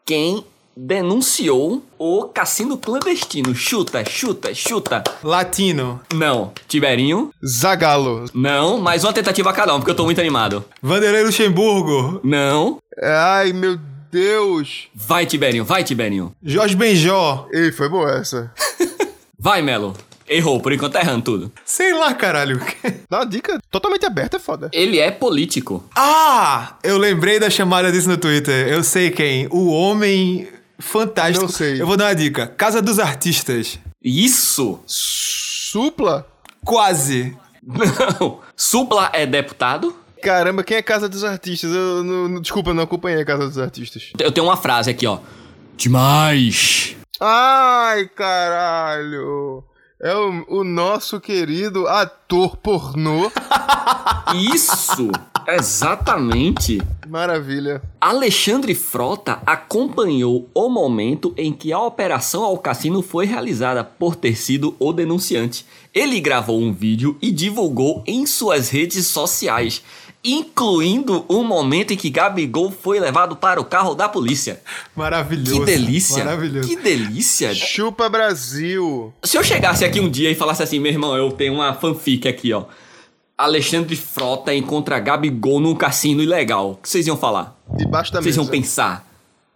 quem 0.06 0.44
denunciou 0.76 1.82
o 1.98 2.24
cassino 2.24 2.76
clandestino. 2.76 3.54
Chuta, 3.54 4.04
chuta, 4.08 4.54
chuta. 4.54 5.02
Latino, 5.22 6.00
Não. 6.12 6.52
Tiberinho? 6.68 7.30
Zagalo. 7.46 8.24
Não. 8.34 8.78
Mais 8.78 9.04
uma 9.04 9.12
tentativa 9.12 9.50
a 9.50 9.52
cada 9.52 9.74
um, 9.74 9.78
porque 9.78 9.90
eu 9.90 9.94
tô 9.96 10.04
muito 10.04 10.20
animado. 10.20 10.64
Vanderlei 10.82 11.24
Luxemburgo, 11.24 12.20
Não. 12.24 12.78
Ai, 13.02 13.52
meu 13.52 13.78
Deus. 14.10 14.88
Vai, 14.94 15.26
Tiberinho, 15.26 15.64
vai, 15.64 15.82
Tiberinho. 15.82 16.32
Jorge 16.42 16.76
Benjó, 16.76 17.48
Ei, 17.52 17.72
foi 17.72 17.88
boa 17.88 18.12
essa. 18.18 18.52
Vai, 19.38 19.60
Melo. 19.60 19.92
Errou, 20.26 20.58
por 20.58 20.72
enquanto 20.72 20.92
tá 20.94 21.00
errando 21.00 21.22
tudo. 21.22 21.52
Sei 21.66 21.92
lá, 21.92 22.14
caralho. 22.14 22.58
Dá 23.10 23.18
uma 23.18 23.26
dica 23.26 23.60
totalmente 23.70 24.06
aberta, 24.06 24.38
é 24.38 24.40
foda. 24.40 24.70
Ele 24.72 24.98
é 24.98 25.10
político. 25.10 25.84
Ah! 25.94 26.76
Eu 26.82 26.96
lembrei 26.96 27.38
da 27.38 27.50
chamada 27.50 27.92
disso 27.92 28.08
no 28.08 28.16
Twitter. 28.16 28.68
Eu 28.68 28.82
sei 28.82 29.10
quem. 29.10 29.46
O 29.50 29.68
Homem 29.70 30.48
Fantástico. 30.78 31.42
Não 31.46 31.48
sei. 31.52 31.80
Eu 31.80 31.86
vou 31.86 31.96
dar 31.96 32.06
uma 32.06 32.14
dica. 32.14 32.46
Casa 32.46 32.82
dos 32.82 32.98
Artistas. 32.98 33.78
Isso! 34.02 34.80
Supla? 34.86 36.26
Quase. 36.64 37.36
Não. 37.62 38.40
Supla 38.56 39.10
é 39.12 39.24
deputado? 39.26 39.94
Caramba, 40.22 40.62
quem 40.64 40.76
é 40.76 40.82
Casa 40.82 41.08
dos 41.08 41.22
Artistas? 41.24 41.70
Eu 41.72 42.02
não, 42.02 42.28
não- 42.28 42.40
desculpa, 42.40 42.70
eu 42.70 42.74
não 42.74 42.82
acompanhei 42.84 43.20
a 43.22 43.24
Casa 43.24 43.46
dos 43.46 43.58
Artistas. 43.58 44.10
Eu 44.18 44.32
tenho 44.32 44.46
uma 44.46 44.56
frase 44.56 44.90
aqui, 44.90 45.06
ó. 45.06 45.18
Demais! 45.76 46.96
Ai, 47.20 48.06
caralho! 48.08 49.62
É 50.02 50.14
o, 50.14 50.44
o 50.60 50.64
nosso 50.64 51.20
querido 51.20 51.86
ator 51.86 52.56
pornô. 52.56 53.30
Isso! 54.54 55.10
Exatamente! 55.48 56.80
Maravilha. 57.06 57.82
Alexandre 58.00 58.74
Frota 58.74 59.40
acompanhou 59.46 60.48
o 60.54 60.68
momento 60.68 61.34
em 61.36 61.52
que 61.52 61.72
a 61.72 61.80
operação 61.80 62.42
ao 62.42 62.58
cassino 62.58 63.02
foi 63.02 63.26
realizada 63.26 63.84
por 63.84 64.16
ter 64.16 64.36
sido 64.36 64.74
o 64.78 64.92
denunciante. 64.92 65.66
Ele 65.92 66.20
gravou 66.20 66.60
um 66.60 66.72
vídeo 66.72 67.16
e 67.20 67.30
divulgou 67.30 68.02
em 68.06 68.26
suas 68.26 68.68
redes 68.68 69.06
sociais, 69.06 69.82
incluindo 70.24 71.24
o 71.28 71.44
momento 71.44 71.92
em 71.92 71.96
que 71.96 72.08
Gabigol 72.08 72.70
foi 72.70 72.98
levado 72.98 73.36
para 73.36 73.60
o 73.60 73.64
carro 73.64 73.94
da 73.94 74.08
polícia. 74.08 74.60
Maravilhoso. 74.96 75.60
Que 75.60 75.66
delícia! 75.66 76.24
Maravilhoso. 76.24 76.68
Que 76.68 76.76
delícia! 76.76 77.54
Chupa 77.54 78.08
Brasil. 78.08 79.12
Se 79.22 79.36
eu 79.36 79.44
chegasse 79.44 79.84
aqui 79.84 80.00
um 80.00 80.10
dia 80.10 80.30
e 80.30 80.34
falasse 80.34 80.62
assim, 80.62 80.80
meu 80.80 80.90
irmão, 80.90 81.14
eu 81.14 81.30
tenho 81.30 81.54
uma 81.54 81.74
fanfic 81.74 82.26
aqui, 82.26 82.52
ó. 82.52 82.64
Alexandre 83.36 83.96
Frota 83.96 84.54
encontra 84.54 84.98
Gabigol 85.00 85.60
num 85.60 85.74
cassino 85.74 86.22
ilegal. 86.22 86.72
O 86.72 86.76
que 86.76 86.88
vocês 86.88 87.06
iam 87.06 87.16
falar? 87.16 87.60
Debaixo 87.76 88.12
da 88.12 88.20
Vocês 88.20 88.36
mesa. 88.36 88.46
iam 88.46 88.50
pensar 88.50 89.10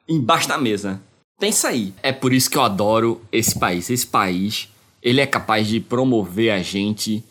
embaixo 0.08 0.48
da 0.48 0.58
mesa. 0.58 1.00
Pensa 1.38 1.68
aí. 1.68 1.94
É 2.02 2.10
por 2.12 2.32
isso 2.32 2.50
que 2.50 2.58
eu 2.58 2.62
adoro 2.62 3.20
esse 3.30 3.56
país. 3.56 3.88
Esse 3.88 4.06
país, 4.06 4.68
ele 5.02 5.20
é 5.20 5.26
capaz 5.26 5.68
de 5.68 5.78
promover 5.78 6.50
a 6.50 6.60
gente 6.62 7.22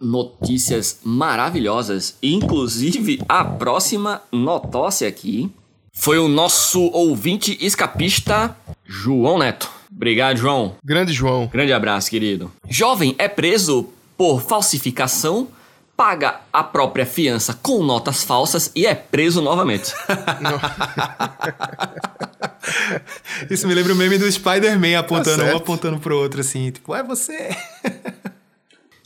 notícias 0.00 1.00
maravilhosas. 1.04 2.16
Inclusive, 2.22 3.20
a 3.28 3.44
próxima 3.44 4.22
notócia 4.32 5.06
aqui 5.06 5.50
foi 5.92 6.18
o 6.18 6.28
nosso 6.28 6.80
ouvinte 6.92 7.56
escapista, 7.60 8.56
João 8.84 9.38
Neto. 9.38 9.70
Obrigado, 9.94 10.38
João. 10.38 10.74
Grande 10.82 11.12
João. 11.12 11.46
Grande 11.52 11.72
abraço, 11.72 12.08
querido. 12.08 12.50
Jovem 12.68 13.14
é 13.18 13.28
preso 13.28 13.90
por 14.22 14.40
falsificação, 14.40 15.48
paga 15.96 16.42
a 16.52 16.62
própria 16.62 17.04
fiança 17.04 17.58
com 17.60 17.82
notas 17.82 18.22
falsas 18.22 18.70
e 18.72 18.86
é 18.86 18.94
preso 18.94 19.42
novamente. 19.42 19.92
Isso 23.50 23.66
me 23.66 23.74
lembra 23.74 23.92
o 23.92 23.96
meme 23.96 24.18
do 24.18 24.30
Spider-Man 24.30 24.96
apontando 24.96 25.42
Tá 25.42 25.52
um 25.52 25.56
apontando 25.56 25.98
pro 25.98 26.16
outro, 26.16 26.40
assim. 26.40 26.70
Tipo, 26.70 26.94
é 26.94 27.02
você. 27.02 27.48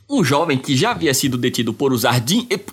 Um 0.07 0.22
jovem 0.22 0.59
que 0.59 0.76
já 0.76 0.90
havia 0.90 1.14
sido 1.14 1.38
detido 1.38 1.72
por 1.72 1.94
usar 1.94 2.20
dinheiro. 2.20 2.64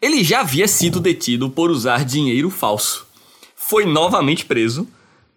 Ele 0.00 0.22
já 0.22 0.42
havia 0.42 0.68
sido 0.68 1.00
detido 1.00 1.50
por 1.50 1.72
usar 1.72 2.04
dinheiro 2.04 2.50
falso. 2.50 3.04
Foi 3.56 3.84
novamente 3.84 4.44
preso 4.44 4.86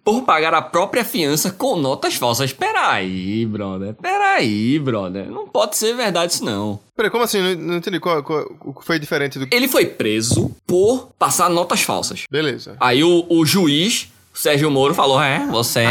por 0.07 0.21
pagar 0.23 0.53
a 0.53 0.61
própria 0.61 1.03
fiança 1.03 1.51
com 1.51 1.75
notas 1.75 2.15
falsas. 2.15 2.53
Peraí, 2.53 3.45
brother. 3.45 3.93
Peraí, 3.95 4.79
brother. 4.79 5.29
Não 5.29 5.45
pode 5.49 5.75
ser 5.75 5.93
verdade 5.97 6.31
isso 6.31 6.45
não. 6.45 6.79
Peraí, 6.95 7.11
como 7.11 7.25
assim? 7.25 7.41
Não, 7.41 7.55
não 7.67 7.75
entendi 7.75 7.99
qual, 7.99 8.23
qual- 8.23 8.49
o 8.63 8.73
que 8.73 8.85
foi 8.85 8.99
diferente 8.99 9.37
do 9.37 9.45
que. 9.45 9.53
Ele 9.53 9.67
foi 9.67 9.85
preso 9.85 10.49
por 10.65 11.09
passar 11.19 11.49
notas 11.49 11.81
falsas. 11.81 12.23
Beleza. 12.31 12.77
Aí 12.79 13.03
o, 13.03 13.25
o 13.27 13.45
juiz, 13.45 14.07
Sérgio 14.33 14.71
Moro, 14.71 14.93
falou: 14.93 15.21
É, 15.21 15.45
você 15.47 15.83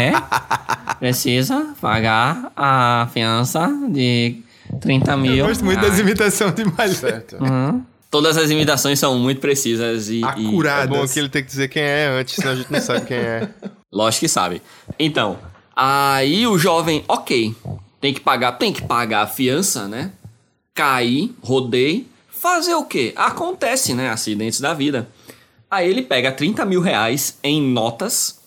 precisa 0.99 1.75
pagar 1.79 2.51
a 2.55 3.07
fiança 3.13 3.69
de 3.89 4.37
30 4.81 5.11
Eu 5.11 5.17
mil. 5.19 5.45
gosto 5.45 5.63
muito 5.63 5.77
reais." 5.79 5.91
das 5.93 5.99
imitações 6.01 6.55
de 6.55 6.65
Malha. 6.65 6.93
Certo. 6.95 7.35
Uhum. 7.39 7.83
Todas 8.09 8.37
as 8.37 8.49
imitações 8.49 8.97
são 8.97 9.19
muito 9.19 9.39
precisas 9.41 10.09
e. 10.09 10.21
e 10.21 10.23
É 10.23 10.27
Acuradas. 10.27 10.89
bom 10.89 11.05
que 11.07 11.19
ele 11.19 11.29
tem 11.29 11.43
que 11.43 11.49
dizer 11.49 11.67
quem 11.67 11.83
é 11.83 12.07
antes, 12.07 12.35
senão 12.35 12.53
a 12.53 12.55
gente 12.55 12.71
não 12.71 12.81
sabe 12.81 13.05
quem 13.05 13.17
é. 13.17 13.47
lógico 13.91 14.21
que 14.21 14.27
sabe. 14.27 14.61
Então, 14.97 15.39
aí 15.75 16.45
o 16.47 16.57
jovem, 16.57 17.03
ok, 17.07 17.55
tem 17.99 18.13
que 18.13 18.19
pagar, 18.19 18.53
tem 18.53 18.71
que 18.71 18.81
pagar 18.81 19.23
a 19.23 19.27
fiança, 19.27 19.87
né? 19.87 20.11
Caí, 20.73 21.33
rodei, 21.41 22.07
fazer 22.29 22.75
o 22.75 22.85
quê? 22.85 23.13
Acontece, 23.15 23.93
né? 23.93 24.09
Acidentes 24.09 24.61
da 24.61 24.73
vida. 24.73 25.09
Aí 25.69 25.89
ele 25.89 26.01
pega 26.01 26.31
30 26.31 26.65
mil 26.65 26.81
reais 26.81 27.37
em 27.43 27.61
notas, 27.61 28.39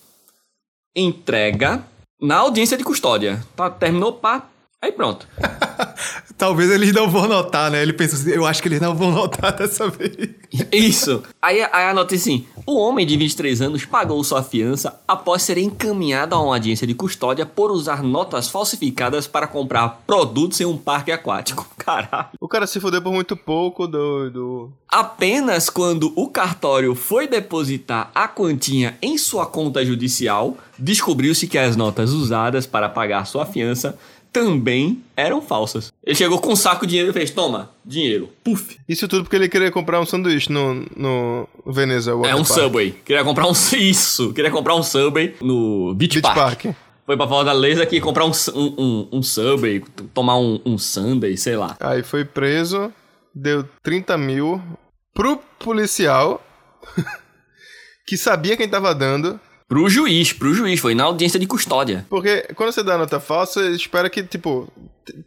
entrega 0.95 1.83
na 2.19 2.37
audiência 2.37 2.77
de 2.77 2.83
custódia. 2.83 3.43
Tá, 3.55 3.69
terminou, 3.69 4.13
pá, 4.13 4.47
aí 4.81 4.91
pronto. 4.91 5.27
Talvez 6.41 6.71
eles 6.71 6.91
não 6.91 7.07
vão 7.07 7.27
notar, 7.27 7.69
né? 7.69 7.83
Ele 7.83 7.93
pensa 7.93 8.15
assim, 8.15 8.31
eu 8.31 8.47
acho 8.47 8.63
que 8.63 8.67
eles 8.67 8.81
não 8.81 8.95
vão 8.95 9.11
notar 9.11 9.53
dessa 9.55 9.87
vez. 9.87 10.29
Isso. 10.71 11.21
Aí, 11.39 11.61
aí 11.61 11.85
a 11.85 11.93
nota 11.93 12.15
assim: 12.15 12.47
o 12.65 12.79
homem 12.79 13.05
de 13.05 13.15
23 13.15 13.61
anos 13.61 13.85
pagou 13.85 14.23
sua 14.23 14.41
fiança 14.41 14.99
após 15.07 15.43
ser 15.43 15.59
encaminhado 15.59 16.33
a 16.33 16.41
uma 16.41 16.55
audiência 16.55 16.87
de 16.87 16.95
custódia 16.95 17.45
por 17.45 17.69
usar 17.69 18.01
notas 18.01 18.49
falsificadas 18.49 19.27
para 19.27 19.45
comprar 19.45 20.01
produtos 20.07 20.59
em 20.59 20.65
um 20.65 20.75
parque 20.75 21.11
aquático. 21.11 21.67
Caralho. 21.77 22.29
O 22.39 22.47
cara 22.47 22.65
se 22.65 22.79
fudeu 22.79 23.03
por 23.03 23.13
muito 23.13 23.37
pouco 23.37 23.85
do. 23.85 24.31
do... 24.31 24.71
Apenas 24.89 25.69
quando 25.69 26.11
o 26.15 26.27
cartório 26.27 26.95
foi 26.95 27.27
depositar 27.27 28.09
a 28.15 28.27
quantia 28.27 28.97
em 28.99 29.15
sua 29.15 29.45
conta 29.45 29.85
judicial, 29.85 30.57
descobriu-se 30.77 31.47
que 31.47 31.59
as 31.59 31.75
notas 31.75 32.11
usadas 32.11 32.65
para 32.65 32.89
pagar 32.89 33.25
sua 33.25 33.45
fiança 33.45 33.95
também 34.31 35.03
eram 35.15 35.41
falsas. 35.41 35.91
Ele 36.03 36.15
chegou 36.15 36.39
com 36.39 36.53
um 36.53 36.55
saco 36.55 36.85
de 36.85 36.91
dinheiro 36.91 37.11
e 37.11 37.13
fez: 37.13 37.31
Toma, 37.31 37.69
dinheiro. 37.85 38.29
Puf. 38.43 38.77
Isso 38.87 39.07
tudo 39.07 39.23
porque 39.23 39.35
ele 39.35 39.49
queria 39.49 39.71
comprar 39.71 39.99
um 39.99 40.05
sanduíche 40.05 40.51
no, 40.51 40.85
no 40.95 41.47
Veneza. 41.65 42.11
É 42.11 42.15
um 42.15 42.21
Park. 42.21 42.47
Subway. 42.47 42.91
Queria 43.05 43.23
comprar 43.23 43.47
um. 43.47 43.51
Isso. 43.77 44.33
Queria 44.33 44.51
comprar 44.51 44.75
um 44.75 44.83
Subway 44.83 45.35
no 45.41 45.93
Beach, 45.93 46.21
Beach 46.21 46.33
Park. 46.33 46.63
Park. 46.63 46.75
Foi 47.05 47.17
pra 47.17 47.27
Fortaleza 47.27 47.83
aqui 47.83 47.99
comprar 47.99 48.25
um, 48.25 48.31
um, 48.55 48.75
um, 48.77 49.09
um 49.13 49.23
Subway, 49.23 49.83
tomar 50.13 50.37
um, 50.37 50.61
um 50.65 50.77
Sunday, 50.77 51.35
sei 51.35 51.57
lá. 51.57 51.75
Aí 51.79 52.03
foi 52.03 52.23
preso, 52.23 52.93
deu 53.35 53.67
30 53.83 54.17
mil 54.17 54.61
pro 55.13 55.37
policial 55.59 56.41
que 58.07 58.15
sabia 58.15 58.55
quem 58.55 58.69
tava 58.69 58.95
dando. 58.95 59.39
Pro 59.71 59.89
juiz, 59.89 60.33
pro 60.33 60.53
juiz. 60.53 60.81
Foi 60.81 60.93
na 60.93 61.05
audiência 61.05 61.39
de 61.39 61.47
custódia. 61.47 62.05
Porque 62.09 62.41
quando 62.55 62.73
você 62.73 62.83
dá 62.83 62.97
nota 62.97 63.21
falsa, 63.21 63.69
espera 63.69 64.09
que, 64.09 64.21
tipo, 64.21 64.67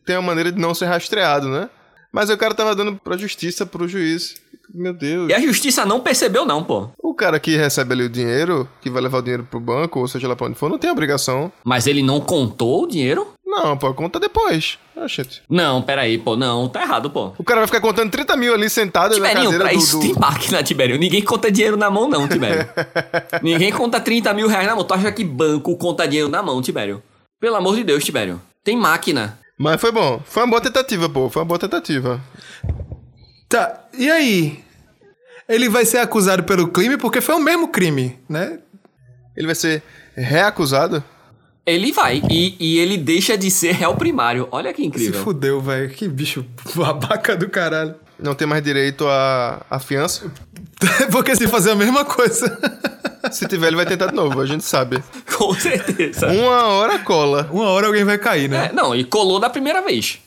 tenha 0.04 0.20
uma 0.20 0.26
maneira 0.26 0.52
de 0.52 0.60
não 0.60 0.74
ser 0.74 0.84
rastreado, 0.84 1.48
né? 1.48 1.70
Mas 2.12 2.28
o 2.28 2.36
cara 2.36 2.52
tava 2.52 2.76
dando 2.76 2.94
pra 3.02 3.16
justiça, 3.16 3.64
pro 3.64 3.88
juiz. 3.88 4.34
Meu 4.74 4.92
Deus. 4.92 5.30
E 5.30 5.32
a 5.32 5.40
justiça 5.40 5.86
não 5.86 6.00
percebeu, 6.00 6.44
não, 6.44 6.62
pô. 6.62 6.90
O 6.98 7.14
cara 7.14 7.40
que 7.40 7.56
recebe 7.56 7.94
ali 7.94 8.04
o 8.04 8.10
dinheiro, 8.10 8.68
que 8.82 8.90
vai 8.90 9.00
levar 9.00 9.20
o 9.20 9.22
dinheiro 9.22 9.48
pro 9.50 9.58
banco, 9.58 10.00
ou 10.00 10.06
seja 10.06 10.28
lá 10.28 10.36
pra 10.36 10.46
onde 10.46 10.58
for, 10.58 10.68
não 10.68 10.78
tem 10.78 10.90
obrigação. 10.90 11.50
Mas 11.64 11.86
ele 11.86 12.02
não 12.02 12.20
contou 12.20 12.82
o 12.82 12.86
dinheiro? 12.86 13.28
Não, 13.56 13.76
pô, 13.76 13.94
conta 13.94 14.18
depois. 14.18 14.78
Oxente. 14.96 15.42
Não, 15.48 15.80
peraí, 15.80 16.18
pô. 16.18 16.34
Não, 16.36 16.68
tá 16.68 16.82
errado, 16.82 17.08
pô. 17.10 17.32
O 17.38 17.44
cara 17.44 17.60
vai 17.60 17.66
ficar 17.68 17.80
contando 17.80 18.10
30 18.10 18.36
mil 18.36 18.52
ali 18.52 18.68
sentado 18.68 19.10
na 19.10 19.14
Tiberinho, 19.14 19.44
cadeira 19.44 19.64
pra 19.64 19.72
do... 19.72 19.78
isso 19.78 19.96
do- 19.98 20.02
tem 20.02 20.14
máquina, 20.14 20.62
Tibério. 20.62 20.98
Ninguém 20.98 21.22
conta 21.22 21.50
dinheiro 21.52 21.76
na 21.76 21.88
mão, 21.90 22.08
não, 22.08 22.26
Tibério. 22.26 22.68
Ninguém 23.42 23.70
conta 23.72 24.00
30 24.00 24.32
mil 24.34 24.48
reais 24.48 24.66
na 24.66 24.74
mão. 24.74 24.84
Tu 24.84 24.92
acha 24.94 25.12
que 25.12 25.22
banco 25.24 25.76
conta 25.76 26.06
dinheiro 26.06 26.28
na 26.28 26.42
mão, 26.42 26.60
Tibério? 26.60 27.02
Pelo 27.40 27.56
amor 27.56 27.76
de 27.76 27.84
Deus, 27.84 28.04
Tibério. 28.04 28.40
Tem 28.64 28.76
máquina. 28.76 29.38
Mas 29.58 29.80
foi 29.80 29.92
bom. 29.92 30.20
Foi 30.24 30.42
uma 30.42 30.50
boa 30.50 30.60
tentativa, 30.60 31.08
pô. 31.08 31.30
Foi 31.30 31.42
uma 31.42 31.46
boa 31.48 31.58
tentativa. 31.58 32.20
Tá, 33.48 33.84
e 33.96 34.10
aí? 34.10 34.64
Ele 35.48 35.68
vai 35.68 35.84
ser 35.84 35.98
acusado 35.98 36.42
pelo 36.44 36.68
crime 36.68 36.96
porque 36.96 37.20
foi 37.20 37.34
o 37.34 37.40
mesmo 37.40 37.68
crime, 37.68 38.18
né? 38.28 38.58
Ele 39.36 39.46
vai 39.46 39.54
ser 39.54 39.82
reacusado? 40.16 41.04
Ele 41.66 41.92
vai. 41.92 42.22
E, 42.30 42.56
e 42.60 42.78
ele 42.78 42.96
deixa 42.96 43.36
de 43.38 43.50
ser 43.50 43.72
réu 43.72 43.94
primário. 43.94 44.48
Olha 44.50 44.72
que 44.72 44.82
Se 44.82 44.88
incrível. 44.88 45.22
fudeu, 45.22 45.60
velho. 45.60 45.88
Que 45.90 46.06
bicho 46.08 46.44
babaca 46.74 47.36
do 47.36 47.48
caralho. 47.48 47.94
Não 48.18 48.34
tem 48.34 48.46
mais 48.46 48.62
direito 48.62 49.06
à, 49.08 49.64
à 49.68 49.78
fiança? 49.78 50.30
porque 51.10 51.34
se 51.34 51.48
fazer 51.48 51.70
a 51.72 51.74
mesma 51.76 52.04
coisa. 52.04 52.58
Se 53.32 53.48
tiver, 53.48 53.68
ele 53.68 53.76
vai 53.76 53.86
tentar 53.86 54.08
de 54.08 54.14
novo, 54.14 54.38
a 54.38 54.44
gente 54.44 54.62
sabe. 54.64 55.02
Com 55.38 55.54
certeza. 55.54 56.26
Uma 56.30 56.64
hora 56.66 56.98
cola. 56.98 57.48
Uma 57.50 57.70
hora 57.70 57.86
alguém 57.86 58.04
vai 58.04 58.18
cair, 58.18 58.50
né? 58.50 58.66
É, 58.66 58.72
não, 58.72 58.94
e 58.94 59.02
colou 59.02 59.40
da 59.40 59.48
primeira 59.48 59.80
vez. 59.80 60.18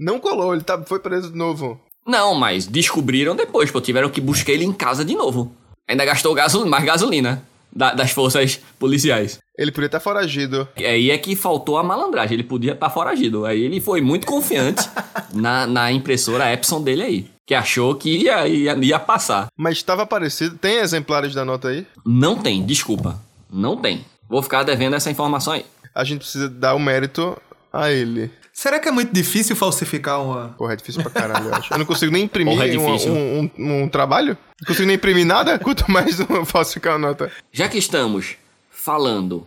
Não 0.00 0.18
colou, 0.18 0.54
ele 0.54 0.62
tá, 0.64 0.82
foi 0.82 0.98
preso 0.98 1.30
de 1.30 1.36
novo. 1.36 1.78
Não, 2.06 2.34
mas 2.34 2.66
descobriram 2.66 3.36
depois, 3.36 3.70
pô. 3.70 3.78
Tiveram 3.78 4.08
que 4.08 4.22
buscar 4.22 4.52
ele 4.52 4.64
em 4.64 4.72
casa 4.72 5.04
de 5.04 5.14
novo. 5.14 5.54
Ainda 5.86 6.02
gastou 6.06 6.32
gaso- 6.32 6.64
mais 6.64 6.82
gasolina. 6.82 7.42
Da- 7.76 7.92
das 7.94 8.10
forças 8.10 8.58
policiais. 8.78 9.38
Ele 9.58 9.70
podia 9.70 9.86
estar 9.86 10.00
foragido. 10.00 10.66
Aí 10.76 11.10
é 11.10 11.18
que 11.18 11.36
faltou 11.36 11.78
a 11.78 11.82
malandragem, 11.82 12.34
ele 12.34 12.42
podia 12.42 12.72
estar 12.72 12.90
foragido. 12.90 13.44
Aí 13.46 13.62
ele 13.62 13.80
foi 13.80 14.00
muito 14.00 14.26
confiante 14.26 14.88
na, 15.32 15.66
na 15.66 15.92
impressora 15.92 16.52
Epson 16.52 16.82
dele 16.82 17.02
aí, 17.02 17.30
que 17.46 17.54
achou 17.54 17.94
que 17.94 18.10
ia, 18.24 18.46
ia, 18.48 18.74
ia 18.76 18.98
passar. 18.98 19.46
Mas 19.56 19.76
estava 19.76 20.06
parecido. 20.06 20.56
Tem 20.58 20.76
exemplares 20.78 21.34
da 21.34 21.44
nota 21.44 21.68
aí? 21.68 21.86
Não 22.04 22.36
tem, 22.36 22.64
desculpa. 22.64 23.20
Não 23.50 23.76
tem. 23.76 24.04
Vou 24.28 24.42
ficar 24.42 24.62
devendo 24.62 24.96
essa 24.96 25.10
informação 25.10 25.52
aí. 25.52 25.64
A 25.94 26.04
gente 26.04 26.18
precisa 26.20 26.48
dar 26.48 26.74
o 26.74 26.78
mérito 26.80 27.36
a 27.72 27.90
ele. 27.90 28.30
Será 28.58 28.80
que 28.80 28.88
é 28.88 28.90
muito 28.90 29.12
difícil 29.12 29.54
falsificar 29.54 30.22
uma. 30.24 30.54
Porra, 30.56 30.72
é 30.72 30.76
difícil 30.76 31.02
pra 31.02 31.10
caralho, 31.10 31.48
eu 31.48 31.54
acho. 31.54 31.74
Eu 31.74 31.78
não 31.78 31.84
consigo 31.84 32.10
nem 32.10 32.24
imprimir 32.24 32.54
Porra, 32.54 32.66
é 32.66 32.78
um, 32.78 33.12
um, 33.12 33.50
um- 33.58 33.82
um 33.82 33.88
trabalho. 33.88 34.36
Não 34.62 34.66
consigo 34.66 34.86
nem 34.86 34.96
imprimir 34.96 35.26
nada, 35.26 35.58
quanto 35.58 35.90
mais 35.90 36.18
um 36.20 36.42
falsificar 36.46 36.94
uma 36.96 37.08
nota. 37.08 37.30
Já 37.52 37.68
que 37.68 37.76
estamos 37.76 38.36
falando 38.70 39.46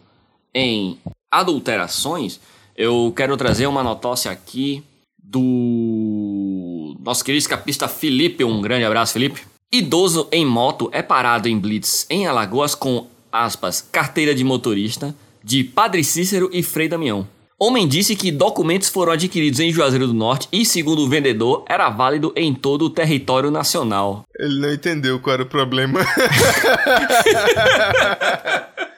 em 0.53 0.99
adulterações, 1.31 2.39
eu 2.77 3.11
quero 3.17 3.35
trazer 3.35 3.65
uma 3.65 3.81
notócia 3.81 4.29
aqui 4.29 4.83
do 5.21 6.95
nosso 6.99 7.23
querido 7.25 7.39
escapista 7.41 7.87
Felipe. 7.87 8.43
Um 8.43 8.61
grande 8.61 8.85
abraço, 8.85 9.13
Felipe. 9.13 9.41
Idoso 9.71 10.27
em 10.31 10.45
moto 10.45 10.87
é 10.91 11.01
parado 11.01 11.47
em 11.47 11.57
Blitz 11.57 12.05
em 12.11 12.27
Alagoas 12.27 12.75
com, 12.75 13.07
aspas, 13.31 13.81
carteira 13.91 14.35
de 14.35 14.43
motorista 14.43 15.15
de 15.43 15.63
Padre 15.63 16.03
Cícero 16.03 16.49
e 16.53 16.61
Frei 16.61 16.87
Damião. 16.87 17.27
Homem 17.61 17.85
disse 17.87 18.15
que 18.15 18.31
documentos 18.31 18.87
foram 18.87 19.11
adquiridos 19.11 19.59
em 19.59 19.69
Juazeiro 19.69 20.07
do 20.07 20.13
Norte 20.13 20.47
e, 20.49 20.65
segundo 20.65 21.01
o 21.01 21.09
vendedor, 21.09 21.65
era 21.67 21.89
válido 21.89 22.31
em 22.35 22.53
todo 22.53 22.85
o 22.85 22.89
território 22.89 23.51
nacional. 23.51 24.23
Ele 24.39 24.61
não 24.61 24.73
entendeu 24.73 25.19
qual 25.19 25.33
era 25.33 25.43
o 25.43 25.45
problema. 25.45 25.99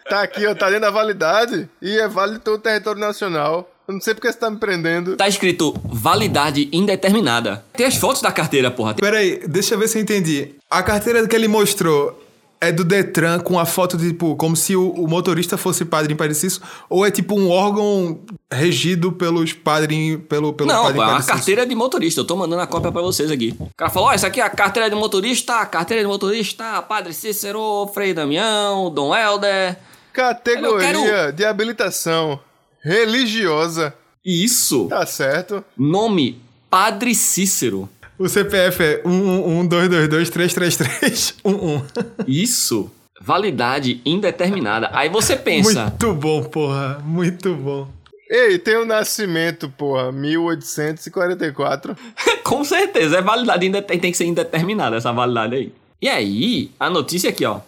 tá 0.08 0.22
aqui, 0.22 0.46
ó, 0.46 0.54
tá 0.54 0.68
dentro 0.68 0.82
da 0.82 0.92
validade. 0.92 1.68
E 1.82 1.98
é 1.98 2.08
válido 2.08 2.38
em 2.38 2.42
todo 2.42 2.56
o 2.56 2.60
território 2.60 3.00
nacional. 3.00 3.68
Eu 3.88 3.96
não 3.96 4.02
sei 4.02 4.14
porque 4.14 4.32
você 4.32 4.38
tá 4.38 4.50
me 4.50 4.58
prendendo. 4.58 5.16
Tá 5.18 5.28
escrito 5.28 5.74
validade 5.84 6.70
indeterminada. 6.72 7.64
Tem 7.74 7.86
as 7.88 7.96
fotos 7.96 8.22
da 8.22 8.32
carteira, 8.32 8.70
porra. 8.70 8.94
Tem- 8.94 9.02
Peraí, 9.04 9.42
deixa 9.48 9.74
eu 9.74 9.80
ver 9.80 9.88
se 9.88 9.98
eu 9.98 10.02
entendi. 10.04 10.50
A 10.70 10.84
carteira 10.84 11.28
que 11.28 11.36
ele 11.36 11.48
mostrou 11.48 12.22
é 12.62 12.72
do 12.72 12.84
Detran 12.84 13.40
com 13.40 13.58
a 13.58 13.66
foto 13.66 13.98
de, 13.98 14.10
tipo, 14.10 14.36
como 14.36 14.56
se 14.56 14.76
o, 14.76 14.92
o 14.92 15.08
motorista 15.08 15.58
fosse 15.58 15.84
padre 15.84 16.14
em 16.14 16.16
Parecis, 16.16 16.62
ou 16.88 17.04
é 17.04 17.10
tipo 17.10 17.34
um 17.36 17.50
órgão 17.50 18.20
regido 18.52 19.12
pelos 19.12 19.54
padres, 19.54 20.20
pelo, 20.28 20.52
pelo 20.54 20.68
Não, 20.70 20.84
padre 20.84 20.96
pô, 20.98 21.02
é 21.02 21.06
uma 21.06 21.12
Parecis? 21.14 21.32
carteira 21.32 21.66
de 21.66 21.74
motorista. 21.76 22.20
Eu 22.22 22.26
tô 22.26 22.36
mandando 22.36 22.62
a 22.62 22.68
cópia 22.68 22.92
pra 22.92 23.02
vocês 23.02 23.32
aqui. 23.32 23.56
O 23.60 23.70
cara 23.78 23.90
falou: 23.90 24.10
Ó, 24.10 24.14
isso 24.14 24.26
aqui 24.28 24.42
é 24.42 24.44
a 24.44 24.50
carteira 24.50 24.90
de 24.90 24.96
motorista, 24.96 25.66
carteira 25.66 26.04
de 26.04 26.08
motorista, 26.08 26.82
Padre 26.82 27.14
Cícero, 27.14 27.90
Frei 27.94 28.14
Damião, 28.14 28.92
Dom 28.94 29.16
Helder. 29.16 29.78
Categoria 30.14 30.94
quero- 30.94 31.32
de 31.34 31.46
habilitação 31.46 32.38
religiosa. 32.84 33.94
Isso. 34.26 34.88
Tá 34.90 35.06
certo. 35.06 35.64
Nome: 35.78 36.42
Padre 36.70 37.16
Cícero. 37.16 37.88
O 38.20 38.28
CPF 38.30 38.84
é 38.84 39.02
11222333311. 39.04 41.84
Isso. 42.28 42.92
Validade 43.20 44.00
indeterminada. 44.06 44.90
Aí 44.94 45.10
você 45.10 45.36
pensa. 45.36 45.86
Muito 45.86 46.14
bom, 46.14 46.44
porra. 46.44 47.02
Muito 47.04 47.56
bom. 47.56 47.88
Ei, 48.34 48.58
tem 48.58 48.78
o 48.78 48.86
nascimento, 48.86 49.68
porra, 49.78 50.10
1844. 50.12 51.96
Com 52.44 52.64
certeza, 52.64 53.18
é 53.18 53.22
validade 53.22 53.66
indete- 53.66 53.98
tem 53.98 54.12
que 54.12 54.18
ser 54.18 54.26
indeterminada 54.26 54.96
essa 54.96 55.12
validade 55.12 55.56
aí. 55.56 55.74
E 56.02 56.08
aí, 56.08 56.72
a 56.80 56.90
notícia 56.90 57.30
aqui, 57.30 57.46
ó. 57.46 57.60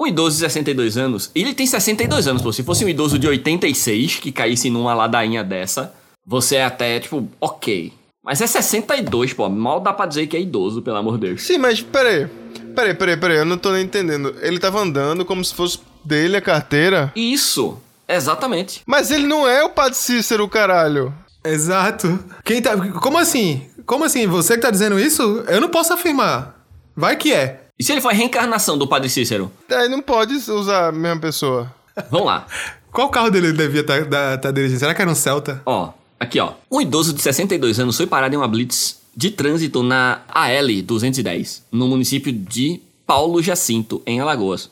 Um 0.00 0.06
idoso 0.06 0.36
de 0.36 0.40
62 0.42 0.96
anos, 0.96 1.30
ele 1.34 1.52
tem 1.54 1.66
62 1.66 2.26
anos, 2.26 2.40
pô. 2.42 2.52
Se 2.52 2.62
fosse 2.62 2.84
um 2.84 2.88
idoso 2.88 3.18
de 3.18 3.26
86 3.28 4.16
que 4.20 4.32
caísse 4.32 4.70
numa 4.70 4.94
ladainha 4.94 5.44
dessa, 5.44 5.92
você 6.26 6.56
é 6.56 6.64
até, 6.64 6.98
tipo, 7.00 7.28
ok. 7.40 7.92
Mas 8.24 8.40
é 8.40 8.46
62, 8.46 9.32
pô. 9.32 9.48
Mal 9.48 9.80
dá 9.80 9.92
pra 9.92 10.06
dizer 10.06 10.26
que 10.28 10.36
é 10.36 10.40
idoso, 10.40 10.82
pelo 10.82 10.96
amor 10.96 11.18
de 11.18 11.26
Deus. 11.28 11.42
Sim, 11.42 11.58
mas 11.58 11.80
peraí. 11.82 12.26
Peraí, 12.74 12.94
peraí, 12.94 13.16
peraí, 13.16 13.36
eu 13.38 13.44
não 13.44 13.58
tô 13.58 13.70
nem 13.72 13.84
entendendo. 13.84 14.34
Ele 14.40 14.58
tava 14.58 14.80
andando 14.80 15.24
como 15.24 15.44
se 15.44 15.52
fosse 15.54 15.78
dele 16.04 16.36
a 16.36 16.40
carteira. 16.40 17.12
Isso, 17.14 17.78
exatamente. 18.14 18.82
Mas 18.86 19.10
ele 19.10 19.26
não 19.26 19.48
é 19.48 19.62
o 19.62 19.70
Padre 19.70 19.96
Cícero, 19.96 20.48
caralho. 20.48 21.12
Exato. 21.44 22.18
Quem 22.44 22.62
tá. 22.62 22.76
Como 23.00 23.18
assim? 23.18 23.66
Como 23.84 24.04
assim? 24.04 24.26
Você 24.26 24.54
que 24.54 24.62
tá 24.62 24.70
dizendo 24.70 24.98
isso? 24.98 25.44
Eu 25.48 25.60
não 25.60 25.68
posso 25.68 25.92
afirmar. 25.92 26.64
Vai 26.96 27.16
que 27.16 27.32
é. 27.32 27.62
E 27.78 27.84
se 27.84 27.92
ele 27.92 28.00
for 28.00 28.10
a 28.10 28.14
reencarnação 28.14 28.78
do 28.78 28.86
Padre 28.86 29.08
Cícero? 29.08 29.50
Aí 29.70 29.88
não 29.88 30.00
pode 30.00 30.34
usar 30.34 30.88
a 30.88 30.92
mesma 30.92 31.20
pessoa. 31.20 31.72
Vamos 32.10 32.26
lá. 32.26 32.46
Qual 32.92 33.08
carro 33.08 33.30
dele 33.30 33.52
devia 33.52 33.80
estar 33.80 34.04
tá, 34.04 34.38
tá 34.38 34.50
dirigindo? 34.50 34.78
Será 34.78 34.94
que 34.94 35.00
era 35.00 35.10
um 35.10 35.14
Celta? 35.14 35.62
Ó, 35.64 35.92
aqui 36.20 36.38
ó. 36.38 36.52
Um 36.70 36.80
idoso 36.80 37.12
de 37.12 37.22
62 37.22 37.80
anos 37.80 37.96
foi 37.96 38.06
parado 38.06 38.34
em 38.34 38.38
uma 38.38 38.46
blitz 38.46 39.00
de 39.16 39.30
trânsito 39.30 39.82
na 39.82 40.20
AL 40.28 40.82
210, 40.84 41.64
no 41.72 41.88
município 41.88 42.32
de 42.32 42.80
Paulo 43.06 43.42
Jacinto, 43.42 44.02
em 44.06 44.20
Alagoas. 44.20 44.70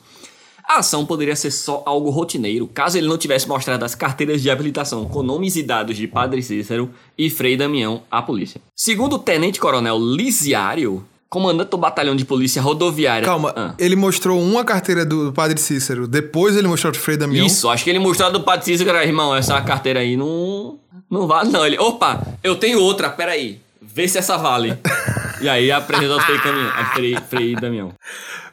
A 0.71 0.77
ação 0.77 1.05
poderia 1.05 1.35
ser 1.35 1.51
só 1.51 1.83
algo 1.85 2.09
rotineiro, 2.09 2.65
caso 2.65 2.97
ele 2.97 3.05
não 3.05 3.17
tivesse 3.17 3.45
mostrado 3.45 3.83
as 3.83 3.93
carteiras 3.93 4.41
de 4.41 4.49
habilitação 4.49 5.03
com 5.03 5.21
nomes 5.21 5.57
e 5.57 5.63
dados 5.63 5.97
de 5.97 6.07
Padre 6.07 6.41
Cícero 6.41 6.89
e 7.17 7.29
Frei 7.29 7.57
Damião 7.57 8.03
à 8.09 8.21
polícia. 8.21 8.61
Segundo 8.73 9.17
o 9.17 9.19
tenente-coronel 9.19 9.99
Lisiário, 9.99 11.03
comandante 11.29 11.71
do 11.71 11.77
batalhão 11.77 12.15
de 12.15 12.23
polícia 12.23 12.61
rodoviária... 12.61 13.25
Calma, 13.25 13.53
Ah. 13.53 13.75
ele 13.77 13.97
mostrou 13.97 14.41
uma 14.41 14.63
carteira 14.63 15.03
do, 15.05 15.33
Padre 15.33 15.59
Cícero, 15.59 16.07
depois 16.07 16.55
ele 16.55 16.69
mostrou 16.69 16.93
do 16.93 16.99
Frei 16.99 17.17
Damião. 17.17 17.45
Isso, 17.45 17.67
acho 17.69 17.83
que 17.83 17.89
ele 17.89 17.99
mostrou 17.99 18.29
a 18.29 18.31
do 18.31 18.39
Padre 18.39 18.63
Cícero, 18.67 18.89
cara, 18.89 19.03
irmão, 19.03 19.35
essa 19.35 19.59
carteira 19.61 19.99
aí 19.99 20.15
não, 20.15 20.79
não 21.09 21.27
vale 21.27 21.51
não. 21.51 21.65
Ele, 21.65 21.77
opa, 21.77 22.25
eu 22.41 22.55
tenho 22.55 22.79
outra, 22.79 23.09
peraí, 23.09 23.59
vê 23.81 24.07
se 24.07 24.17
essa 24.17 24.37
vale. 24.37 24.77
e 25.41 25.49
aí 25.49 25.71
apresentou 25.71 26.17
o 26.17 26.21
Frei, 26.21 26.39
Caminhão, 26.39 26.69
a 26.69 26.85
Frei, 26.93 27.17
Frei 27.29 27.55
Damião. 27.55 27.93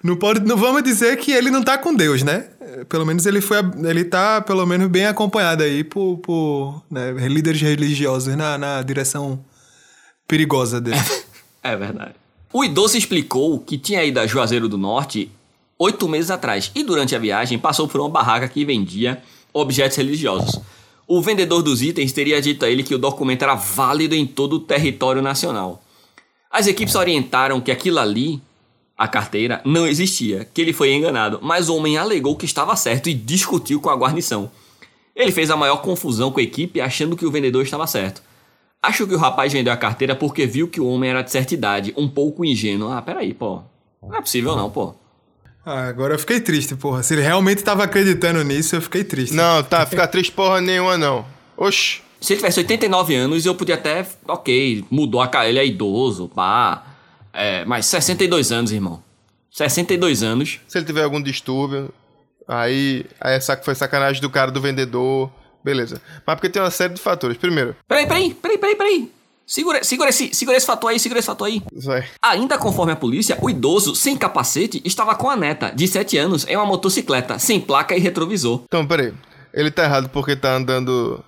Não, 0.03 0.17
pode, 0.17 0.41
não 0.41 0.57
vamos 0.57 0.83
dizer 0.83 1.17
que 1.17 1.33
ele 1.33 1.51
não 1.51 1.63
tá 1.63 1.77
com 1.77 1.95
Deus, 1.95 2.23
né? 2.23 2.49
Pelo 2.89 3.05
menos 3.05 3.27
ele 3.27 3.41
foi. 3.41 3.59
Ele 3.85 4.05
tá, 4.05 4.41
pelo 4.41 4.65
menos, 4.67 4.89
bem 4.89 5.07
acompanhado 5.07 5.63
aí 5.63 5.83
por, 5.83 6.19
por 6.19 6.83
né, 6.91 7.13
líderes 7.29 7.61
religiosos 7.61 8.37
na, 8.37 8.57
na 8.57 8.83
direção 8.83 9.45
perigosa 10.27 10.81
dele. 10.81 11.01
É 11.63 11.75
verdade. 11.75 12.15
O 12.53 12.65
idoso 12.65 12.97
explicou 12.97 13.59
que 13.59 13.77
tinha 13.77 14.05
ido 14.05 14.21
a 14.21 14.27
Juazeiro 14.27 14.69
do 14.69 14.79
Norte 14.79 15.31
oito 15.79 16.09
meses 16.09 16.31
atrás 16.31 16.71
e 16.75 16.83
durante 16.83 17.15
a 17.15 17.19
viagem 17.19 17.59
passou 17.59 17.87
por 17.87 18.01
uma 18.01 18.09
barraca 18.09 18.49
que 18.49 18.65
vendia 18.65 19.23
objetos 19.53 19.97
religiosos. 19.97 20.61
O 21.07 21.23
vendedor 21.23 21.63
dos 21.63 21.83
itens 21.83 22.13
teria 22.13 22.41
dito 22.41 22.65
a 22.65 22.71
ele 22.71 22.83
que 22.83 22.95
o 22.95 22.99
documento 22.99 23.43
era 23.43 23.55
válido 23.55 24.15
em 24.15 24.27
todo 24.27 24.55
o 24.55 24.61
território 24.61 25.23
nacional. 25.23 25.83
As 26.51 26.67
equipes 26.67 26.95
orientaram 26.95 27.61
que 27.61 27.71
aquilo 27.71 27.99
ali, 27.99 28.41
a 28.97 29.07
carteira, 29.07 29.61
não 29.65 29.87
existia, 29.87 30.47
que 30.53 30.61
ele 30.61 30.73
foi 30.73 30.93
enganado, 30.93 31.39
mas 31.43 31.69
o 31.69 31.77
homem 31.77 31.99
alegou 31.99 32.37
que 32.37 32.47
estava 32.47 32.75
certo 32.75 33.09
e 33.09 33.15
discutiu 33.15 33.81
com 33.81 33.91
a 33.91 33.97
guarnição. 33.97 34.51
Ele 35.15 35.33
fez 35.33 35.51
a 35.51 35.57
maior 35.57 35.79
confusão 35.79 36.31
com 36.31 36.41
a 36.41 36.43
equipe 36.43 36.81
achando 36.81 37.17
que 37.17 37.27
o 37.27 37.31
vendedor 37.31 37.63
estava 37.63 37.87
certo. 37.87 38.23
Acho 38.81 39.07
que 39.07 39.15
o 39.15 39.19
rapaz 39.19 39.53
vendeu 39.53 39.73
a 39.73 39.77
carteira 39.77 40.15
porque 40.15 40.47
viu 40.47 40.69
que 40.69 40.81
o 40.81 40.87
homem 40.87 41.11
era 41.11 41.23
de 41.23 41.31
certa 41.31 41.53
idade, 41.53 41.93
um 41.97 42.09
pouco 42.09 42.45
ingênuo. 42.45 42.91
Ah, 42.91 43.03
peraí, 43.03 43.35
pô. 43.35 43.63
Não 44.01 44.17
é 44.17 44.21
possível 44.21 44.55
não, 44.55 44.71
pô. 44.71 44.95
Ah, 45.67 45.89
agora 45.89 46.15
eu 46.15 46.19
fiquei 46.19 46.41
triste, 46.41 46.77
porra. 46.77 47.03
Se 47.03 47.15
ele 47.15 47.23
realmente 47.23 47.63
tava 47.63 47.85
acreditando 47.85 48.43
nisso, 48.45 48.77
eu 48.77 48.81
fiquei 48.81 49.03
triste. 49.05 49.35
Não, 49.35 49.63
tá, 49.63 49.85
fica 49.85 50.07
triste 50.07 50.33
porra 50.33 50.61
nenhuma, 50.61 50.97
não. 50.97 51.27
Oxi. 51.57 52.01
Se 52.21 52.33
ele 52.33 52.39
tivesse 52.41 52.59
89 52.61 53.15
anos, 53.15 53.47
eu 53.47 53.55
podia 53.55 53.75
até. 53.77 54.07
Ok, 54.27 54.85
mudou 54.91 55.21
a 55.21 55.29
cara, 55.29 55.49
ele 55.49 55.59
é 55.59 55.67
idoso, 55.67 56.29
pá. 56.29 56.85
É, 57.33 57.65
mas 57.65 57.87
62 57.87 58.51
anos, 58.53 58.73
irmão. 58.73 59.03
62 59.51 60.23
anos. 60.23 60.61
Se 60.67 60.79
ele 60.79 60.87
tiver 60.87 61.05
algum 61.05 61.21
distúrbio, 61.23 61.93
aí, 62.47 63.05
aí 63.21 63.35
essa 63.35 63.57
foi 63.57 63.75
sacanagem 63.75 64.21
do 64.21 64.31
cara 64.31 64.51
do 64.51 64.61
vendedor. 64.61 65.31
Beleza. 65.63 66.01
Mas 66.27 66.37
porque 66.37 66.49
tem 66.49 66.63
uma 66.63 66.71
série 66.71 66.95
de 66.95 67.01
fatores. 67.01 67.37
Primeiro, 67.37 67.77
Peraí, 67.87 68.07
peraí, 68.07 68.35
peraí, 68.35 68.59
peraí, 68.59 68.77
peraí. 68.77 69.13
Segura, 69.47 69.83
segura, 69.83 70.11
esse, 70.11 70.35
segura 70.35 70.57
esse 70.59 70.67
fator 70.67 70.91
aí, 70.91 71.01
segura 71.01 71.19
esse 71.21 71.27
fator 71.27 71.47
aí. 71.47 71.63
vai. 71.73 72.05
Ainda 72.23 72.59
conforme 72.59 72.93
a 72.93 72.97
polícia, 72.97 73.39
o 73.41 73.49
idoso, 73.49 73.95
sem 73.97 74.15
capacete, 74.17 74.83
estava 74.85 75.15
com 75.15 75.31
a 75.31 75.37
neta, 75.37 75.71
de 75.75 75.89
7 75.89 76.19
anos, 76.19 76.47
em 76.47 76.55
uma 76.55 76.67
motocicleta, 76.67 77.39
sem 77.39 77.59
placa 77.59 77.97
e 77.97 77.99
retrovisor. 78.01 78.63
Então, 78.67 78.87
peraí. 78.87 79.13
Ele 79.55 79.71
tá 79.71 79.85
errado 79.85 80.11
porque 80.11 80.37
tá 80.37 80.55
andando 80.55 81.25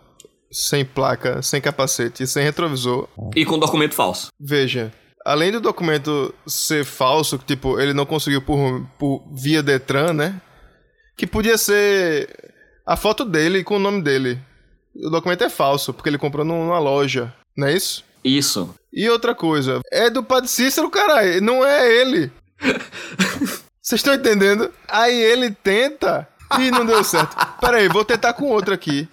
sem 0.50 0.84
placa, 0.84 1.42
sem 1.42 1.60
capacete 1.60 2.22
e 2.22 2.26
sem 2.26 2.42
retrovisor. 2.42 3.08
E 3.34 3.44
com 3.44 3.58
documento 3.58 3.94
falso. 3.94 4.28
Veja, 4.38 4.92
além 5.24 5.52
do 5.52 5.60
documento 5.60 6.34
ser 6.46 6.84
falso, 6.84 7.38
que 7.38 7.44
tipo, 7.44 7.78
ele 7.78 7.92
não 7.92 8.06
conseguiu 8.06 8.42
por, 8.42 8.86
por 8.98 9.24
via 9.32 9.62
Detran, 9.62 10.12
né? 10.12 10.40
Que 11.16 11.26
podia 11.26 11.58
ser 11.58 12.52
a 12.86 12.96
foto 12.96 13.24
dele 13.24 13.62
com 13.62 13.76
o 13.76 13.80
nome 13.80 14.02
dele. 14.02 14.40
O 14.94 15.10
documento 15.10 15.44
é 15.44 15.48
falso, 15.48 15.92
porque 15.92 16.08
ele 16.08 16.18
comprou 16.18 16.44
numa 16.44 16.78
loja, 16.78 17.32
não 17.56 17.68
é 17.68 17.74
isso? 17.74 18.04
Isso. 18.24 18.74
E 18.92 19.08
outra 19.08 19.34
coisa, 19.34 19.80
é 19.92 20.10
do 20.10 20.22
Padre 20.22 20.50
Cícero, 20.50 20.90
caralho, 20.90 21.40
não 21.40 21.64
é 21.64 21.88
ele. 22.00 22.32
Vocês 23.80 24.00
estão 24.00 24.14
entendendo? 24.14 24.70
Aí 24.88 25.16
ele 25.16 25.50
tenta 25.50 26.28
E 26.58 26.70
não 26.70 26.84
deu 26.84 27.02
certo. 27.04 27.36
Pera 27.60 27.78
aí, 27.78 27.88
vou 27.88 28.04
tentar 28.04 28.32
com 28.32 28.46
outra 28.46 28.74
aqui. 28.74 29.08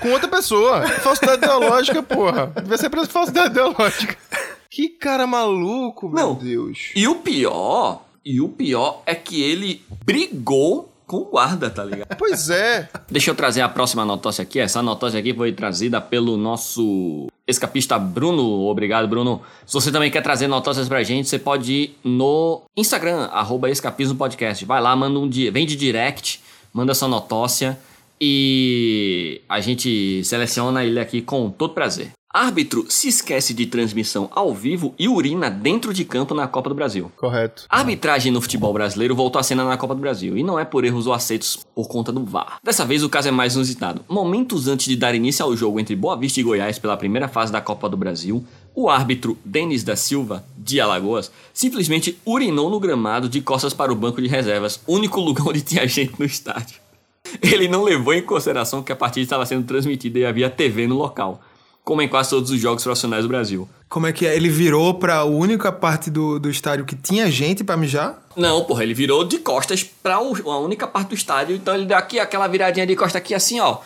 Com 0.00 0.10
outra 0.10 0.28
pessoa. 0.28 0.86
Falsidade 1.00 1.44
ideológica, 1.44 2.02
porra. 2.02 2.52
Devia 2.62 2.78
ser 2.78 2.90
pra 2.90 3.04
falsidade 3.06 3.50
ideológica. 3.50 4.16
Que 4.70 4.88
cara 4.88 5.26
maluco, 5.26 6.08
meu 6.08 6.26
Não. 6.28 6.34
Deus. 6.34 6.90
E 6.94 7.06
o 7.08 7.16
pior, 7.16 8.02
e 8.24 8.40
o 8.40 8.48
pior 8.48 9.02
é 9.06 9.14
que 9.14 9.42
ele 9.42 9.82
brigou 10.04 10.92
com 11.06 11.16
o 11.18 11.24
guarda, 11.24 11.70
tá 11.70 11.82
ligado? 11.84 12.14
Pois 12.18 12.50
é. 12.50 12.88
Deixa 13.10 13.30
eu 13.30 13.34
trazer 13.34 13.62
a 13.62 13.68
próxima 13.68 14.04
notócia 14.04 14.42
aqui. 14.42 14.60
Essa 14.60 14.82
notócia 14.82 15.18
aqui 15.18 15.32
foi 15.32 15.52
trazida 15.52 16.00
pelo 16.00 16.36
nosso 16.36 17.28
escapista 17.46 17.98
Bruno. 17.98 18.66
Obrigado, 18.68 19.08
Bruno. 19.08 19.40
Se 19.66 19.72
você 19.72 19.90
também 19.90 20.10
quer 20.10 20.20
trazer 20.20 20.46
notócias 20.48 20.86
pra 20.86 21.02
gente, 21.02 21.26
você 21.28 21.38
pode 21.38 21.72
ir 21.72 21.98
no 22.04 22.62
Instagram, 22.76 23.24
arroba 23.32 23.70
escapismo 23.70 24.18
podcast. 24.18 24.64
Vai 24.66 24.82
lá, 24.82 24.94
manda 24.94 25.18
um 25.18 25.28
dia, 25.28 25.50
vem 25.50 25.66
de 25.66 25.76
direct, 25.76 26.42
manda 26.74 26.94
sua 26.94 27.08
notócia 27.08 27.78
e 28.20 29.40
a 29.48 29.60
gente 29.60 30.22
seleciona 30.24 30.84
ele 30.84 31.00
aqui 31.00 31.22
com 31.22 31.50
todo 31.50 31.74
prazer. 31.74 32.12
Árbitro 32.30 32.84
se 32.90 33.08
esquece 33.08 33.54
de 33.54 33.64
transmissão 33.64 34.28
ao 34.34 34.54
vivo 34.54 34.94
e 34.98 35.08
urina 35.08 35.50
dentro 35.50 35.94
de 35.94 36.04
campo 36.04 36.34
na 36.34 36.46
Copa 36.46 36.68
do 36.68 36.74
Brasil. 36.74 37.10
Correto. 37.16 37.64
Arbitragem 37.70 38.30
no 38.30 38.42
futebol 38.42 38.70
brasileiro 38.70 39.16
voltou 39.16 39.40
à 39.40 39.42
cena 39.42 39.64
na 39.64 39.78
Copa 39.78 39.94
do 39.94 40.00
Brasil, 40.00 40.36
e 40.36 40.42
não 40.42 40.58
é 40.58 40.64
por 40.64 40.84
erros 40.84 41.06
ou 41.06 41.14
aceitos 41.14 41.58
por 41.74 41.88
conta 41.88 42.12
do 42.12 42.22
VAR. 42.24 42.58
Dessa 42.62 42.84
vez 42.84 43.02
o 43.02 43.08
caso 43.08 43.28
é 43.28 43.30
mais 43.30 43.54
inusitado. 43.54 44.04
Momentos 44.06 44.68
antes 44.68 44.86
de 44.86 44.94
dar 44.94 45.14
início 45.14 45.42
ao 45.42 45.56
jogo 45.56 45.80
entre 45.80 45.96
Boa 45.96 46.16
Vista 46.18 46.38
e 46.38 46.42
Goiás 46.42 46.78
pela 46.78 46.98
primeira 46.98 47.28
fase 47.28 47.50
da 47.50 47.62
Copa 47.62 47.88
do 47.88 47.96
Brasil, 47.96 48.44
o 48.74 48.90
árbitro 48.90 49.38
Denis 49.42 49.82
da 49.82 49.96
Silva, 49.96 50.44
de 50.56 50.82
Alagoas, 50.82 51.32
simplesmente 51.54 52.18
urinou 52.26 52.68
no 52.68 52.78
gramado 52.78 53.26
de 53.26 53.40
costas 53.40 53.72
para 53.72 53.90
o 53.90 53.96
banco 53.96 54.20
de 54.20 54.28
reservas, 54.28 54.80
único 54.86 55.18
lugar 55.22 55.48
onde 55.48 55.62
tinha 55.62 55.88
gente 55.88 56.12
no 56.18 56.26
estádio. 56.26 56.76
Ele 57.42 57.68
não 57.68 57.82
levou 57.84 58.12
em 58.14 58.22
consideração 58.22 58.82
que 58.82 58.92
a 58.92 58.96
partida 58.96 59.22
estava 59.24 59.44
sendo 59.46 59.66
transmitida 59.66 60.18
e 60.18 60.26
havia 60.26 60.48
TV 60.50 60.86
no 60.86 60.96
local, 60.96 61.40
como 61.84 62.02
em 62.02 62.08
quase 62.08 62.30
todos 62.30 62.50
os 62.50 62.60
jogos 62.60 62.82
profissionais 62.82 63.22
do 63.24 63.28
Brasil. 63.28 63.68
Como 63.88 64.06
é 64.06 64.12
que 64.12 64.26
é? 64.26 64.36
Ele 64.36 64.48
virou 64.50 64.94
pra 64.94 65.24
única 65.24 65.72
parte 65.72 66.10
do, 66.10 66.38
do 66.38 66.50
estádio 66.50 66.84
que 66.84 66.94
tinha 66.94 67.30
gente 67.30 67.64
pra 67.64 67.76
mijar? 67.76 68.22
Não, 68.36 68.64
porra, 68.64 68.82
ele 68.82 68.92
virou 68.94 69.24
de 69.24 69.38
costas 69.38 69.82
pra 69.82 70.20
o- 70.20 70.50
a 70.50 70.58
única 70.58 70.86
parte 70.86 71.08
do 71.08 71.14
estádio. 71.14 71.56
Então 71.56 71.74
ele 71.74 71.86
deu 71.86 71.96
aqui 71.96 72.18
aquela 72.20 72.46
viradinha 72.46 72.86
de 72.86 72.94
costa 72.94 73.16
aqui 73.18 73.34
assim, 73.34 73.58
ó. 73.60 73.78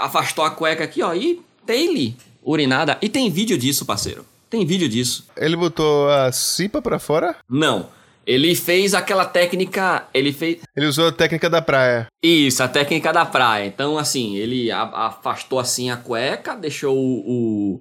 Afastou 0.00 0.44
a 0.44 0.50
cueca 0.50 0.82
aqui, 0.84 1.02
ó. 1.02 1.14
E 1.14 1.40
tem 1.64 1.88
ali, 1.88 2.16
urinada. 2.42 2.98
E 3.00 3.08
tem 3.08 3.30
vídeo 3.30 3.56
disso, 3.56 3.84
parceiro. 3.84 4.24
Tem 4.48 4.66
vídeo 4.66 4.88
disso. 4.88 5.26
Ele 5.36 5.54
botou 5.54 6.08
a 6.10 6.32
cipa 6.32 6.82
pra 6.82 6.98
fora? 6.98 7.36
Não. 7.48 7.86
Ele 8.30 8.54
fez 8.54 8.94
aquela 8.94 9.24
técnica. 9.24 10.06
Ele 10.14 10.32
fez. 10.32 10.58
Ele 10.76 10.86
usou 10.86 11.08
a 11.08 11.12
técnica 11.12 11.50
da 11.50 11.60
praia. 11.60 12.06
Isso, 12.22 12.62
a 12.62 12.68
técnica 12.68 13.12
da 13.12 13.26
praia. 13.26 13.66
Então, 13.66 13.98
assim, 13.98 14.36
ele 14.36 14.70
afastou 14.70 15.58
assim 15.58 15.90
a 15.90 15.96
cueca, 15.96 16.54
deixou 16.54 16.96
o, 16.96 17.80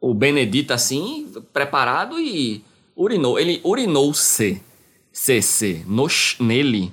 o, 0.00 0.10
o 0.10 0.14
Benedito 0.14 0.72
assim, 0.72 1.26
preparado 1.52 2.20
e 2.20 2.62
urinou. 2.94 3.40
Ele 3.40 3.60
urinou 3.64 4.14
C. 4.14 4.60
CC. 5.12 5.82
No, 5.84 6.06
nele. 6.38 6.92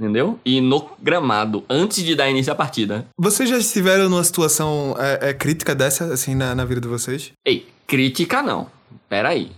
Entendeu? 0.00 0.40
E 0.42 0.58
no 0.58 0.88
gramado, 0.98 1.62
antes 1.68 2.02
de 2.02 2.14
dar 2.14 2.30
início 2.30 2.50
à 2.54 2.56
partida. 2.56 3.06
Vocês 3.18 3.50
já 3.50 3.58
estiveram 3.58 4.08
numa 4.08 4.24
situação 4.24 4.96
é, 4.98 5.28
é, 5.28 5.34
crítica 5.34 5.74
dessa, 5.74 6.06
assim, 6.06 6.34
na, 6.34 6.54
na 6.54 6.64
vida 6.64 6.80
de 6.80 6.88
vocês? 6.88 7.32
Ei, 7.44 7.66
crítica 7.86 8.42
não. 8.42 8.66
Pera 9.10 9.28
aí. 9.28 9.50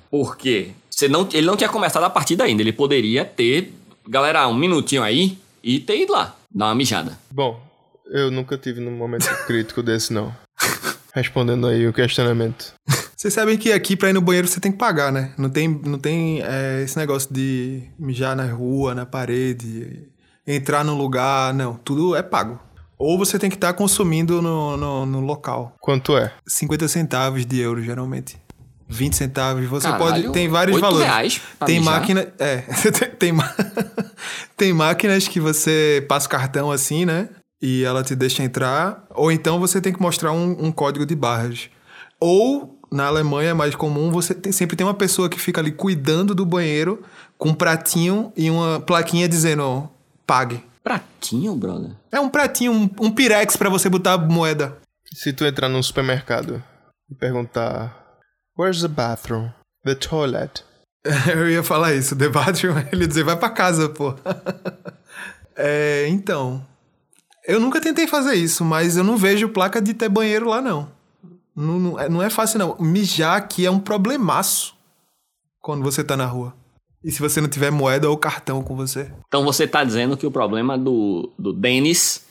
Você 0.99 1.07
não, 1.07 1.29
ele 1.33 1.47
não 1.47 1.57
tinha 1.57 1.71
começado 1.71 2.03
a 2.03 2.11
partida 2.11 2.43
ainda. 2.43 2.61
Ele 2.61 2.73
poderia 2.73 3.25
ter. 3.25 3.73
Galera, 4.09 4.49
um 4.49 4.55
minutinho 4.55 5.01
aí 5.01 5.39
e 5.63 5.79
ter 5.79 6.03
ido 6.03 6.13
lá. 6.13 6.35
Dar 6.53 6.67
uma 6.67 6.75
mijada. 6.75 7.17
Bom, 7.31 7.63
eu 8.07 8.33
nunca 8.33 8.59
tive 8.59 8.81
num 8.81 8.91
momento 8.91 9.29
crítico 9.47 9.81
desse, 9.81 10.13
não. 10.13 10.35
Respondendo 11.15 11.69
aí 11.69 11.87
o 11.87 11.93
questionamento. 11.93 12.75
Vocês 13.17 13.33
sabem 13.33 13.57
que 13.57 13.71
aqui 13.71 13.95
pra 13.95 14.11
ir 14.11 14.13
no 14.13 14.21
banheiro 14.21 14.49
você 14.49 14.59
tem 14.59 14.73
que 14.73 14.79
pagar, 14.79 15.13
né? 15.13 15.33
Não 15.39 15.49
tem, 15.49 15.69
não 15.69 16.01
tem 16.01 16.43
é, 16.43 16.83
esse 16.83 16.99
negócio 16.99 17.33
de 17.33 17.81
mijar 17.97 18.35
na 18.35 18.47
rua, 18.47 18.93
na 18.93 19.07
parede, 19.07 20.09
entrar 20.45 20.83
no 20.83 20.97
lugar, 20.97 21.55
não. 21.55 21.77
Tudo 21.77 22.17
é 22.17 22.25
pago. 22.25 22.59
Ou 22.99 23.17
você 23.17 23.39
tem 23.39 23.49
que 23.49 23.57
estar 23.57 23.73
consumindo 23.75 24.43
no, 24.43 24.77
no, 24.77 25.07
no 25.07 25.21
local. 25.21 25.77
Quanto 25.79 26.17
é? 26.17 26.33
50 26.45 26.89
centavos 26.89 27.47
de 27.47 27.61
euro, 27.61 27.81
geralmente. 27.81 28.37
20 28.89 29.15
centavos. 29.17 29.67
Você 29.67 29.87
Caralho, 29.89 30.05
pode. 30.23 30.33
Tem 30.33 30.49
vários 30.49 30.81
valores. 30.81 31.07
reais 31.07 31.41
pra 31.59 31.67
tem 31.67 31.79
mijar? 31.79 31.95
máquina. 31.95 32.27
É. 32.39 32.57
tem, 32.91 33.11
tem, 33.11 33.33
ma- 33.33 33.55
tem 34.57 34.73
máquinas 34.73 35.29
que 35.29 35.39
você 35.41 36.05
passa 36.09 36.27
o 36.27 36.31
cartão 36.31 36.71
assim, 36.71 37.05
né? 37.05 37.29
E 37.61 37.83
ela 37.85 38.03
te 38.03 38.15
deixa 38.15 38.43
entrar. 38.43 39.05
Ou 39.15 39.31
então 39.31 39.59
você 39.61 39.81
tem 39.81 39.93
que 39.93 40.01
mostrar 40.01 40.33
um, 40.33 40.67
um 40.67 40.73
código 40.73 41.05
de 41.05 41.15
barras. 41.15 41.69
Ou, 42.21 42.79
na 42.91 43.07
Alemanha 43.07 43.51
é 43.51 43.55
mais 43.55 43.75
comum, 43.75 44.11
você 44.11 44.35
tem- 44.35 44.53
sempre 44.53 44.77
tem 44.77 44.87
uma 44.87 44.95
pessoa 44.95 45.29
que 45.29 45.39
fica 45.39 45.61
ali 45.61 45.71
cuidando 45.73 46.35
do 46.35 46.47
banheiro 46.47 47.03
com 47.37 47.51
um 47.51 47.55
pratinho 47.55 48.33
e 48.37 48.51
uma 48.51 48.81
plaquinha 48.81 49.29
dizendo: 49.29 49.63
ó, 49.63 49.87
pague. 50.27 50.63
Pratinho, 50.83 51.55
brother? 51.55 51.91
É 52.11 52.19
um 52.19 52.29
pratinho, 52.31 52.73
um, 52.73 52.89
um 53.01 53.11
pirex 53.11 53.57
pra 53.57 53.69
você 53.69 53.91
botar 53.91 54.17
moeda. 54.17 54.79
Se 55.13 55.33
tu 55.33 55.45
entrar 55.45 55.69
num 55.69 55.83
supermercado 55.83 56.63
e 57.11 57.15
perguntar: 57.15 57.98
Where's 58.59 58.83
the 58.83 58.89
bathroom? 58.89 59.51
The 59.85 59.95
toilet. 59.95 60.65
Eu 61.33 61.49
ia 61.49 61.63
falar 61.63 61.95
isso, 61.95 62.17
The 62.17 62.29
Bathroom, 62.29 62.77
ele 62.93 63.03
ia 63.03 63.09
dizer, 63.09 63.23
vai 63.23 63.37
pra 63.37 63.51
casa, 63.51 63.89
pô. 63.89 64.15
É, 65.61 66.07
então, 66.09 66.65
eu 67.45 67.59
nunca 67.59 67.81
tentei 67.81 68.07
fazer 68.07 68.37
isso, 68.37 68.65
mas 68.65 68.97
eu 68.97 69.03
não 69.03 69.17
vejo 69.17 69.49
placa 69.49 69.83
de 69.83 69.93
ter 69.93 70.09
banheiro 70.09 70.49
lá, 70.49 70.63
não. 70.63 70.89
Não, 71.57 71.79
não, 71.81 71.99
é, 71.99 72.09
não 72.09 72.23
é 72.23 72.31
fácil, 72.31 72.61
não. 72.61 72.77
Mijar 72.79 73.37
aqui 73.37 73.67
é 73.67 73.71
um 73.71 73.81
problemaço 73.81 74.77
quando 75.61 75.83
você 75.83 76.05
tá 76.05 76.17
na 76.17 76.27
rua. 76.27 76.55
E 77.03 77.11
se 77.11 77.19
você 77.19 77.41
não 77.41 77.49
tiver 77.49 77.73
moeda 77.73 78.09
ou 78.09 78.17
cartão 78.17 78.63
com 78.63 78.77
você? 78.77 79.11
Então 79.27 79.45
você 79.45 79.67
tá 79.67 79.83
dizendo 79.83 80.17
que 80.17 80.29
o 80.29 80.31
problema 80.31 80.79
do, 80.79 81.33
do 81.37 81.53
Dennis 81.53 82.25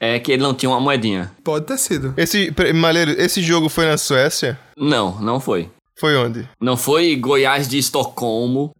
é 0.00 0.18
que 0.18 0.32
ele 0.32 0.42
não 0.42 0.54
tinha 0.54 0.70
uma 0.70 0.80
moedinha. 0.80 1.30
Pode 1.44 1.66
ter 1.66 1.78
sido. 1.78 2.14
Esse, 2.16 2.52
Malheiro, 2.74 3.10
esse 3.12 3.42
jogo 3.42 3.68
foi 3.68 3.84
na 3.84 3.98
Suécia? 3.98 4.58
Não, 4.76 5.20
não 5.20 5.38
foi. 5.38 5.68
Foi 6.00 6.16
onde? 6.16 6.48
Não 6.58 6.78
foi 6.78 7.14
Goiás 7.14 7.68
de 7.68 7.76
Estocolmo. 7.76 8.74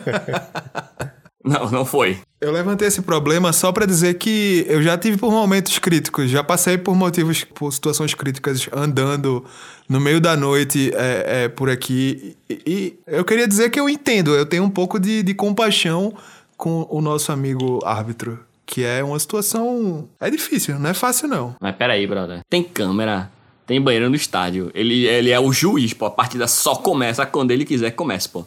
não, 1.44 1.70
não 1.70 1.84
foi. 1.84 2.18
Eu 2.40 2.50
levantei 2.50 2.88
esse 2.88 3.02
problema 3.02 3.52
só 3.52 3.70
pra 3.70 3.84
dizer 3.84 4.14
que 4.14 4.64
eu 4.66 4.82
já 4.82 4.96
tive 4.96 5.18
por 5.18 5.30
momentos 5.30 5.78
críticos, 5.78 6.30
já 6.30 6.42
passei 6.42 6.78
por 6.78 6.94
motivos, 6.94 7.44
por 7.44 7.70
situações 7.70 8.14
críticas 8.14 8.66
andando 8.72 9.44
no 9.86 10.00
meio 10.00 10.18
da 10.18 10.34
noite 10.34 10.90
é, 10.94 11.44
é, 11.44 11.48
por 11.48 11.68
aqui. 11.68 12.34
E, 12.48 12.62
e 12.66 12.98
eu 13.06 13.24
queria 13.24 13.46
dizer 13.46 13.68
que 13.68 13.78
eu 13.78 13.88
entendo, 13.88 14.34
eu 14.34 14.46
tenho 14.46 14.64
um 14.64 14.70
pouco 14.70 14.98
de, 14.98 15.22
de 15.22 15.34
compaixão 15.34 16.14
com 16.56 16.86
o 16.88 17.02
nosso 17.02 17.32
amigo 17.32 17.80
árbitro, 17.84 18.38
que 18.66 18.84
é 18.84 19.02
uma 19.04 19.18
situação. 19.18 20.08
É 20.20 20.30
difícil, 20.30 20.78
não 20.78 20.90
é 20.90 20.94
fácil 20.94 21.28
não. 21.28 21.54
Mas 21.60 21.74
peraí, 21.76 22.06
brother. 22.06 22.40
Tem 22.48 22.62
câmera, 22.62 23.30
tem 23.66 23.80
banheiro 23.80 24.08
no 24.08 24.16
estádio. 24.16 24.70
Ele, 24.74 25.04
ele 25.06 25.30
é 25.30 25.38
o 25.40 25.52
juiz, 25.52 25.92
pô. 25.92 26.06
A 26.06 26.10
partida 26.10 26.46
só 26.46 26.74
começa 26.76 27.24
quando 27.26 27.50
ele 27.50 27.64
quiser 27.64 27.90
que 27.90 27.96
comece, 27.96 28.28
pô. 28.28 28.44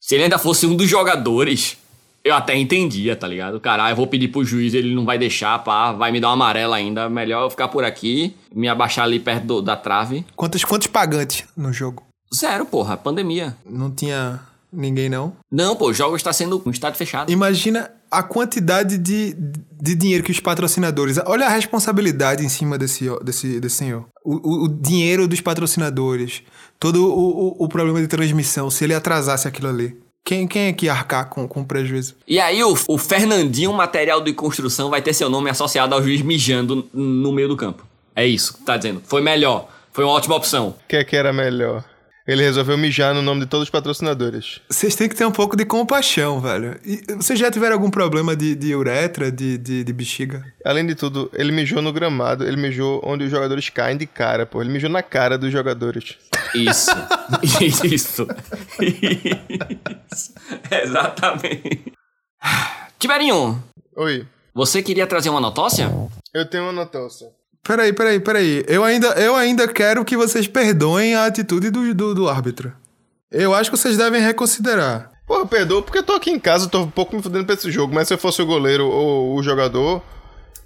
Se 0.00 0.14
ele 0.14 0.24
ainda 0.24 0.38
fosse 0.38 0.66
um 0.66 0.74
dos 0.76 0.88
jogadores, 0.88 1.76
eu 2.24 2.34
até 2.34 2.56
entendia, 2.56 3.14
tá 3.16 3.26
ligado? 3.28 3.60
Caralho, 3.60 3.92
eu 3.92 3.96
vou 3.96 4.06
pedir 4.06 4.28
pro 4.28 4.44
juiz, 4.44 4.74
ele 4.74 4.94
não 4.94 5.04
vai 5.04 5.16
deixar, 5.18 5.58
pá, 5.60 5.92
vai 5.92 6.10
me 6.10 6.20
dar 6.20 6.28
uma 6.28 6.34
amarela 6.34 6.76
ainda. 6.76 7.08
Melhor 7.08 7.44
eu 7.44 7.50
ficar 7.50 7.68
por 7.68 7.84
aqui, 7.84 8.34
me 8.54 8.68
abaixar 8.68 9.04
ali 9.04 9.20
perto 9.20 9.44
do- 9.46 9.62
da 9.62 9.76
trave. 9.76 10.24
Quantos, 10.34 10.64
quantos 10.64 10.88
pagantes 10.88 11.44
no 11.56 11.72
jogo? 11.72 12.02
Zero, 12.34 12.64
porra, 12.66 12.96
pandemia. 12.96 13.56
Não 13.64 13.90
tinha 13.90 14.40
ninguém 14.72 15.08
não? 15.08 15.34
Não, 15.50 15.76
pô, 15.76 15.88
o 15.90 15.94
jogo 15.94 16.16
está 16.16 16.32
sendo 16.32 16.62
um 16.64 16.70
estádio 16.70 16.98
fechado. 16.98 17.30
Imagina 17.30 17.90
a 18.10 18.22
quantidade 18.22 18.98
de, 18.98 19.34
de 19.80 19.94
dinheiro 19.94 20.22
que 20.24 20.30
os 20.30 20.40
patrocinadores. 20.40 21.18
Olha 21.26 21.46
a 21.46 21.50
responsabilidade 21.50 22.44
em 22.44 22.48
cima 22.48 22.76
desse, 22.78 23.06
desse, 23.22 23.58
desse 23.60 23.76
senhor. 23.76 24.06
O, 24.24 24.34
o- 24.36 24.64
o 24.64 24.68
dinheiro 24.68 25.26
dos 25.28 25.40
patrocinadores. 25.40 26.42
Todo 26.78 27.06
o, 27.06 27.58
o, 27.60 27.64
o 27.64 27.68
problema 27.68 28.00
de 28.00 28.06
transmissão. 28.08 28.70
Se 28.70 28.84
ele 28.84 28.94
atrasasse 28.94 29.46
aquilo 29.48 29.68
ali. 29.68 29.96
Quem, 30.24 30.46
quem 30.46 30.62
é 30.68 30.72
que 30.72 30.86
ia 30.86 30.92
arcar 30.92 31.28
com, 31.28 31.48
com 31.48 31.64
prejuízo? 31.64 32.14
E 32.28 32.38
aí 32.38 32.62
o, 32.62 32.76
o 32.86 32.96
Fernandinho 32.98 33.72
Material 33.72 34.20
de 34.20 34.32
Construção 34.32 34.88
vai 34.88 35.02
ter 35.02 35.12
seu 35.14 35.28
nome 35.28 35.50
associado 35.50 35.94
ao 35.94 36.02
juiz 36.02 36.22
mijando 36.22 36.88
no 36.94 37.32
meio 37.32 37.48
do 37.48 37.56
campo. 37.56 37.84
É 38.14 38.24
isso 38.24 38.54
que 38.54 38.62
tá 38.62 38.76
dizendo. 38.76 39.02
Foi 39.04 39.20
melhor. 39.20 39.68
Foi 39.92 40.04
uma 40.04 40.12
ótima 40.12 40.36
opção. 40.36 40.68
O 40.68 40.74
que 40.88 40.96
é 40.96 41.02
que 41.04 41.16
era 41.16 41.32
melhor? 41.32 41.84
Ele 42.26 42.42
resolveu 42.42 42.78
mijar 42.78 43.14
no 43.14 43.22
nome 43.22 43.40
de 43.40 43.46
todos 43.46 43.64
os 43.64 43.70
patrocinadores. 43.70 44.60
Vocês 44.68 44.94
têm 44.94 45.08
que 45.08 45.16
ter 45.16 45.24
um 45.26 45.32
pouco 45.32 45.56
de 45.56 45.64
compaixão, 45.64 46.40
velho. 46.40 46.78
E 46.84 47.02
vocês 47.16 47.38
já 47.38 47.50
tiveram 47.50 47.74
algum 47.74 47.90
problema 47.90 48.36
de, 48.36 48.54
de 48.54 48.74
uretra, 48.74 49.30
de, 49.30 49.58
de, 49.58 49.82
de 49.82 49.92
bexiga? 49.92 50.44
Além 50.64 50.86
de 50.86 50.94
tudo, 50.94 51.30
ele 51.34 51.50
mijou 51.50 51.82
no 51.82 51.92
gramado, 51.92 52.44
ele 52.46 52.56
mijou 52.56 53.00
onde 53.04 53.24
os 53.24 53.30
jogadores 53.30 53.68
caem 53.68 53.96
de 53.96 54.06
cara, 54.06 54.46
pô. 54.46 54.60
Ele 54.60 54.70
mijou 54.70 54.88
na 54.88 55.02
cara 55.02 55.36
dos 55.36 55.50
jogadores. 55.50 56.16
Isso. 56.54 56.90
Isso. 57.60 57.86
Isso. 57.86 58.28
Exatamente. 60.70 61.92
Tiberinho, 62.98 63.60
Oi. 63.96 64.26
Você 64.54 64.82
queria 64.82 65.06
trazer 65.06 65.28
uma 65.28 65.40
notócia? 65.40 65.90
Eu 66.32 66.48
tenho 66.48 66.64
uma 66.64 66.72
notócia. 66.72 67.28
Peraí, 67.62 67.92
peraí, 67.92 68.18
peraí. 68.18 68.64
Eu 68.66 68.82
ainda, 68.82 69.08
eu 69.08 69.36
ainda 69.36 69.68
quero 69.68 70.04
que 70.04 70.16
vocês 70.16 70.48
perdoem 70.48 71.14
a 71.14 71.26
atitude 71.26 71.70
do, 71.70 71.94
do, 71.94 72.14
do 72.14 72.28
árbitro. 72.28 72.72
Eu 73.30 73.54
acho 73.54 73.70
que 73.70 73.76
vocês 73.76 73.96
devem 73.96 74.20
reconsiderar. 74.20 75.10
Porra, 75.26 75.46
perdoa 75.46 75.80
porque 75.80 75.98
eu 75.98 76.02
tô 76.02 76.12
aqui 76.14 76.30
em 76.30 76.38
casa, 76.38 76.68
tô 76.68 76.80
um 76.80 76.90
pouco 76.90 77.14
me 77.16 77.22
fudendo 77.22 77.46
pra 77.46 77.54
esse 77.54 77.70
jogo, 77.70 77.94
mas 77.94 78.08
se 78.08 78.14
eu 78.14 78.18
fosse 78.18 78.42
o 78.42 78.46
goleiro 78.46 78.86
ou 78.86 79.36
o 79.36 79.42
jogador. 79.42 80.02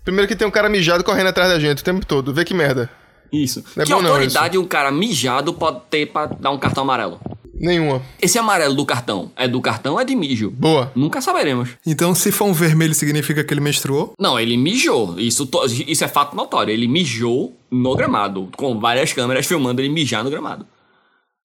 Primeiro 0.04 0.26
que 0.26 0.34
tem 0.34 0.48
um 0.48 0.50
cara 0.50 0.68
mijado 0.68 1.04
correndo 1.04 1.28
atrás 1.28 1.50
da 1.50 1.58
gente 1.58 1.82
o 1.82 1.84
tempo 1.84 2.04
todo. 2.06 2.32
Vê 2.32 2.44
que 2.44 2.54
merda. 2.54 2.90
Isso. 3.32 3.62
Não 3.76 3.82
é 3.82 3.86
que 3.86 3.92
bom 3.92 4.00
não, 4.00 4.10
autoridade 4.10 4.56
um 4.56 4.66
cara 4.66 4.90
mijado 4.90 5.52
pode 5.52 5.82
ter 5.90 6.06
pra 6.06 6.26
dar 6.26 6.50
um 6.50 6.58
cartão 6.58 6.84
amarelo? 6.84 7.20
Nenhuma. 7.58 8.02
Esse 8.20 8.38
amarelo 8.38 8.74
do 8.74 8.84
cartão 8.84 9.30
é 9.36 9.48
do 9.48 9.60
cartão 9.60 9.94
ou 9.94 10.00
é 10.00 10.04
de 10.04 10.14
mijo? 10.14 10.50
Boa. 10.50 10.92
Nunca 10.94 11.20
saberemos. 11.20 11.70
Então, 11.86 12.14
se 12.14 12.30
for 12.30 12.46
um 12.46 12.52
vermelho, 12.52 12.94
significa 12.94 13.42
que 13.42 13.52
ele 13.52 13.60
menstruou? 13.60 14.12
Não, 14.18 14.38
ele 14.38 14.56
mijou. 14.56 15.18
Isso, 15.18 15.48
isso 15.86 16.04
é 16.04 16.08
fato 16.08 16.36
notório. 16.36 16.72
Ele 16.72 16.86
mijou 16.86 17.56
no 17.70 17.94
gramado, 17.96 18.48
com 18.56 18.78
várias 18.78 19.12
câmeras 19.12 19.46
filmando 19.46 19.80
ele 19.80 19.88
mijar 19.88 20.22
no 20.22 20.30
gramado. 20.30 20.66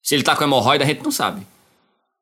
Se 0.02 0.14
ele 0.14 0.22
tá 0.22 0.34
com 0.34 0.44
hemorroida, 0.44 0.84
a 0.84 0.86
gente 0.86 1.02
não 1.02 1.12
sabe. 1.12 1.46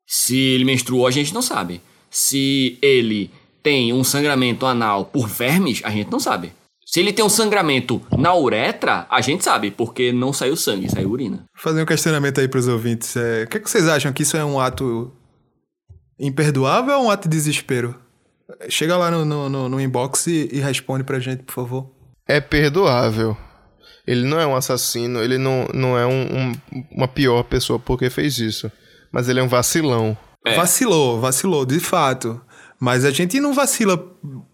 Se 0.06 0.36
ele 0.36 0.64
menstruou, 0.64 1.06
a 1.06 1.10
gente 1.10 1.32
não 1.32 1.42
sabe. 1.42 1.80
Se 2.10 2.78
ele 2.82 3.30
tem 3.62 3.92
um 3.92 4.02
sangramento 4.04 4.66
anal 4.66 5.04
por 5.04 5.28
vermes, 5.28 5.80
a 5.84 5.90
gente 5.90 6.10
não 6.10 6.20
sabe. 6.20 6.52
Se 6.90 6.98
ele 6.98 7.12
tem 7.12 7.24
um 7.24 7.28
sangramento 7.28 8.02
na 8.18 8.34
uretra, 8.34 9.06
a 9.08 9.20
gente 9.20 9.44
sabe, 9.44 9.70
porque 9.70 10.12
não 10.12 10.32
saiu 10.32 10.56
sangue, 10.56 10.90
saiu 10.90 11.10
urina. 11.10 11.36
Vou 11.54 11.62
fazer 11.62 11.82
um 11.82 11.86
questionamento 11.86 12.40
aí 12.40 12.48
pros 12.48 12.66
ouvintes. 12.66 13.14
É, 13.16 13.44
o 13.44 13.46
que, 13.46 13.58
é 13.58 13.60
que 13.60 13.70
vocês 13.70 13.86
acham? 13.86 14.12
Que 14.12 14.22
isso 14.24 14.36
é 14.36 14.44
um 14.44 14.58
ato 14.58 15.12
imperdoável 16.18 16.98
ou 16.98 17.04
um 17.06 17.10
ato 17.10 17.28
de 17.28 17.36
desespero? 17.36 17.94
Chega 18.68 18.96
lá 18.96 19.10
no, 19.10 19.24
no, 19.24 19.48
no- 19.48 19.68
no 19.68 19.80
inbox 19.80 20.26
e, 20.26 20.48
e 20.52 20.58
responde 20.58 21.04
pra 21.04 21.20
gente, 21.20 21.44
por 21.44 21.52
favor. 21.54 21.90
É 22.26 22.40
perdoável. 22.40 23.36
Ele 24.06 24.26
não 24.26 24.40
é 24.40 24.46
um 24.46 24.56
assassino, 24.56 25.20
ele 25.20 25.38
não, 25.38 25.68
não 25.72 25.96
é 25.96 26.04
um- 26.06 26.50
um- 26.50 26.84
uma 26.90 27.06
pior 27.06 27.44
pessoa 27.44 27.78
porque 27.78 28.10
fez 28.10 28.38
isso. 28.38 28.70
Mas 29.12 29.28
ele 29.28 29.38
é 29.38 29.42
um 29.42 29.48
vacilão. 29.48 30.18
É. 30.44 30.56
Vacilou, 30.56 31.20
vacilou, 31.20 31.64
de 31.64 31.78
fato. 31.78 32.40
Mas 32.80 33.04
a 33.04 33.10
gente 33.12 33.38
não 33.38 33.52
vacila 33.54 33.96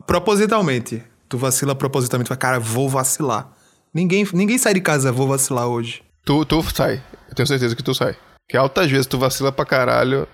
propositalmente. 0.06 1.02
Tu 1.28 1.36
vacila 1.36 1.74
propositalmente, 1.74 2.28
fala, 2.28 2.38
cara, 2.38 2.60
vou 2.60 2.88
vacilar. 2.88 3.52
Ninguém, 3.92 4.26
ninguém 4.32 4.58
sai 4.58 4.74
de 4.74 4.80
casa, 4.80 5.10
vou 5.10 5.26
vacilar 5.26 5.66
hoje. 5.66 6.02
Tu, 6.24 6.44
tu 6.44 6.62
sai. 6.74 7.02
Eu 7.28 7.34
tenho 7.34 7.46
certeza 7.46 7.74
que 7.74 7.82
tu 7.82 7.94
sai. 7.94 8.16
Que 8.48 8.56
altas 8.56 8.90
vezes 8.90 9.06
tu 9.06 9.18
vacila 9.18 9.50
pra 9.50 9.64
caralho 9.64 10.28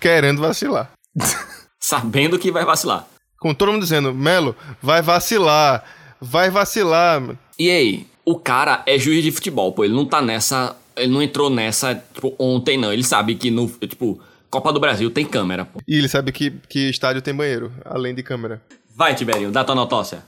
querendo 0.00 0.40
vacilar. 0.40 0.92
Sabendo 1.80 2.38
que 2.38 2.52
vai 2.52 2.64
vacilar. 2.64 3.06
Com 3.38 3.52
todo 3.54 3.72
mundo 3.72 3.82
dizendo, 3.82 4.14
Melo, 4.14 4.54
vai 4.80 5.02
vacilar. 5.02 5.84
Vai 6.20 6.50
vacilar. 6.50 7.36
E 7.58 7.70
aí, 7.70 8.06
o 8.24 8.38
cara 8.38 8.82
é 8.86 8.98
juiz 8.98 9.24
de 9.24 9.32
futebol, 9.32 9.72
pô, 9.72 9.84
ele 9.84 9.94
não 9.94 10.06
tá 10.06 10.22
nessa. 10.22 10.76
Ele 10.94 11.12
não 11.12 11.22
entrou 11.22 11.50
nessa, 11.50 11.94
tipo, 12.14 12.34
ontem, 12.38 12.78
não. 12.78 12.92
Ele 12.92 13.02
sabe 13.02 13.34
que 13.34 13.50
no. 13.50 13.66
Tipo, 13.68 14.20
Copa 14.48 14.72
do 14.72 14.78
Brasil 14.78 15.10
tem 15.10 15.24
câmera, 15.24 15.64
pô. 15.64 15.80
E 15.88 15.96
ele 15.96 16.08
sabe 16.08 16.30
que, 16.30 16.50
que 16.68 16.90
estádio 16.90 17.22
tem 17.22 17.34
banheiro, 17.34 17.72
além 17.84 18.14
de 18.14 18.22
câmera. 18.22 18.60
Vai, 18.94 19.14
Tiberinho, 19.14 19.50
dá 19.50 19.64
tua 19.64 19.74
notócia. 19.74 20.22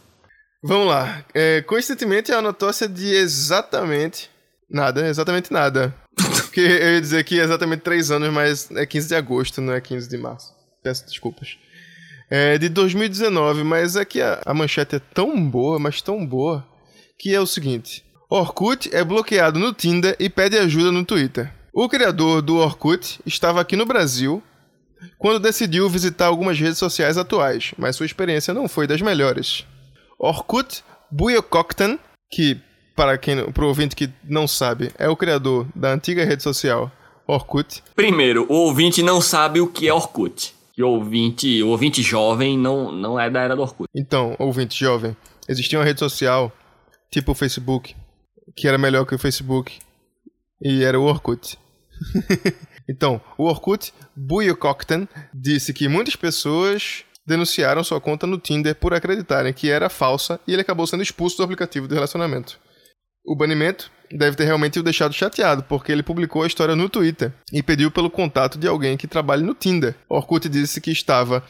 Vamos 0.63 0.89
lá. 0.89 1.25
É, 1.35 1.61
coincidentemente, 1.63 2.33
é 2.33 2.35
a 2.35 2.43
notócia 2.43 2.89
de 2.89 3.15
exatamente 3.15 4.31
nada, 4.71 5.07
exatamente 5.07 5.53
nada. 5.53 5.95
Porque 6.17 6.61
eu 6.61 6.95
ia 6.95 7.01
dizer 7.01 7.25
que 7.25 7.39
é 7.39 7.45
exatamente 7.45 7.81
3 7.81 8.11
anos, 8.11 8.33
mas 8.33 8.71
é 8.71 8.87
15 8.87 9.09
de 9.09 9.15
agosto, 9.15 9.61
não 9.61 9.75
é 9.75 9.81
15 9.81 10.09
de 10.09 10.17
março. 10.17 10.55
Peço 10.83 11.05
desculpas. 11.07 11.59
É 12.31 12.57
de 12.57 12.69
2019, 12.71 13.63
mas 13.63 13.97
é 13.97 14.05
que 14.05 14.23
a, 14.23 14.41
a 14.47 14.55
manchete 14.55 14.97
é 14.97 14.99
tão 14.99 15.49
boa, 15.49 15.79
mas 15.79 16.01
tão 16.01 16.25
boa, 16.27 16.67
que 17.19 17.35
é 17.35 17.41
o 17.41 17.47
seguinte: 17.47 18.03
Orkut 18.31 18.89
é 18.95 19.05
bloqueado 19.05 19.59
no 19.59 19.73
Tinder 19.75 20.17
e 20.19 20.31
pede 20.31 20.57
ajuda 20.57 20.91
no 20.91 21.05
Twitter. 21.05 21.53
O 21.73 21.89
criador 21.89 22.41
do 22.41 22.57
Orkut 22.57 23.21
estava 23.27 23.61
aqui 23.61 23.77
no 23.77 23.85
Brasil 23.85 24.43
quando 25.19 25.41
decidiu 25.41 25.89
visitar 25.89 26.27
algumas 26.27 26.59
redes 26.59 26.79
sociais 26.79 27.17
atuais, 27.19 27.73
mas 27.79 27.97
sua 27.97 28.07
experiência 28.07 28.55
não 28.55 28.69
foi 28.69 28.87
das 28.87 29.01
melhores. 29.01 29.65
Orkut 30.19 30.83
Buyokoktan, 31.11 31.99
que 32.31 32.61
para 32.97 33.19
quem, 33.19 33.51
pro 33.53 33.67
ouvinte 33.67 33.97
que 33.97 34.11
não 34.25 34.47
sabe, 34.47 34.91
é 34.99 35.09
o 35.09 35.17
criador 35.17 35.67
da 35.75 35.93
antiga 35.93 36.25
rede 36.25 36.43
social 36.43 36.91
Orkut. 37.27 37.83
Primeiro, 37.95 38.47
o 38.49 38.55
ouvinte 38.55 39.03
não 39.03 39.21
sabe 39.21 39.61
o 39.61 39.67
que 39.67 39.89
é 39.89 39.95
Orkut. 39.95 40.55
E 40.77 40.83
o 40.83 40.89
ouvinte, 40.89 41.63
o 41.63 41.69
ouvinte 41.69 42.03
jovem 42.03 42.59
não, 42.59 42.91
não 42.91 43.19
é 43.19 43.31
da 43.31 43.41
era 43.41 43.57
do 43.57 43.63
Orkut. 43.63 43.89
Então, 43.95 44.35
ouvinte 44.39 44.79
jovem, 44.79 45.17
existia 45.49 45.79
uma 45.79 45.85
rede 45.85 46.01
social 46.01 46.53
tipo 47.11 47.33
o 47.33 47.35
Facebook, 47.35 47.95
que 48.57 48.67
era 48.67 48.77
melhor 48.77 49.07
que 49.07 49.15
o 49.15 49.19
Facebook, 49.19 49.79
e 50.61 50.83
era 50.83 50.99
o 50.99 51.05
Orkut. 51.05 51.57
então, 52.89 53.21
o 53.39 53.45
Orkut 53.45 53.93
Buyokoktan 54.17 55.09
disse 55.33 55.73
que 55.73 55.89
muitas 55.89 56.17
pessoas 56.17 57.05
denunciaram 57.27 57.83
sua 57.83 58.01
conta 58.01 58.27
no 58.27 58.39
Tinder 58.39 58.75
por 58.75 58.93
acreditarem 58.93 59.53
que 59.53 59.71
era 59.71 59.89
falsa 59.89 60.39
e 60.47 60.53
ele 60.53 60.63
acabou 60.63 60.87
sendo 60.87 61.03
expulso 61.03 61.37
do 61.39 61.43
aplicativo 61.43 61.89
de 61.89 61.95
relacionamento. 61.95 62.59
O 63.27 63.35
banimento 63.35 63.91
deve 64.13 64.37
ter 64.37 64.45
realmente 64.45 64.79
o 64.79 64.83
deixado 64.83 65.15
chateado, 65.15 65.63
porque 65.63 65.91
ele 65.91 66.03
publicou 66.03 66.43
a 66.43 66.47
história 66.47 66.77
no 66.77 66.91
Twitter 66.91 67.33
e 67.53 67.63
pediu 67.63 67.91
pelo 67.91 68.11
contato 68.11 68.59
de 68.59 68.69
alguém 68.69 68.97
que 68.97 69.07
trabalhe 69.07 69.43
no 69.43 69.55
Tinder. 69.55 69.95
Orkut 70.09 70.49
disse 70.49 70.81
que 70.81 70.91
estava, 70.91 71.43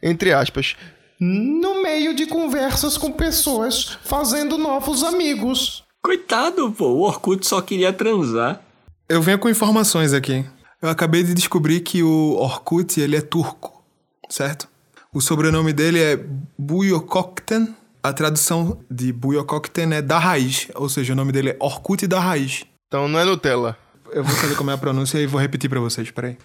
entre 0.00 0.32
aspas, 0.32 0.76
no 1.18 1.82
meio 1.82 2.14
de 2.14 2.26
conversas 2.26 2.96
com 2.96 3.10
pessoas, 3.10 3.98
fazendo 4.04 4.56
novos 4.56 5.02
amigos. 5.02 5.82
Coitado, 6.02 6.70
pô, 6.70 6.86
o 6.86 7.00
Orkut 7.00 7.44
só 7.44 7.60
queria 7.60 7.92
transar. 7.92 8.62
Eu 9.08 9.22
venho 9.22 9.38
com 9.38 9.48
informações 9.48 10.12
aqui. 10.12 10.44
Eu 10.82 10.88
acabei 10.88 11.22
de 11.22 11.32
descobrir 11.32 11.80
que 11.80 12.02
o 12.02 12.34
Orkut, 12.36 13.00
ele 13.00 13.16
é 13.16 13.20
turco, 13.20 13.84
certo? 14.28 14.68
O 15.12 15.20
sobrenome 15.20 15.72
dele 15.72 16.00
é 16.00 16.16
Buyokokten. 16.58 17.74
A 18.02 18.12
tradução 18.12 18.84
de 18.90 19.12
Buyokokten 19.12 19.94
é 19.94 20.02
da 20.02 20.18
raiz, 20.18 20.68
ou 20.74 20.88
seja, 20.88 21.12
o 21.12 21.16
nome 21.16 21.30
dele 21.32 21.50
é 21.50 21.56
Orkut 21.60 22.06
da 22.06 22.18
raiz. 22.20 22.64
Então 22.88 23.06
não 23.08 23.18
é 23.18 23.24
Nutella. 23.24 23.78
Eu 24.10 24.24
vou 24.24 24.34
saber 24.36 24.56
como 24.56 24.70
é 24.70 24.74
a 24.74 24.78
pronúncia 24.78 25.18
e 25.18 25.26
vou 25.26 25.40
repetir 25.40 25.70
pra 25.70 25.80
vocês, 25.80 26.10
peraí. 26.10 26.36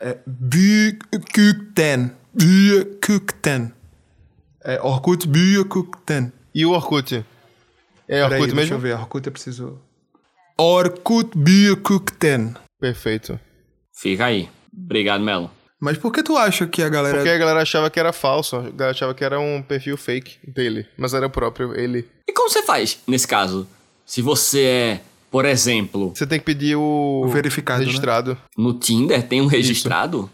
É 0.00 0.18
Buyokokten. 0.26 2.10
Buyokokten. 2.34 3.72
É 4.64 4.80
Orkut 4.82 5.26
Buyokokten. 5.28 6.32
E 6.54 6.66
o 6.66 6.72
Orkut? 6.72 7.14
É 7.16 7.24
Peraí, 8.06 8.40
Orkut 8.40 8.54
deixa 8.54 8.74
eu 8.74 8.78
mesmo? 8.78 8.78
ver, 8.78 8.94
Orkut 8.94 9.26
eu 9.26 9.32
preciso... 9.32 9.80
Orkut 10.60 11.30
Buyokokten. 11.36 12.54
Perfeito. 12.80 13.38
Fica 13.94 14.26
aí. 14.26 14.48
Obrigado, 14.76 15.22
Melo. 15.22 15.50
Mas 15.80 15.96
por 15.96 16.12
que 16.12 16.22
tu 16.22 16.36
acha 16.36 16.66
que 16.66 16.82
a 16.82 16.88
galera... 16.88 17.16
Porque 17.18 17.28
a 17.30 17.38
galera 17.38 17.62
achava 17.62 17.88
que 17.88 18.00
era 18.00 18.12
falso, 18.12 18.56
a 18.56 18.62
galera 18.62 18.90
achava 18.90 19.14
que 19.14 19.24
era 19.24 19.38
um 19.38 19.62
perfil 19.62 19.96
fake 19.96 20.38
dele, 20.52 20.86
mas 20.96 21.14
era 21.14 21.26
o 21.26 21.30
próprio 21.30 21.78
ele. 21.78 22.04
E 22.28 22.32
como 22.32 22.50
você 22.50 22.62
faz 22.64 22.98
nesse 23.06 23.28
caso? 23.28 23.68
Se 24.04 24.20
você 24.20 24.62
é, 24.64 25.00
por 25.30 25.44
exemplo, 25.44 26.12
Você 26.16 26.26
tem 26.26 26.38
que 26.40 26.44
pedir 26.44 26.74
o, 26.74 27.22
O 27.24 27.28
verificado, 27.28 27.78
né? 27.80 27.86
registrado. 27.86 28.36
no 28.56 28.74
Tinder, 28.74 29.22
tem 29.22 29.40
um 29.40 29.46
registrado? 29.46 30.28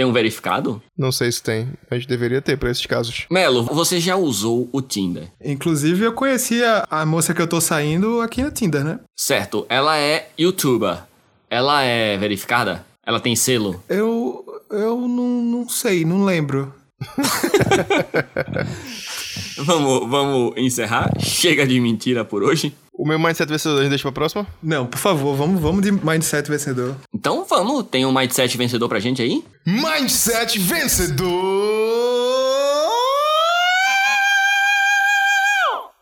Tem 0.00 0.06
um 0.06 0.14
verificado? 0.14 0.82
Não 0.96 1.12
sei 1.12 1.30
se 1.30 1.42
tem, 1.42 1.68
mas 1.90 2.06
deveria 2.06 2.40
ter 2.40 2.56
pra 2.56 2.70
esses 2.70 2.86
casos. 2.86 3.26
Melo, 3.30 3.64
você 3.64 4.00
já 4.00 4.16
usou 4.16 4.66
o 4.72 4.80
Tinder? 4.80 5.30
Inclusive, 5.44 6.02
eu 6.02 6.14
conheci 6.14 6.64
a, 6.64 6.86
a 6.90 7.04
moça 7.04 7.34
que 7.34 7.42
eu 7.42 7.46
tô 7.46 7.60
saindo 7.60 8.22
aqui 8.22 8.42
no 8.42 8.50
Tinder, 8.50 8.82
né? 8.82 8.98
Certo, 9.14 9.66
ela 9.68 9.98
é 9.98 10.30
youtuber. 10.38 11.02
Ela 11.50 11.82
é 11.82 12.16
verificada? 12.16 12.82
Ela 13.06 13.20
tem 13.20 13.36
selo? 13.36 13.84
Eu. 13.90 14.42
Eu 14.70 15.06
não, 15.06 15.42
não 15.42 15.68
sei, 15.68 16.06
não 16.06 16.24
lembro. 16.24 16.72
Vamos, 19.58 20.08
vamos 20.08 20.52
encerrar? 20.56 21.10
Chega 21.18 21.66
de 21.66 21.80
mentira 21.80 22.24
por 22.24 22.42
hoje? 22.42 22.72
O 22.92 23.06
meu 23.06 23.18
mindset 23.18 23.50
vencedor 23.50 23.78
a 23.78 23.82
gente 23.82 23.90
deixa 23.90 24.02
pra 24.02 24.12
próxima? 24.12 24.46
Não, 24.62 24.86
por 24.86 24.98
favor, 24.98 25.34
vamos, 25.34 25.60
vamos 25.60 25.82
de 25.82 25.90
mindset 25.90 26.50
vencedor. 26.50 26.96
Então 27.14 27.46
vamos, 27.48 27.86
tem 27.90 28.04
um 28.04 28.12
mindset 28.12 28.56
vencedor 28.58 28.88
pra 28.88 29.00
gente 29.00 29.22
aí? 29.22 29.42
Mindset 29.66 30.58
vencedor! 30.58 31.30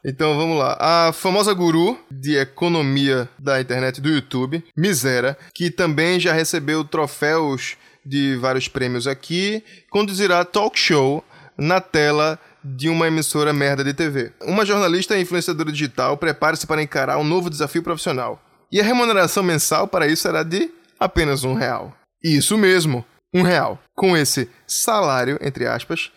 Então 0.05 0.37
vamos 0.37 0.59
lá. 0.59 0.77
A 0.81 1.13
famosa 1.13 1.53
guru 1.53 1.99
de 2.11 2.37
economia 2.37 3.29
da 3.39 3.61
internet 3.61 4.01
do 4.01 4.09
YouTube, 4.09 4.65
Misera, 4.77 5.37
que 5.55 5.71
também 5.71 6.19
já 6.19 6.33
recebeu 6.33 6.85
troféus 6.85 7.77
de 8.05 8.37
vários 8.37 8.69
prêmios 8.69 9.07
aqui, 9.07 9.63
conduzirá 9.91 10.45
talk 10.45 10.79
show 10.79 11.23
na 11.59 11.81
tela 11.81 12.39
de 12.77 12.89
uma 12.89 13.07
emissora 13.07 13.53
merda 13.53 13.83
de 13.83 13.95
TV. 13.95 14.33
Uma 14.43 14.67
jornalista 14.67 15.17
e 15.17 15.23
influenciadora 15.23 15.73
digital 15.73 16.17
prepara-se 16.17 16.67
para 16.67 16.83
encarar 16.83 17.19
um 17.19 17.25
novo 17.25 17.49
desafio 17.51 17.83
profissional. 17.83 18.43
E 18.71 18.81
a 18.81 18.85
remuneração 18.85 19.43
mensal 19.43 19.89
para 19.89 20.07
isso 20.07 20.23
será 20.23 20.43
de 20.43 20.71
apenas 20.99 21.45
um 21.45 21.55
real. 21.55 21.95
Isso 22.23 22.59
mesmo, 22.59 23.05
um 23.33 23.43
real. 23.43 23.79
Com 23.95 24.17
esse 24.17 24.51
salário, 24.67 25.39
entre 25.41 25.67
aspas, 25.67 26.11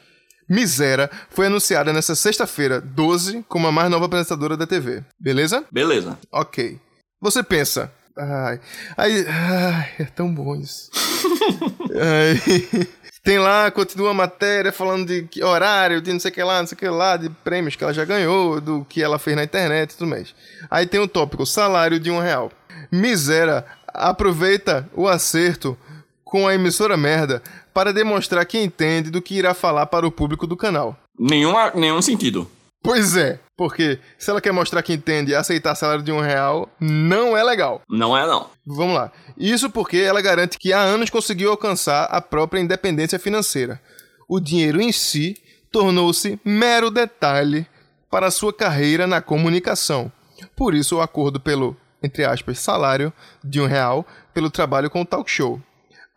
Misera 0.50 1.10
foi 1.30 1.46
anunciada 1.46 1.94
nesta 1.94 2.14
sexta-feira, 2.14 2.82
12, 2.82 3.46
como 3.48 3.68
a 3.68 3.72
mais 3.72 3.90
nova 3.90 4.06
apresentadora 4.06 4.58
da 4.58 4.68
TV. 4.68 5.02
Beleza? 5.18 5.64
Beleza. 5.72 6.20
Ok. 6.30 6.78
Você 7.22 7.42
pensa. 7.42 7.90
Ai, 8.18 8.60
ai, 8.98 9.26
ai 9.28 9.90
é 10.00 10.04
tão 10.04 10.34
bom 10.34 10.54
isso. 10.58 10.92
ai, 11.96 12.88
tem 13.24 13.38
lá, 13.38 13.70
continua 13.70 14.12
a 14.12 14.16
matéria 14.16 14.72
falando 14.72 15.06
de 15.06 15.24
que 15.24 15.44
horário, 15.44 16.02
de 16.02 16.12
não 16.12 16.20
sei 16.20 16.32
o 16.32 16.34
que 16.34 16.44
lá, 16.44 16.60
não 16.60 16.68
sei 16.68 16.76
o 16.76 16.80
que 16.80 16.90
lá, 16.90 17.18
de 17.18 17.30
prêmios 17.30 17.76
que 17.76 17.84
ela 17.84 17.94
já 17.94 18.04
ganhou, 18.04 18.60
do 18.60 18.86
que 18.86 19.02
ela 19.02 19.20
fez 19.20 19.36
na 19.36 19.44
internet 19.44 19.92
e 19.92 19.98
tudo 19.98 20.10
mais. 20.10 20.34
Aí 20.70 20.88
tem 20.88 21.00
o 21.00 21.08
tópico, 21.08 21.46
salário 21.46 22.00
de 22.00 22.10
um 22.10 22.20
real. 22.20 22.52
Misera 22.92 23.66
aproveita 23.88 24.90
o 24.94 25.08
acerto 25.08 25.78
com 26.24 26.48
a 26.48 26.56
emissora 26.56 26.98
merda 26.98 27.44
para 27.74 27.94
demonstrar 27.94 28.46
que 28.46 28.58
entende 28.58 29.12
do 29.12 29.22
que 29.22 29.36
irá 29.36 29.54
falar 29.54 29.86
para 29.86 30.08
o 30.08 30.12
público 30.12 30.48
do 30.48 30.58
canal. 30.58 30.98
Nenhum, 31.20 31.54
nenhum 31.76 32.02
sentido. 32.02 32.50
Pois 32.84 33.16
é, 33.16 33.40
porque 33.62 34.00
se 34.18 34.28
ela 34.32 34.42
quer 34.42 34.52
mostrar 34.52 34.82
que 34.82 34.92
entende 34.92 35.34
e 35.34 35.36
aceitar 35.36 35.76
salário 35.76 36.04
de 36.04 36.12
um 36.12 36.20
real, 36.20 36.68
não 36.80 37.38
é 37.38 37.44
legal. 37.44 37.84
Não 37.88 38.18
é, 38.18 38.26
não. 38.26 38.50
Vamos 38.66 38.96
lá. 38.96 39.12
Isso 39.38 39.70
porque 39.70 39.98
ela 39.98 40.20
garante 40.20 40.58
que 40.58 40.74
há 40.74 40.80
anos 40.80 41.12
conseguiu 41.12 41.52
alcançar 41.52 42.06
a 42.06 42.20
própria 42.20 42.60
independência 42.60 43.20
financeira. 43.20 43.80
O 44.28 44.40
dinheiro 44.40 44.82
em 44.82 44.92
si 44.92 45.38
tornou-se 45.72 46.40
mero 46.44 46.90
detalhe 46.90 47.68
para 48.10 48.32
sua 48.32 48.52
carreira 48.52 49.06
na 49.06 49.22
comunicação. 49.22 50.12
Por 50.56 50.74
isso, 50.74 50.98
o 50.98 51.02
acordo 51.02 51.40
pelo, 51.40 51.78
entre 52.02 52.26
aspas, 52.26 52.58
salário 52.58 53.14
de 53.44 53.62
um 53.62 53.68
real 53.68 54.08
pelo 54.34 54.50
trabalho 54.50 54.90
com 54.90 55.02
o 55.02 55.06
talk 55.06 55.30
show. 55.30 55.62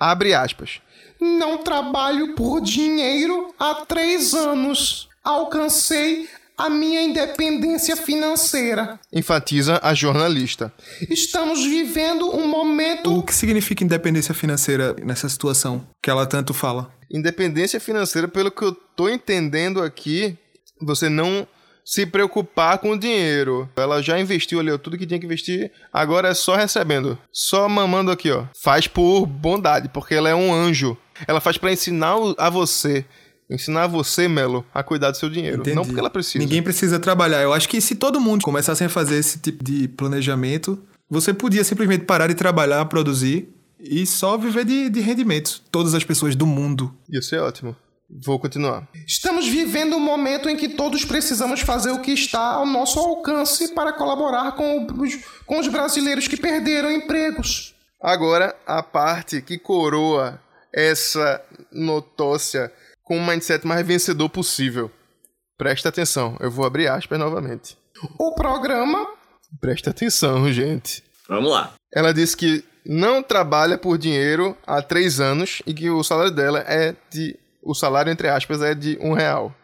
Abre 0.00 0.32
aspas. 0.32 0.80
Não 1.20 1.58
trabalho 1.58 2.34
por 2.36 2.62
dinheiro 2.62 3.54
há 3.58 3.84
três 3.84 4.32
anos. 4.32 5.10
Alcancei 5.22 6.26
a 6.56 6.70
minha 6.70 7.02
independência 7.02 7.96
financeira. 7.96 8.98
Enfatiza 9.12 9.80
a 9.82 9.92
jornalista. 9.92 10.72
Estamos 11.10 11.64
vivendo 11.64 12.34
um 12.34 12.46
momento. 12.46 13.12
O 13.12 13.22
que 13.22 13.34
significa 13.34 13.84
independência 13.84 14.34
financeira 14.34 14.94
nessa 15.02 15.28
situação 15.28 15.86
que 16.02 16.08
ela 16.08 16.26
tanto 16.26 16.54
fala? 16.54 16.92
Independência 17.10 17.80
financeira, 17.80 18.28
pelo 18.28 18.50
que 18.50 18.62
eu 18.62 18.72
tô 18.72 19.08
entendendo 19.08 19.82
aqui, 19.82 20.36
você 20.80 21.08
não 21.08 21.46
se 21.84 22.06
preocupar 22.06 22.78
com 22.78 22.92
o 22.92 22.98
dinheiro. 22.98 23.68
Ela 23.76 24.00
já 24.00 24.18
investiu 24.18 24.58
ali 24.58 24.76
tudo 24.78 24.96
que 24.96 25.06
tinha 25.06 25.20
que 25.20 25.26
investir, 25.26 25.70
agora 25.92 26.28
é 26.28 26.34
só 26.34 26.56
recebendo. 26.56 27.18
Só 27.30 27.68
mamando 27.68 28.10
aqui, 28.10 28.30
ó. 28.30 28.46
Faz 28.62 28.86
por 28.86 29.26
bondade, 29.26 29.88
porque 29.88 30.14
ela 30.14 30.30
é 30.30 30.34
um 30.34 30.52
anjo. 30.52 30.96
Ela 31.26 31.40
faz 31.40 31.58
para 31.58 31.72
ensinar 31.72 32.16
a 32.38 32.48
você 32.48 33.04
ensinar 33.48 33.86
você, 33.86 34.28
Melo, 34.28 34.64
a 34.72 34.82
cuidar 34.82 35.10
do 35.10 35.16
seu 35.16 35.28
dinheiro. 35.28 35.60
Entendi. 35.60 35.76
Não 35.76 35.84
porque 35.84 36.00
ela 36.00 36.10
precisa. 36.10 36.38
Ninguém 36.38 36.62
precisa 36.62 36.98
trabalhar. 36.98 37.42
Eu 37.42 37.52
acho 37.52 37.68
que 37.68 37.80
se 37.80 37.94
todo 37.94 38.20
mundo 38.20 38.42
começasse 38.42 38.82
a 38.84 38.88
fazer 38.88 39.16
esse 39.16 39.38
tipo 39.38 39.62
de 39.62 39.88
planejamento, 39.88 40.82
você 41.08 41.32
podia 41.32 41.64
simplesmente 41.64 42.04
parar 42.04 42.28
de 42.28 42.34
trabalhar, 42.34 42.84
produzir 42.86 43.48
e 43.78 44.06
só 44.06 44.36
viver 44.36 44.64
de, 44.64 44.88
de 44.88 45.00
rendimentos. 45.00 45.62
Todas 45.70 45.94
as 45.94 46.04
pessoas 46.04 46.34
do 46.34 46.46
mundo. 46.46 46.94
Ia 47.08 47.22
ser 47.22 47.40
ótimo. 47.40 47.76
Vou 48.08 48.38
continuar. 48.38 48.86
Estamos 49.06 49.48
vivendo 49.48 49.96
um 49.96 50.00
momento 50.00 50.48
em 50.48 50.56
que 50.56 50.68
todos 50.68 51.04
precisamos 51.04 51.60
fazer 51.60 51.90
o 51.90 52.00
que 52.00 52.12
está 52.12 52.52
ao 52.54 52.66
nosso 52.66 52.98
alcance 52.98 53.74
para 53.74 53.92
colaborar 53.92 54.52
com 54.52 54.86
os, 55.02 55.18
com 55.46 55.58
os 55.58 55.68
brasileiros 55.68 56.28
que 56.28 56.36
perderam 56.36 56.90
empregos. 56.90 57.74
Agora, 58.00 58.54
a 58.66 58.82
parte 58.82 59.40
que 59.40 59.58
coroa 59.58 60.40
essa 60.72 61.42
notócia 61.72 62.70
com 63.04 63.18
o 63.18 63.24
mindset 63.24 63.66
mais 63.66 63.86
vencedor 63.86 64.28
possível. 64.30 64.90
Presta 65.56 65.90
atenção, 65.90 66.36
eu 66.40 66.50
vou 66.50 66.64
abrir 66.64 66.88
aspas 66.88 67.18
novamente. 67.18 67.76
O 68.18 68.34
programa. 68.34 69.06
Presta 69.60 69.90
atenção, 69.90 70.50
gente. 70.52 71.04
Vamos 71.28 71.52
lá. 71.52 71.74
Ela 71.94 72.12
disse 72.12 72.36
que 72.36 72.64
não 72.84 73.22
trabalha 73.22 73.78
por 73.78 73.96
dinheiro 73.96 74.56
há 74.66 74.82
três 74.82 75.20
anos 75.20 75.62
e 75.64 75.72
que 75.72 75.88
o 75.88 76.02
salário 76.02 76.32
dela 76.32 76.64
é 76.66 76.96
de 77.10 77.38
o 77.62 77.74
salário, 77.74 78.12
entre 78.12 78.28
aspas, 78.28 78.60
é 78.60 78.74
de 78.74 78.98
um 79.00 79.14
real. 79.14 79.54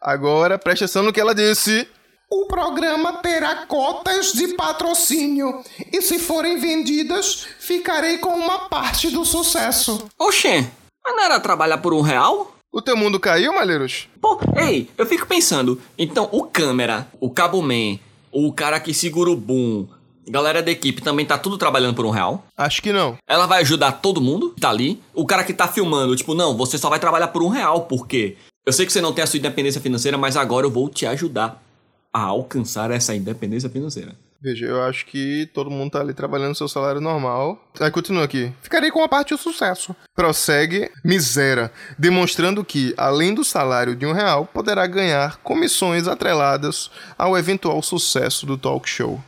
Agora, 0.00 0.58
preste 0.58 0.84
atenção 0.84 1.02
no 1.02 1.12
que 1.12 1.20
ela 1.20 1.34
disse. 1.34 1.88
O 2.30 2.46
programa 2.46 3.14
terá 3.14 3.66
cotas 3.66 4.32
de 4.32 4.54
patrocínio. 4.54 5.64
E 5.92 6.00
se 6.00 6.20
forem 6.20 6.60
vendidas, 6.60 7.48
ficarei 7.58 8.18
com 8.18 8.30
uma 8.30 8.68
parte 8.68 9.10
do 9.10 9.24
sucesso. 9.24 10.08
Oxê, 10.16 10.64
mas 11.04 11.16
não 11.16 11.24
era 11.24 11.40
trabalhar 11.40 11.78
por 11.78 11.92
um 11.92 12.02
real? 12.02 12.54
O 12.72 12.80
teu 12.80 12.96
mundo 12.96 13.18
caiu, 13.18 13.52
Malheiros? 13.52 14.08
Pô, 14.20 14.38
ei, 14.56 14.88
eu 14.96 15.04
fico 15.04 15.26
pensando. 15.26 15.80
Então, 15.98 16.28
o 16.30 16.44
câmera, 16.44 17.08
o 17.18 17.28
cabo 17.28 17.60
man, 17.60 17.98
o 18.30 18.52
cara 18.52 18.78
que 18.78 18.94
segura 18.94 19.28
o 19.28 19.36
boom, 19.36 19.88
Galera 20.28 20.62
da 20.62 20.70
equipe 20.70 21.02
também 21.02 21.26
tá 21.26 21.36
tudo 21.36 21.58
trabalhando 21.58 21.96
por 21.96 22.06
um 22.06 22.10
real? 22.10 22.44
Acho 22.56 22.80
que 22.80 22.92
não. 22.92 23.18
Ela 23.26 23.46
vai 23.46 23.62
ajudar 23.62 23.92
todo 23.92 24.20
mundo 24.20 24.50
que 24.50 24.60
tá 24.60 24.70
ali? 24.70 25.02
O 25.12 25.26
cara 25.26 25.42
que 25.42 25.52
tá 25.52 25.66
filmando, 25.66 26.14
tipo, 26.14 26.34
não, 26.34 26.56
você 26.56 26.78
só 26.78 26.88
vai 26.88 27.00
trabalhar 27.00 27.28
por 27.28 27.42
um 27.42 27.48
real, 27.48 27.86
porque 27.86 28.36
eu 28.64 28.72
sei 28.72 28.86
que 28.86 28.92
você 28.92 29.00
não 29.00 29.12
tem 29.12 29.24
a 29.24 29.26
sua 29.26 29.38
independência 29.38 29.80
financeira, 29.80 30.16
mas 30.16 30.36
agora 30.36 30.66
eu 30.66 30.70
vou 30.70 30.88
te 30.88 31.04
ajudar 31.04 31.60
a 32.12 32.22
alcançar 32.22 32.92
essa 32.92 33.12
independência 33.12 33.68
financeira. 33.68 34.14
Veja, 34.42 34.64
eu 34.64 34.82
acho 34.82 35.04
que 35.04 35.50
todo 35.52 35.70
mundo 35.70 35.90
tá 35.90 36.00
ali 36.00 36.14
trabalhando 36.14 36.54
seu 36.54 36.66
salário 36.66 37.00
normal. 37.00 37.62
Aí 37.78 37.90
continua 37.90 38.24
aqui. 38.24 38.50
Ficarei 38.62 38.90
com 38.90 39.02
a 39.02 39.08
parte 39.08 39.34
do 39.34 39.38
sucesso. 39.38 39.94
Prossegue 40.14 40.90
misera, 41.04 41.70
demonstrando 41.98 42.64
que, 42.64 42.94
além 42.96 43.34
do 43.34 43.44
salário 43.44 43.94
de 43.94 44.06
um 44.06 44.12
real, 44.12 44.46
poderá 44.46 44.86
ganhar 44.86 45.36
comissões 45.38 46.08
atreladas 46.08 46.90
ao 47.18 47.36
eventual 47.36 47.82
sucesso 47.82 48.46
do 48.46 48.56
talk 48.56 48.88
show. 48.88 49.22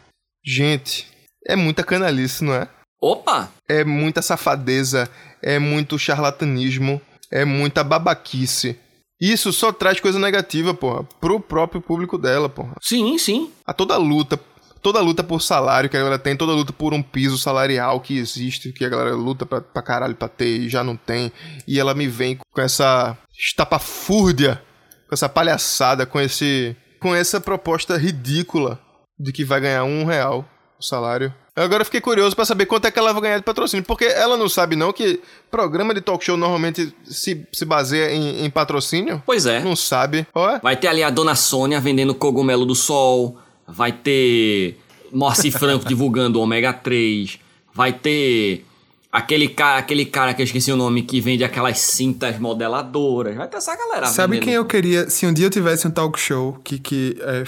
Gente, 0.45 1.07
é 1.47 1.55
muita 1.55 1.85
canalice, 1.85 2.43
não 2.43 2.55
é? 2.55 2.69
Opa! 3.01 3.51
É 3.69 3.85
muita 3.85 4.23
safadeza, 4.23 5.11
é 5.43 5.59
muito 5.59 5.99
charlatanismo, 5.99 7.01
é 7.31 7.45
muita 7.45 7.85
babaquice. 7.85 8.79
Isso 9.21 9.53
só 9.53 9.73
traz 9.73 10.01
coisa 10.01 10.19
negativa, 10.19 10.75
porra, 10.75 11.05
pro 11.21 11.39
próprio 11.39 11.81
público 11.81 12.19
dela, 12.19 12.49
porra. 12.49 12.75
Sim, 12.81 13.17
sim. 13.19 13.53
A 13.65 13.73
toda 13.73 13.97
luta, 13.97 14.37
toda 14.83 15.01
luta 15.01 15.23
por 15.23 15.41
salário 15.41 15.89
que 15.89 15.97
a 15.97 16.01
galera 16.01 16.19
tem, 16.19 16.37
toda 16.37 16.53
luta 16.53 16.73
por 16.73 16.93
um 16.93 17.03
piso 17.03 17.39
salarial 17.39 18.01
que 18.01 18.19
existe, 18.19 18.73
que 18.73 18.85
a 18.85 18.89
galera 18.89 19.15
luta 19.15 19.47
pra, 19.47 19.61
pra 19.61 19.83
caralho 19.83 20.15
pra 20.15 20.29
ter 20.29 20.63
e 20.63 20.69
já 20.69 20.83
não 20.83 20.97
tem. 20.97 21.33
E 21.67 21.79
ela 21.79 21.95
me 21.95 22.09
vem 22.09 22.39
com 22.51 22.61
essa 22.61 23.17
estapafúrdia, 23.39 24.61
com 25.09 25.15
essa 25.15 25.29
palhaçada, 25.29 26.05
com 26.05 26.21
esse. 26.21 26.77
com 27.01 27.15
essa 27.15 27.41
proposta 27.41 27.97
ridícula 27.97 28.81
de 29.19 29.33
que 29.33 29.45
vai 29.45 29.61
ganhar 29.61 29.85
um 29.85 30.05
real 30.05 30.45
o 30.79 30.85
salário. 30.85 31.33
Eu 31.55 31.65
agora 31.65 31.85
fiquei 31.85 32.01
curioso 32.01 32.35
para 32.35 32.47
saber 32.47 32.65
quanto 32.65 32.87
é 32.87 32.91
que 32.91 32.99
ela 32.99 33.13
vai 33.13 33.23
ganhar 33.23 33.37
de 33.37 33.45
patrocínio, 33.45 33.85
porque 33.85 34.07
ela 34.07 34.39
não 34.39 34.49
sabe 34.49 34.75
não 34.75 34.91
que 34.91 35.21
programa 35.51 35.93
de 35.93 36.01
talk 36.01 36.25
show 36.25 36.35
normalmente 36.37 36.95
se, 37.05 37.47
se 37.53 37.65
baseia 37.67 38.11
em, 38.11 38.45
em 38.45 38.51
patrocínio. 38.51 39.23
Pois 39.27 39.45
é. 39.45 39.61
Não 39.61 39.77
sabe. 39.77 40.27
Vai 40.63 40.77
ter 40.77 40.89
ali 40.89 41.03
a 41.03 41.11
Dona 41.11 41.35
Sônia 41.35 41.79
vendendo 41.79 42.15
cogumelo 42.15 42.65
do 42.65 42.75
sol, 42.75 43.39
vai 43.67 43.93
ter 43.93 44.79
Morsi 45.13 45.51
Franco 45.51 45.85
divulgando 45.87 46.39
o 46.39 46.43
ômega 46.43 46.73
3, 46.73 47.39
vai 47.75 47.93
ter 47.93 48.65
aquele 49.11 49.49
cara, 49.49 49.79
aquele 49.79 50.07
cara 50.07 50.33
que 50.33 50.41
eu 50.41 50.45
esqueci 50.45 50.73
o 50.73 50.77
nome 50.77 51.03
que 51.03 51.21
vende 51.21 51.45
aquelas 51.45 51.79
cintas 51.79 52.39
modeladoras, 52.39 53.37
vai 53.37 53.47
ter 53.47 53.59
essa 53.59 53.77
galera 53.77 54.07
Sabe 54.07 54.35
vendendo. 54.35 54.45
quem 54.45 54.55
eu 54.55 54.65
queria, 54.65 55.11
se 55.11 55.27
um 55.27 55.33
dia 55.33 55.47
eu 55.47 55.51
tivesse 55.51 55.87
um 55.87 55.91
talk 55.91 56.19
show 56.19 56.59
que, 56.65 56.79
que 56.79 57.17
é, 57.21 57.45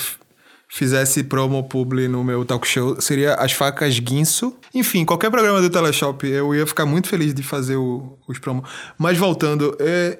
fizesse 0.68 1.22
promo 1.24 1.62
publi 1.64 2.08
no 2.08 2.22
meu 2.24 2.44
talk 2.44 2.66
show 2.66 3.00
seria 3.00 3.34
as 3.34 3.52
facas 3.52 3.98
Guinso. 3.98 4.54
Enfim, 4.74 5.04
qualquer 5.04 5.30
programa 5.30 5.62
do 5.62 5.70
Teleshop 5.70 6.26
eu 6.26 6.54
ia 6.54 6.66
ficar 6.66 6.84
muito 6.84 7.08
feliz 7.08 7.32
de 7.32 7.42
fazer 7.42 7.76
o, 7.76 8.18
os 8.28 8.38
promos. 8.38 8.68
Mas 8.98 9.16
voltando, 9.16 9.76
é, 9.80 10.18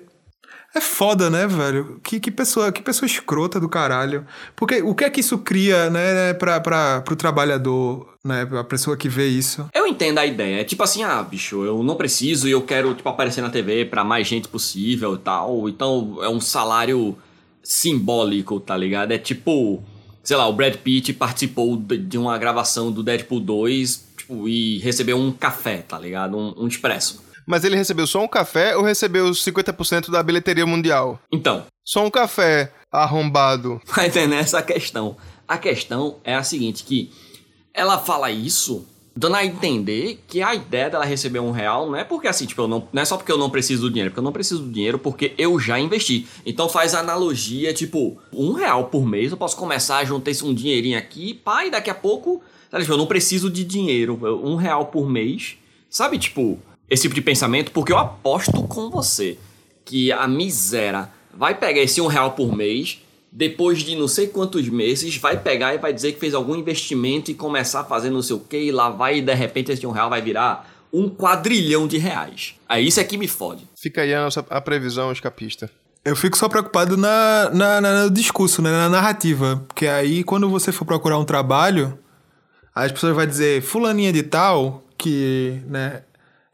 é 0.74 0.80
foda, 0.80 1.30
né, 1.30 1.46
velho? 1.46 2.00
Que, 2.02 2.18
que, 2.18 2.30
pessoa, 2.30 2.72
que 2.72 2.82
pessoa 2.82 3.06
escrota 3.06 3.60
do 3.60 3.68
caralho. 3.68 4.26
Porque 4.56 4.82
o 4.82 4.94
que 4.94 5.04
é 5.04 5.10
que 5.10 5.20
isso 5.20 5.38
cria, 5.38 5.88
né, 5.88 6.34
pra, 6.34 6.60
pra, 6.60 7.00
pro 7.00 7.14
trabalhador, 7.14 8.08
né, 8.24 8.44
pra 8.44 8.64
pessoa 8.64 8.96
que 8.96 9.08
vê 9.08 9.26
isso? 9.26 9.68
Eu 9.72 9.86
entendo 9.86 10.18
a 10.18 10.26
ideia. 10.26 10.60
É 10.60 10.64
tipo 10.64 10.82
assim, 10.82 11.02
ah, 11.02 11.22
bicho, 11.22 11.64
eu 11.64 11.82
não 11.82 11.94
preciso 11.94 12.48
e 12.48 12.50
eu 12.50 12.62
quero, 12.62 12.94
tipo, 12.94 13.08
aparecer 13.08 13.40
na 13.40 13.50
TV 13.50 13.84
pra 13.84 14.02
mais 14.02 14.26
gente 14.26 14.48
possível 14.48 15.14
e 15.14 15.18
tal. 15.18 15.68
Então 15.68 16.18
é 16.22 16.28
um 16.28 16.40
salário 16.40 17.16
simbólico, 17.62 18.60
tá 18.60 18.76
ligado? 18.76 19.12
É 19.12 19.18
tipo 19.18 19.82
sei 20.24 20.38
lá, 20.38 20.48
o 20.48 20.52
Brad 20.54 20.74
Pitt 20.76 21.12
participou 21.12 21.76
de 21.76 22.16
uma 22.16 22.38
gravação 22.38 22.90
do 22.90 23.02
Deadpool 23.02 23.40
2 23.40 24.08
tipo, 24.16 24.48
e 24.48 24.78
recebeu 24.78 25.18
um 25.18 25.30
café, 25.30 25.78
tá 25.86 25.98
ligado? 25.98 26.36
Um, 26.36 26.64
um 26.64 26.66
expresso. 26.66 27.22
Mas 27.46 27.64
ele 27.64 27.76
recebeu 27.76 28.06
só 28.06 28.22
um 28.22 28.28
café 28.28 28.76
ou 28.76 28.82
recebeu 28.82 29.30
50% 29.30 30.10
da 30.10 30.22
bilheteria 30.22 30.66
mundial? 30.66 31.20
Então. 31.30 31.64
Só 31.84 32.04
um 32.04 32.10
café 32.10 32.72
arrombado. 32.90 33.80
Vai 33.94 34.10
ter 34.10 34.26
nessa 34.26 34.62
questão. 34.62 35.16
A 35.46 35.58
questão 35.58 36.16
é 36.24 36.34
a 36.34 36.42
seguinte, 36.42 36.84
que 36.84 37.12
ela 37.74 37.98
fala 37.98 38.30
isso 38.30 38.86
dando 39.16 39.36
a 39.36 39.44
entender 39.44 40.22
que 40.26 40.42
a 40.42 40.54
ideia 40.54 40.90
dela 40.90 41.04
receber 41.04 41.38
um 41.38 41.52
real 41.52 41.86
não 41.86 41.96
é 41.96 42.02
porque 42.02 42.26
assim, 42.26 42.46
tipo, 42.46 42.62
eu 42.62 42.68
não, 42.68 42.88
não 42.92 43.02
é 43.02 43.04
só 43.04 43.16
porque 43.16 43.30
eu 43.30 43.38
não 43.38 43.48
preciso 43.48 43.82
do 43.82 43.90
dinheiro, 43.90 44.10
porque 44.10 44.18
eu 44.18 44.24
não 44.24 44.32
preciso 44.32 44.62
do 44.62 44.72
dinheiro 44.72 44.98
porque 44.98 45.34
eu 45.38 45.58
já 45.60 45.78
investi. 45.78 46.26
Então 46.44 46.68
faz 46.68 46.94
analogia, 46.94 47.72
tipo, 47.72 48.18
um 48.32 48.52
real 48.52 48.86
por 48.86 49.06
mês, 49.06 49.30
eu 49.30 49.36
posso 49.36 49.56
começar 49.56 49.98
a 49.98 50.04
juntar 50.04 50.32
um 50.42 50.52
dinheirinho 50.52 50.98
aqui, 50.98 51.40
e 51.64 51.70
daqui 51.70 51.90
a 51.90 51.94
pouco, 51.94 52.42
sabe, 52.70 52.82
tipo, 52.82 52.94
eu 52.94 52.98
não 52.98 53.06
preciso 53.06 53.50
de 53.50 53.62
dinheiro, 53.62 54.18
um 54.42 54.56
real 54.56 54.86
por 54.86 55.08
mês, 55.08 55.56
sabe, 55.88 56.18
tipo, 56.18 56.58
esse 56.88 57.02
tipo 57.02 57.14
de 57.14 57.20
pensamento, 57.20 57.70
porque 57.70 57.92
eu 57.92 57.98
aposto 57.98 58.62
com 58.64 58.90
você 58.90 59.38
que 59.84 60.10
a 60.12 60.26
miséria 60.26 61.10
vai 61.32 61.54
pegar 61.54 61.80
esse 61.80 62.00
um 62.00 62.06
real 62.06 62.32
por 62.32 62.54
mês 62.54 63.00
depois 63.36 63.82
de 63.82 63.96
não 63.96 64.06
sei 64.06 64.28
quantos 64.28 64.68
meses, 64.68 65.16
vai 65.16 65.36
pegar 65.36 65.74
e 65.74 65.78
vai 65.78 65.92
dizer 65.92 66.12
que 66.12 66.20
fez 66.20 66.34
algum 66.34 66.54
investimento 66.54 67.32
e 67.32 67.34
começar 67.34 67.80
a 67.80 67.84
fazer 67.84 68.08
não 68.08 68.22
sei 68.22 68.36
o 68.36 68.38
que, 68.38 68.56
e 68.56 68.70
lá 68.70 68.90
vai 68.90 69.18
e 69.18 69.22
de 69.22 69.34
repente 69.34 69.72
esse 69.72 69.84
um 69.84 69.90
real 69.90 70.08
vai 70.08 70.22
virar 70.22 70.70
um 70.92 71.08
quadrilhão 71.08 71.88
de 71.88 71.98
reais. 71.98 72.54
Aí 72.68 72.86
isso 72.86 73.00
é 73.00 73.04
que 73.04 73.18
me 73.18 73.26
fode. 73.26 73.68
Fica 73.74 74.02
aí 74.02 74.14
a, 74.14 74.22
nossa, 74.22 74.46
a 74.48 74.60
previsão 74.60 75.10
escapista. 75.10 75.68
Eu 76.04 76.14
fico 76.14 76.38
só 76.38 76.48
preocupado 76.48 76.96
na, 76.96 77.50
na, 77.52 77.80
na, 77.80 78.04
no 78.04 78.10
discurso, 78.10 78.62
né, 78.62 78.70
na 78.70 78.88
narrativa. 78.88 79.64
Porque 79.66 79.88
aí, 79.88 80.22
quando 80.22 80.48
você 80.48 80.70
for 80.70 80.84
procurar 80.84 81.18
um 81.18 81.24
trabalho, 81.24 81.98
as 82.72 82.92
pessoas 82.92 83.16
vão 83.16 83.26
dizer, 83.26 83.62
fulaninha 83.62 84.12
de 84.12 84.22
tal, 84.22 84.84
que 84.96 85.60
né, 85.66 86.02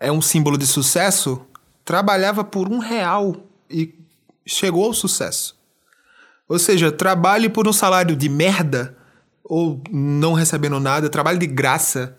é 0.01 0.11
um 0.11 0.23
símbolo 0.23 0.57
de 0.57 0.67
sucesso, 0.67 1.43
trabalhava 1.85 2.43
por 2.43 2.69
um 2.73 2.79
real 2.79 3.37
e 3.71 3.95
chegou 4.47 4.87
ao 4.87 4.95
sucesso. 4.95 5.55
Ou 6.49 6.59
seja, 6.59 6.91
trabalhe 6.91 7.49
por 7.49 7.69
um 7.69 7.73
salário 7.73 8.17
de 8.17 8.29
merda 8.29 8.97
ou 9.45 9.81
não 9.91 10.33
recebendo 10.33 10.81
nada, 10.81 11.09
trabalhe 11.09 11.39
de 11.39 11.47
graça, 11.47 12.17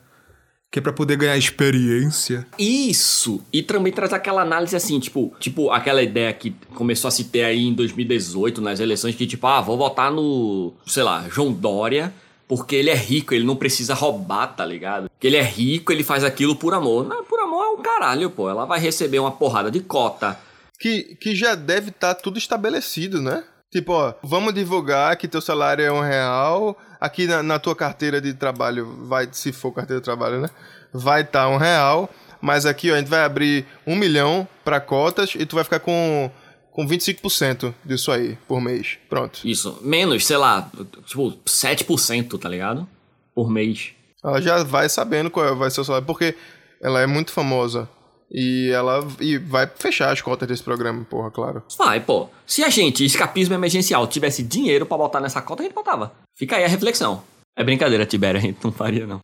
que 0.70 0.80
é 0.80 0.82
pra 0.82 0.94
poder 0.94 1.18
ganhar 1.18 1.38
experiência. 1.38 2.48
Isso! 2.58 3.42
E 3.52 3.62
também 3.62 3.92
traz 3.92 4.14
aquela 4.14 4.42
análise 4.42 4.76
assim, 4.76 5.00
tipo, 5.00 5.34
tipo 5.40 5.70
aquela 5.70 6.02
ideia 6.02 6.32
que 6.32 6.56
começou 6.74 7.10
a 7.10 7.12
se 7.12 7.26
ter 7.26 7.44
aí 7.44 7.66
em 7.66 7.74
2018, 7.74 8.62
nas 8.62 8.80
eleições, 8.80 9.16
que 9.16 9.26
tipo, 9.26 9.48
ah, 9.48 9.60
vou 9.60 9.78
votar 9.78 10.12
no, 10.12 10.74
sei 10.86 11.04
lá, 11.04 11.28
João 11.30 11.52
Dória, 11.52 12.14
porque 12.52 12.76
ele 12.76 12.90
é 12.90 12.96
rico, 12.96 13.34
ele 13.34 13.46
não 13.46 13.56
precisa 13.56 13.94
roubar, 13.94 14.48
tá 14.48 14.66
ligado? 14.66 15.10
Porque 15.10 15.28
ele 15.28 15.38
é 15.38 15.42
rico, 15.42 15.92
ele 15.92 16.04
faz 16.04 16.22
aquilo 16.22 16.54
por 16.54 16.74
amor. 16.74 17.08
Não, 17.08 17.24
por 17.24 17.40
amor 17.40 17.64
é 17.64 17.70
um 17.70 17.82
caralho, 18.02 18.30
pô. 18.32 18.50
Ela 18.50 18.66
vai 18.66 18.80
receber 18.80 19.20
uma 19.20 19.32
porrada 19.32 19.70
de 19.70 19.80
cota. 19.80 20.38
Que, 20.80 21.16
que 21.16 21.36
já 21.36 21.54
deve 21.54 21.90
estar 21.90 22.16
tá 22.16 22.22
tudo 22.22 22.40
estabelecido, 22.40 23.22
né? 23.22 23.44
Tipo, 23.72 23.94
ó, 23.94 24.14
vamos 24.24 24.54
divulgar 24.54 25.16
que 25.16 25.28
teu 25.28 25.40
salário 25.40 25.86
é 25.86 25.92
um 25.92 26.02
real. 26.02 26.76
Aqui 27.00 27.28
na, 27.28 27.44
na 27.44 27.60
tua 27.60 27.76
carteira 27.76 28.20
de 28.20 28.34
trabalho, 28.34 29.06
vai, 29.06 29.30
se 29.32 29.52
for 29.52 29.72
carteira 29.72 30.02
de 30.02 30.06
trabalho, 30.06 30.42
né? 30.42 30.50
Vai 30.92 31.22
estar 31.22 31.44
tá 31.44 31.50
um 31.50 31.58
real. 31.58 32.10
Mas 32.42 32.66
aqui, 32.66 32.92
ó, 32.92 32.96
a 32.96 32.98
gente 32.98 33.10
vai 33.10 33.24
abrir 33.24 33.66
um 33.86 33.96
milhão 33.96 34.48
para 34.66 34.82
cotas 34.82 35.36
e 35.36 35.46
tu 35.46 35.56
vai 35.56 35.64
ficar 35.64 35.80
com, 35.80 36.32
com 36.72 36.88
25% 36.88 37.74
disso 37.86 38.12
aí 38.12 38.36
por 38.48 38.60
mês. 38.60 38.98
Pronto. 39.08 39.40
Isso. 39.46 39.80
Menos, 39.84 40.26
sei 40.26 40.38
lá, 40.38 40.70
tipo, 41.06 41.32
7%, 41.46 42.40
tá 42.40 42.50
ligado? 42.50 42.90
Por 43.36 43.50
mês. 43.50 43.92
Ela 44.24 44.42
já 44.42 44.64
vai 44.64 44.90
sabendo 44.90 45.30
qual 45.30 45.56
vai 45.56 45.70
ser 45.70 45.82
o 45.82 45.84
salário, 45.84 46.06
porque 46.06 46.36
ela 46.82 47.02
é 47.02 47.08
muito 47.08 47.32
famosa. 47.32 47.88
E 48.34 48.72
ela 48.74 49.06
e 49.20 49.38
vai 49.38 49.68
fechar 49.68 50.12
as 50.12 50.22
cotas 50.22 50.48
desse 50.48 50.64
programa, 50.64 51.04
porra, 51.04 51.30
claro. 51.30 51.62
Vai, 51.78 52.00
pô. 52.00 52.30
Se 52.48 52.64
a 52.64 52.70
gente, 52.70 53.04
escapismo 53.04 53.54
emergencial, 53.54 54.08
tivesse 54.08 54.42
dinheiro 54.42 54.86
para 54.86 54.98
botar 54.98 55.20
nessa 55.20 55.42
cota, 55.42 55.62
a 55.62 55.66
gente 55.66 55.76
botava. 55.76 56.14
Fica 56.38 56.56
aí 56.56 56.64
a 56.64 56.68
reflexão. 56.68 57.24
É 57.58 57.64
brincadeira, 57.64 58.06
Tibério, 58.06 58.40
a 58.40 58.42
gente 58.42 58.60
não 58.64 58.72
faria, 58.72 59.06
não. 59.06 59.20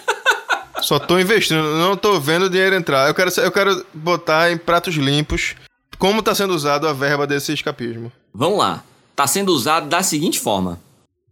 Só 0.82 0.98
tô 0.98 1.18
investindo, 1.18 1.62
não 1.78 1.96
tô 1.96 2.20
vendo 2.20 2.50
dinheiro 2.50 2.76
entrar. 2.76 3.08
Eu 3.08 3.14
quero, 3.14 3.30
eu 3.40 3.50
quero 3.50 3.86
botar 3.94 4.52
em 4.52 4.58
pratos 4.58 4.94
limpos 4.94 5.56
como 5.98 6.22
tá 6.22 6.34
sendo 6.34 6.54
usado 6.54 6.86
a 6.86 6.92
verba 6.92 7.26
desse 7.26 7.52
escapismo. 7.52 8.12
Vamos 8.32 8.58
lá. 8.58 8.84
Tá 9.16 9.26
sendo 9.26 9.52
usado 9.52 9.88
da 9.88 10.02
seguinte 10.02 10.38
forma. 10.38 10.78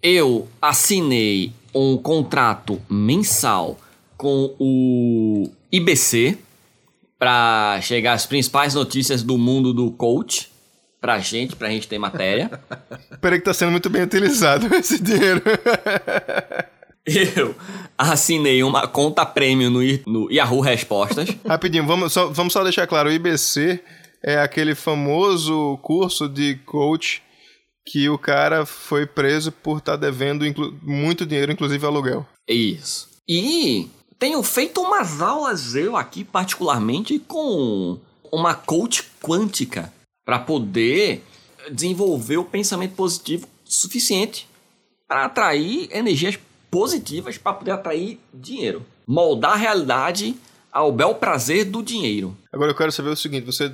Eu 0.03 0.49
assinei 0.61 1.53
um 1.75 1.97
contrato 1.97 2.81
mensal 2.89 3.79
com 4.17 4.55
o 4.59 5.51
IBC, 5.71 6.39
para 7.19 7.81
chegar 7.83 8.13
as 8.13 8.27
principais 8.27 8.75
notícias 8.75 9.23
do 9.23 9.39
mundo 9.39 9.73
do 9.73 9.91
coach 9.91 10.51
pra 11.01 11.19
gente, 11.19 11.57
pra 11.57 11.71
gente 11.71 11.89
ter 11.89 11.99
matéria. 11.99 12.51
Peraí 13.21 13.39
que 13.39 13.45
tá 13.45 13.55
sendo 13.55 13.71
muito 13.71 13.89
bem 13.89 14.03
utilizado 14.03 14.67
esse 14.75 15.03
dinheiro. 15.03 15.43
Eu 17.07 17.55
assinei 17.97 18.63
uma 18.63 18.89
conta 18.89 19.25
prêmio 19.25 19.71
no, 19.71 19.81
no 20.07 20.31
Yahoo 20.31 20.61
Respostas. 20.61 21.29
Rapidinho, 21.47 21.87
vamos 21.87 22.13
só, 22.13 22.29
vamos 22.29 22.53
só 22.53 22.63
deixar 22.65 22.87
claro, 22.87 23.09
o 23.09 23.13
IBC 23.13 23.81
é 24.23 24.39
aquele 24.39 24.75
famoso 24.75 25.79
curso 25.83 26.29
de 26.29 26.57
coach 26.67 27.23
que 27.87 28.09
o 28.09 28.19
cara 28.19 28.67
foi 28.67 29.07
preso 29.07 29.53
por 29.53 29.79
estar 29.79 29.93
tá 29.93 29.99
devendo 29.99 30.45
muito 30.83 31.25
dinheiro, 31.25 31.53
inclusive 31.53 31.87
aluguel. 31.87 32.27
Isso. 32.49 33.09
E 33.29 33.89
tenho 34.19 34.43
feito 34.43 34.81
umas 34.81 35.21
aulas, 35.21 35.75
eu 35.75 35.97
aqui 35.97 36.25
particularmente, 36.25 37.19
com 37.19 37.99
uma 38.33 38.55
coach 38.55 39.05
quântica 39.23 39.93
para 40.25 40.39
poder 40.39 41.25
desenvolver 41.71 42.37
o 42.37 42.45
pensamento 42.45 42.95
positivo 42.95 43.47
suficiente 43.65 44.49
para 45.09 45.25
atrair 45.25 45.89
energias 45.93 46.39
positivas 46.71 47.39
para 47.39 47.53
poder 47.53 47.71
atrair 47.73 48.19
dinheiro. 48.35 48.85
Moldar 49.07 49.53
a 49.53 49.57
realidade 49.57 50.37
ao 50.73 50.93
bel 50.93 51.15
prazer 51.15 51.65
do 51.65 51.83
dinheiro. 51.83 52.37
Agora 52.53 52.73
eu 52.73 52.77
quero 52.77 52.93
saber 52.93 53.11
o 53.11 53.17
seguinte: 53.17 53.47
você 53.47 53.73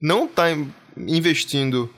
não 0.00 0.26
está 0.26 0.46
investindo 0.96 1.88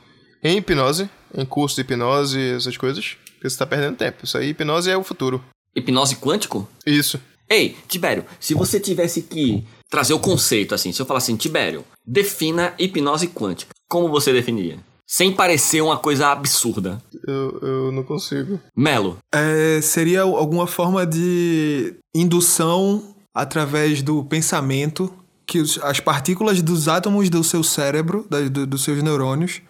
em 0.42 0.58
hipnose, 0.58 1.08
em 1.34 1.44
curso 1.46 1.76
de 1.76 1.80
hipnose, 1.80 2.38
essas 2.38 2.76
coisas, 2.76 3.16
porque 3.24 3.48
você 3.48 3.54
está 3.54 3.66
perdendo 3.66 3.96
tempo. 3.96 4.24
Isso 4.24 4.36
aí, 4.36 4.50
hipnose 4.50 4.90
é 4.90 4.96
o 4.96 5.02
futuro. 5.02 5.42
Hipnose 5.74 6.16
quântico? 6.16 6.68
Isso. 6.86 7.18
Ei, 7.48 7.76
Tibério, 7.88 8.24
se 8.40 8.54
você 8.54 8.80
tivesse 8.80 9.22
que 9.22 9.64
trazer 9.90 10.14
o 10.14 10.18
conceito 10.18 10.74
assim, 10.74 10.92
se 10.92 11.00
eu 11.00 11.06
falar 11.06 11.18
assim, 11.18 11.36
Tibério, 11.36 11.84
defina 12.06 12.74
hipnose 12.78 13.28
quântica, 13.28 13.74
como 13.88 14.08
você 14.08 14.32
definiria? 14.32 14.78
Sem 15.06 15.32
parecer 15.32 15.82
uma 15.82 15.98
coisa 15.98 16.28
absurda. 16.28 17.00
Eu, 17.26 17.58
eu 17.60 17.92
não 17.92 18.02
consigo. 18.02 18.58
Melo. 18.74 19.18
É, 19.32 19.80
seria 19.82 20.22
alguma 20.22 20.66
forma 20.66 21.06
de 21.06 21.94
indução 22.14 23.14
através 23.34 24.02
do 24.02 24.24
pensamento 24.24 25.12
que 25.46 25.58
os, 25.58 25.78
as 25.82 26.00
partículas 26.00 26.62
dos 26.62 26.88
átomos 26.88 27.28
do 27.28 27.44
seu 27.44 27.62
cérebro, 27.62 28.26
da, 28.30 28.40
do, 28.48 28.66
dos 28.66 28.82
seus 28.82 29.02
neurônios, 29.02 29.60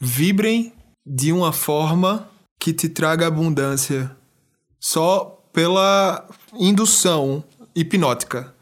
vibrem 0.00 0.72
de 1.06 1.30
uma 1.30 1.52
forma 1.52 2.28
que 2.58 2.72
te 2.72 2.88
traga 2.88 3.26
abundância. 3.26 4.10
Só 4.78 5.40
pela 5.52 6.26
indução 6.58 7.44
hipnótica. 7.74 8.52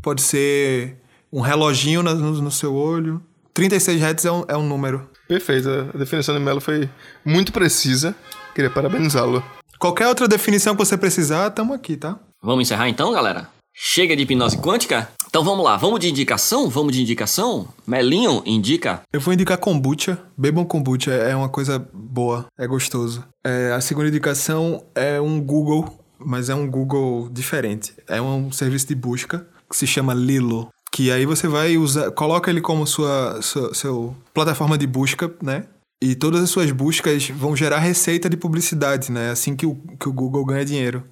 Pode 0.00 0.22
ser 0.22 0.96
um 1.32 1.40
reloginho 1.40 2.02
no, 2.02 2.14
no 2.14 2.50
seu 2.50 2.74
olho. 2.74 3.22
36 3.54 4.02
Hz 4.02 4.24
é 4.24 4.32
um, 4.32 4.44
é 4.48 4.56
um 4.56 4.66
número. 4.66 5.08
Perfeito. 5.28 5.68
A 5.94 5.98
definição 5.98 6.34
de 6.34 6.40
Melo 6.40 6.60
foi 6.60 6.88
muito 7.24 7.52
precisa. 7.52 8.14
Queria 8.54 8.70
parabenizá-lo. 8.70 9.42
Qualquer 9.78 10.06
outra 10.08 10.28
definição 10.28 10.74
que 10.74 10.84
você 10.84 10.96
precisar, 10.96 11.48
estamos 11.48 11.74
aqui, 11.74 11.96
tá? 11.96 12.18
Vamos 12.42 12.62
encerrar 12.62 12.88
então, 12.88 13.12
galera? 13.12 13.48
Chega 13.74 14.14
de 14.14 14.22
hipnose 14.22 14.58
quântica? 14.58 15.08
Então 15.26 15.42
vamos 15.42 15.64
lá, 15.64 15.78
vamos 15.78 15.98
de 15.98 16.10
indicação? 16.10 16.68
Vamos 16.68 16.92
de 16.92 17.00
indicação? 17.00 17.66
Melinho, 17.86 18.42
indica. 18.44 19.00
Eu 19.10 19.18
vou 19.18 19.32
indicar 19.32 19.56
kombucha. 19.56 20.18
Bebam 20.36 20.64
kombucha, 20.64 21.10
é 21.10 21.34
uma 21.34 21.48
coisa 21.48 21.78
boa, 21.92 22.44
é 22.58 22.66
gostoso. 22.66 23.24
É, 23.42 23.72
a 23.72 23.80
segunda 23.80 24.08
indicação 24.08 24.84
é 24.94 25.18
um 25.18 25.40
Google 25.40 26.01
mas 26.24 26.48
é 26.48 26.54
um 26.54 26.70
Google 26.70 27.28
diferente. 27.30 27.94
É 28.08 28.20
um 28.20 28.50
serviço 28.50 28.88
de 28.88 28.94
busca 28.94 29.46
que 29.68 29.76
se 29.76 29.86
chama 29.86 30.14
Lilo. 30.14 30.68
Que 30.90 31.10
aí 31.10 31.24
você 31.24 31.48
vai 31.48 31.76
usar, 31.76 32.10
coloca 32.10 32.50
ele 32.50 32.60
como 32.60 32.86
sua, 32.86 33.40
sua 33.40 33.72
seu 33.74 34.14
plataforma 34.34 34.76
de 34.76 34.86
busca, 34.86 35.32
né? 35.42 35.64
E 36.02 36.14
todas 36.14 36.42
as 36.42 36.50
suas 36.50 36.70
buscas 36.70 37.28
vão 37.28 37.56
gerar 37.56 37.78
receita 37.78 38.28
de 38.28 38.36
publicidade, 38.36 39.10
né? 39.10 39.30
Assim 39.30 39.56
que 39.56 39.64
o, 39.64 39.74
que 39.98 40.08
o 40.08 40.12
Google 40.12 40.44
ganha 40.44 40.64
dinheiro. 40.64 41.04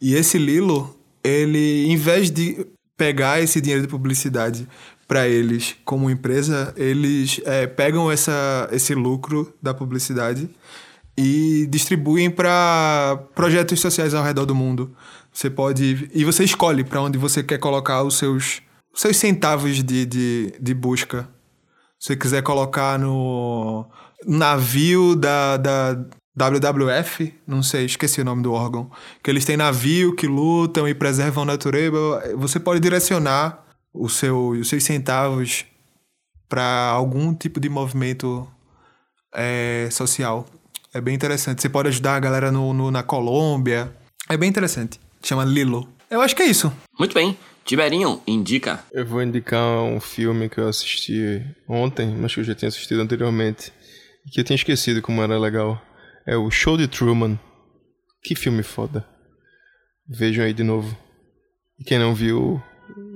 E 0.00 0.14
esse 0.14 0.38
Lilo, 0.38 0.96
ele, 1.22 1.86
em 1.86 1.96
vez 1.96 2.30
de 2.30 2.66
pegar 2.96 3.40
esse 3.40 3.60
dinheiro 3.60 3.82
de 3.82 3.88
publicidade 3.88 4.66
para 5.06 5.28
eles 5.28 5.76
como 5.84 6.10
empresa, 6.10 6.72
eles 6.76 7.40
é, 7.44 7.66
pegam 7.66 8.10
essa, 8.10 8.68
esse 8.72 8.94
lucro 8.94 9.52
da 9.62 9.74
publicidade 9.74 10.48
e 11.16 11.66
distribuem 11.68 12.30
para 12.30 13.18
projetos 13.34 13.80
sociais 13.80 14.14
ao 14.14 14.24
redor 14.24 14.46
do 14.46 14.54
mundo. 14.54 14.94
Você 15.32 15.50
pode. 15.50 16.10
E 16.14 16.24
você 16.24 16.44
escolhe 16.44 16.84
para 16.84 17.00
onde 17.00 17.18
você 17.18 17.42
quer 17.42 17.58
colocar 17.58 18.02
os 18.02 18.16
seus, 18.16 18.62
seus 18.94 19.16
centavos 19.16 19.82
de, 19.82 20.06
de, 20.06 20.54
de 20.60 20.74
busca. 20.74 21.28
Se 21.98 22.08
você 22.08 22.16
quiser 22.16 22.42
colocar 22.42 22.98
no 22.98 23.86
navio 24.26 25.14
da, 25.14 25.56
da, 25.56 26.04
WWF, 26.36 27.34
não 27.46 27.62
sei, 27.62 27.84
esqueci 27.84 28.20
o 28.20 28.24
nome 28.24 28.42
do 28.42 28.52
órgão, 28.52 28.90
que 29.22 29.30
eles 29.30 29.44
têm 29.44 29.56
navio 29.56 30.14
que 30.14 30.26
lutam 30.26 30.88
e 30.88 30.94
preservam 30.94 31.42
a 31.42 31.46
natureza. 31.46 32.34
Você 32.36 32.58
pode 32.58 32.80
direcionar 32.80 33.66
o 33.92 34.08
seu, 34.08 34.48
os 34.50 34.68
seus 34.68 34.84
centavos 34.84 35.66
para 36.48 36.88
algum 36.88 37.34
tipo 37.34 37.60
de 37.60 37.68
movimento 37.68 38.48
é, 39.34 39.88
social. 39.90 40.46
É 40.92 41.00
bem 41.00 41.14
interessante. 41.14 41.62
Você 41.62 41.68
pode 41.68 41.88
ajudar 41.88 42.16
a 42.16 42.20
galera 42.20 42.50
no, 42.50 42.72
no, 42.72 42.90
na 42.90 43.02
Colômbia. 43.02 43.94
É 44.28 44.36
bem 44.36 44.48
interessante. 44.48 44.98
Chama 45.22 45.44
Lilo. 45.44 45.88
Eu 46.10 46.20
acho 46.20 46.34
que 46.34 46.42
é 46.42 46.46
isso. 46.46 46.72
Muito 46.98 47.14
bem. 47.14 47.38
Tiberinho, 47.64 48.20
indica. 48.26 48.82
Eu 48.92 49.06
vou 49.06 49.22
indicar 49.22 49.82
um 49.82 50.00
filme 50.00 50.48
que 50.48 50.58
eu 50.58 50.68
assisti 50.68 51.44
ontem, 51.68 52.16
mas 52.16 52.34
que 52.34 52.40
eu 52.40 52.44
já 52.44 52.54
tinha 52.54 52.68
assistido 52.68 53.00
anteriormente. 53.00 53.72
E 54.26 54.30
que 54.30 54.40
eu 54.40 54.44
tinha 54.44 54.56
esquecido 54.56 55.00
como 55.00 55.22
era 55.22 55.38
legal. 55.38 55.80
É 56.26 56.36
o 56.36 56.50
Show 56.50 56.76
de 56.76 56.88
Truman. 56.88 57.38
Que 58.24 58.34
filme 58.34 58.64
foda. 58.64 59.06
Vejam 60.08 60.44
aí 60.44 60.52
de 60.52 60.64
novo. 60.64 60.96
E 61.78 61.84
quem 61.84 61.98
não 61.98 62.14
viu, 62.14 62.60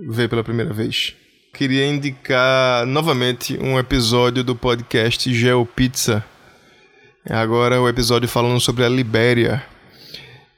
vê 0.09 0.29
pela 0.29 0.45
primeira 0.45 0.73
vez. 0.73 1.15
Queria 1.53 1.87
indicar 1.87 2.87
novamente 2.87 3.59
um 3.59 3.79
episódio 3.79 4.45
do 4.45 4.55
podcast 4.55 5.33
GeoPizza. 5.35 6.25
Agora 7.29 7.81
o 7.81 7.89
episódio 7.89 8.29
falando 8.29 8.61
sobre 8.61 8.85
a 8.85 8.89
Libéria. 8.89 9.65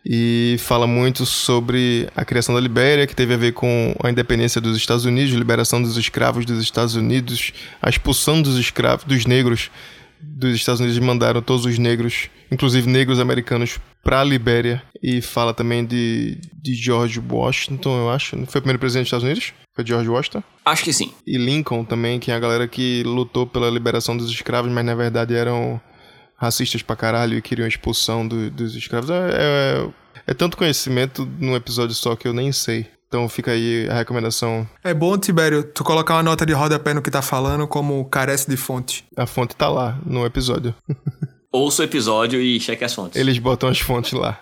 E 0.09 0.57
fala 0.61 0.87
muito 0.87 1.27
sobre 1.27 2.09
a 2.15 2.25
criação 2.25 2.55
da 2.55 2.61
Libéria, 2.61 3.07
que 3.07 3.15
teve 3.15 3.35
a 3.35 3.37
ver 3.37 3.53
com 3.53 3.95
a 4.05 4.11
independência 4.11 4.61
dos 4.61 4.77
Estados 4.77 5.05
Unidos, 5.05 5.35
liberação 5.35 5.83
dos 5.83 5.97
escravos 5.97 6.45
dos 6.45 6.63
Estados 6.63 6.95
Unidos, 6.95 7.53
a 7.83 7.91
expulsão 7.91 8.41
dos 8.41 8.57
escravos, 8.57 9.05
dos 9.05 9.27
negros 9.27 9.69
dos 10.21 10.55
Estados 10.55 10.81
Unidos 10.81 10.99
mandaram 10.99 11.43
todos 11.43 11.65
os 11.65 11.79
negros, 11.79 12.29
inclusive 12.51 12.89
negros 12.89 13.19
americanos, 13.19 13.79
para 14.03 14.21
a 14.21 14.25
Libéria. 14.25 14.83
E 15.03 15.21
fala 15.21 15.53
também 15.53 15.85
de, 15.85 16.39
de 16.53 16.75
George 16.75 17.21
Washington, 17.21 17.99
eu 17.99 18.11
acho. 18.11 18.37
Foi 18.47 18.59
o 18.59 18.63
primeiro 18.63 18.79
presidente 18.79 19.05
dos 19.05 19.09
Estados 19.09 19.25
Unidos? 19.25 19.53
Foi 19.75 19.85
George 19.85 20.09
Washington? 20.09 20.43
Acho 20.65 20.85
que 20.85 20.93
sim. 20.93 21.13
E 21.27 21.37
Lincoln 21.37 21.85
também, 21.85 22.19
que 22.19 22.31
é 22.31 22.35
a 22.35 22.39
galera 22.39 22.67
que 22.67 23.03
lutou 23.05 23.47
pela 23.47 23.69
liberação 23.71 24.17
dos 24.17 24.31
escravos, 24.31 24.71
mas 24.71 24.85
na 24.85 24.95
verdade 24.95 25.35
eram 25.35 25.81
racistas 26.37 26.83
pra 26.83 26.97
caralho 26.97 27.37
e 27.37 27.43
queriam 27.43 27.65
a 27.65 27.69
expulsão 27.69 28.27
do, 28.27 28.51
dos 28.51 28.75
escravos. 28.75 29.11
É, 29.11 29.31
é, 29.31 29.89
é 30.29 30.35
tanto 30.35 30.57
conhecimento 30.57 31.27
num 31.39 31.57
episódio 31.57 31.95
só 31.95 32.15
que 32.15 32.29
eu 32.29 32.33
nem 32.33 32.53
sei. 32.53 32.87
Então 33.09 33.29
fica 33.29 33.53
aí 33.53 33.89
a 33.89 33.95
recomendação. 33.95 34.69
É 34.83 34.93
bom, 34.93 35.17
Tibério, 35.17 35.63
tu 35.63 35.85
colocar 35.85 36.15
uma 36.15 36.23
nota 36.23 36.45
de 36.45 36.53
rodapé 36.53 36.93
no 36.93 37.01
que 37.01 37.11
tá 37.11 37.23
falando, 37.23 37.67
como 37.67 38.05
carece 38.07 38.51
de 38.51 38.57
fonte. 38.57 39.05
A 39.17 39.27
fonte 39.27 39.55
tá 39.55 39.69
lá 39.69 39.99
no 40.05 40.27
episódio. 40.27 40.75
Ouça 41.53 41.83
o 41.83 41.85
episódio 41.85 42.41
e 42.41 42.61
cheque 42.61 42.85
as 42.85 42.93
fontes. 42.93 43.19
Eles 43.19 43.39
botam 43.39 43.69
as 43.69 43.79
fontes 43.79 44.13
lá. 44.13 44.41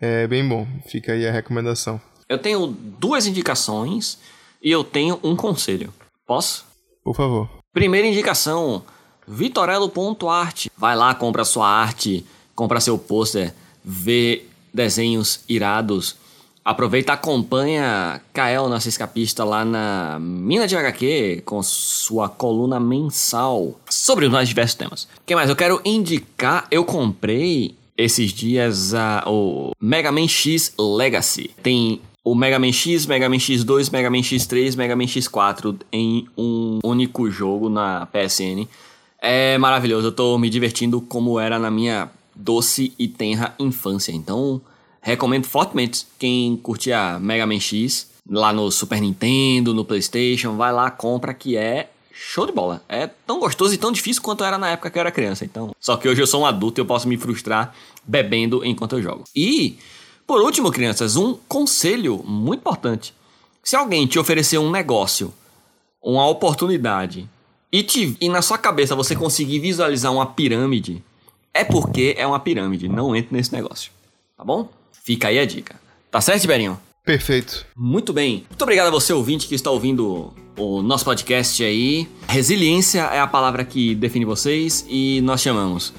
É 0.00 0.26
bem 0.26 0.46
bom. 0.46 0.66
Fica 0.88 1.12
aí 1.12 1.26
a 1.26 1.30
recomendação. 1.30 2.00
Eu 2.28 2.38
tenho 2.38 2.66
duas 2.66 3.26
indicações 3.26 4.18
e 4.62 4.70
eu 4.70 4.82
tenho 4.82 5.20
um 5.22 5.36
conselho. 5.36 5.92
Posso? 6.26 6.66
Por 7.04 7.14
favor. 7.14 7.48
Primeira 7.72 8.08
indicação: 8.08 8.82
Vitorello.art. 9.26 10.66
Vai 10.76 10.96
lá, 10.96 11.14
compra 11.14 11.44
sua 11.44 11.68
arte, 11.68 12.24
compra 12.54 12.80
seu 12.80 12.98
pôster, 12.98 13.54
vê 13.84 14.44
desenhos 14.72 15.40
irados. 15.48 16.16
Aproveita 16.64 17.12
acompanha 17.12 18.22
Kael, 18.32 18.68
nossa 18.70 18.88
escapista, 18.88 19.44
lá 19.44 19.64
na 19.66 20.18
Mina 20.18 20.66
de 20.66 20.74
HQ, 20.74 21.42
com 21.44 21.62
sua 21.62 22.28
coluna 22.28 22.80
mensal 22.80 23.78
sobre 23.88 24.24
os 24.24 24.32
mais 24.32 24.48
diversos 24.48 24.74
temas. 24.74 25.04
O 25.04 25.08
que 25.26 25.34
mais? 25.34 25.50
Eu 25.50 25.56
quero 25.56 25.80
indicar, 25.84 26.66
eu 26.70 26.82
comprei 26.84 27.74
esses 27.96 28.32
dias 28.32 28.92
o 29.26 29.72
Mega 29.78 30.10
Man 30.10 30.26
X 30.26 30.72
Legacy. 30.78 31.50
Tem 31.62 32.00
o 32.24 32.34
Mega 32.34 32.58
Man 32.58 32.72
X, 32.72 33.04
Mega 33.04 33.28
Man 33.28 33.36
X2, 33.36 33.92
Mega 33.92 34.08
Man 34.08 34.20
X3, 34.20 34.76
Mega 34.76 34.96
Man 34.96 35.04
X4 35.04 35.76
em 35.92 36.26
um 36.36 36.78
único 36.82 37.30
jogo 37.30 37.68
na 37.68 38.06
PSN. 38.06 38.66
É 39.26 39.56
maravilhoso, 39.56 40.08
eu 40.08 40.12
tô 40.12 40.36
me 40.36 40.50
divertindo 40.50 41.00
como 41.00 41.40
era 41.40 41.58
na 41.58 41.70
minha 41.70 42.10
doce 42.34 42.92
e 42.98 43.08
tenra 43.08 43.54
infância. 43.58 44.12
Então, 44.12 44.60
recomendo 45.00 45.46
fortemente 45.46 46.06
quem 46.18 46.58
curtia 46.58 47.18
Mega 47.18 47.46
Man 47.46 47.58
X 47.58 48.10
lá 48.28 48.52
no 48.52 48.70
Super 48.70 49.00
Nintendo, 49.00 49.72
no 49.72 49.82
PlayStation, 49.82 50.58
vai 50.58 50.70
lá, 50.74 50.90
compra 50.90 51.32
que 51.32 51.56
é 51.56 51.88
show 52.12 52.44
de 52.44 52.52
bola. 52.52 52.82
É 52.86 53.06
tão 53.06 53.40
gostoso 53.40 53.72
e 53.72 53.78
tão 53.78 53.90
difícil 53.90 54.20
quanto 54.20 54.44
era 54.44 54.58
na 54.58 54.68
época 54.68 54.90
que 54.90 54.98
eu 54.98 55.00
era 55.00 55.10
criança. 55.10 55.42
Então, 55.42 55.74
só 55.80 55.96
que 55.96 56.06
hoje 56.06 56.20
eu 56.20 56.26
sou 56.26 56.42
um 56.42 56.46
adulto 56.46 56.78
e 56.78 56.82
eu 56.82 56.86
posso 56.86 57.08
me 57.08 57.16
frustrar 57.16 57.74
bebendo 58.06 58.62
enquanto 58.62 58.96
eu 58.96 59.02
jogo. 59.02 59.24
E, 59.34 59.78
por 60.26 60.42
último, 60.42 60.70
crianças, 60.70 61.16
um 61.16 61.32
conselho 61.48 62.22
muito 62.26 62.60
importante. 62.60 63.14
Se 63.62 63.74
alguém 63.74 64.06
te 64.06 64.18
oferecer 64.18 64.58
um 64.58 64.70
negócio, 64.70 65.32
uma 66.02 66.28
oportunidade 66.28 67.26
e, 67.74 67.82
te, 67.82 68.16
e 68.20 68.28
na 68.28 68.40
sua 68.40 68.56
cabeça 68.56 68.94
você 68.94 69.16
conseguir 69.16 69.58
visualizar 69.58 70.12
uma 70.12 70.26
pirâmide, 70.26 71.02
é 71.52 71.64
porque 71.64 72.14
é 72.16 72.24
uma 72.24 72.38
pirâmide. 72.38 72.88
Não 72.88 73.16
entre 73.16 73.36
nesse 73.36 73.52
negócio. 73.52 73.90
Tá 74.36 74.44
bom? 74.44 74.68
Fica 74.92 75.26
aí 75.26 75.40
a 75.40 75.44
dica. 75.44 75.74
Tá 76.08 76.20
certo, 76.20 76.42
Tiberinho? 76.42 76.78
Perfeito. 77.04 77.66
Muito 77.74 78.12
bem. 78.12 78.44
Muito 78.48 78.62
obrigado 78.62 78.86
a 78.86 78.90
você, 78.92 79.12
ouvinte, 79.12 79.48
que 79.48 79.56
está 79.56 79.72
ouvindo 79.72 80.32
o 80.56 80.82
nosso 80.82 81.04
podcast 81.04 81.64
aí. 81.64 82.08
Resiliência 82.28 83.00
é 83.06 83.18
a 83.18 83.26
palavra 83.26 83.64
que 83.64 83.96
define 83.96 84.24
vocês 84.24 84.86
e 84.88 85.20
nós 85.22 85.40
chamamos. 85.40 85.92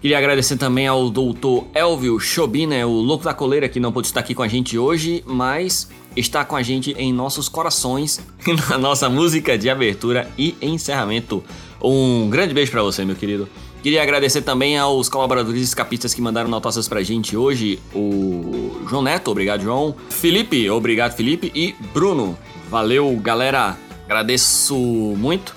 Queria 0.00 0.16
agradecer 0.16 0.56
também 0.56 0.86
ao 0.86 1.10
doutor 1.10 1.66
Elvio 1.74 2.20
Chobina, 2.20 2.86
o 2.86 3.00
louco 3.00 3.24
da 3.24 3.34
coleira, 3.34 3.68
que 3.68 3.80
não 3.80 3.92
pôde 3.92 4.06
estar 4.06 4.20
aqui 4.20 4.32
com 4.32 4.42
a 4.42 4.48
gente 4.48 4.78
hoje, 4.78 5.24
mas 5.26 5.88
está 6.16 6.44
com 6.44 6.54
a 6.54 6.62
gente 6.62 6.92
em 6.92 7.12
nossos 7.12 7.48
corações, 7.48 8.20
na 8.70 8.78
nossa 8.78 9.08
música 9.08 9.58
de 9.58 9.68
abertura 9.68 10.30
e 10.38 10.56
encerramento. 10.62 11.42
Um 11.82 12.30
grande 12.30 12.54
beijo 12.54 12.70
para 12.70 12.82
você, 12.82 13.04
meu 13.04 13.16
querido. 13.16 13.48
Queria 13.82 14.02
agradecer 14.02 14.42
também 14.42 14.78
aos 14.78 15.08
colaboradores 15.08 15.62
escapistas 15.62 16.14
que 16.14 16.20
mandaram 16.20 16.48
notas 16.48 16.86
pra 16.86 17.02
gente 17.02 17.36
hoje. 17.36 17.80
O 17.92 18.82
João 18.88 19.02
Neto, 19.02 19.30
obrigado, 19.30 19.62
João. 19.62 19.96
Felipe, 20.10 20.68
obrigado, 20.70 21.16
Felipe. 21.16 21.50
E 21.54 21.74
Bruno, 21.92 22.38
valeu, 22.70 23.16
galera. 23.20 23.76
Agradeço 24.04 24.76
muito. 25.16 25.54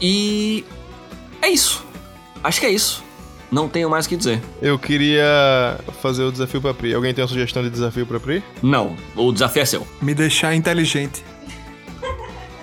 E 0.00 0.64
é 1.40 1.48
isso. 1.48 1.84
Acho 2.42 2.60
que 2.60 2.66
é 2.66 2.70
isso. 2.70 3.07
Não 3.50 3.68
tenho 3.68 3.88
mais 3.88 4.04
o 4.06 4.08
que 4.08 4.16
dizer. 4.16 4.40
Eu 4.60 4.78
queria 4.78 5.78
fazer 6.02 6.22
o 6.22 6.30
desafio 6.30 6.60
pra 6.60 6.74
Pri. 6.74 6.94
Alguém 6.94 7.14
tem 7.14 7.22
uma 7.22 7.28
sugestão 7.28 7.62
de 7.62 7.70
desafio 7.70 8.06
pra 8.06 8.20
Pri? 8.20 8.42
Não, 8.62 8.94
o 9.16 9.32
desafio 9.32 9.62
é 9.62 9.64
seu. 9.64 9.86
Me 10.02 10.14
deixar 10.14 10.54
inteligente. 10.54 11.24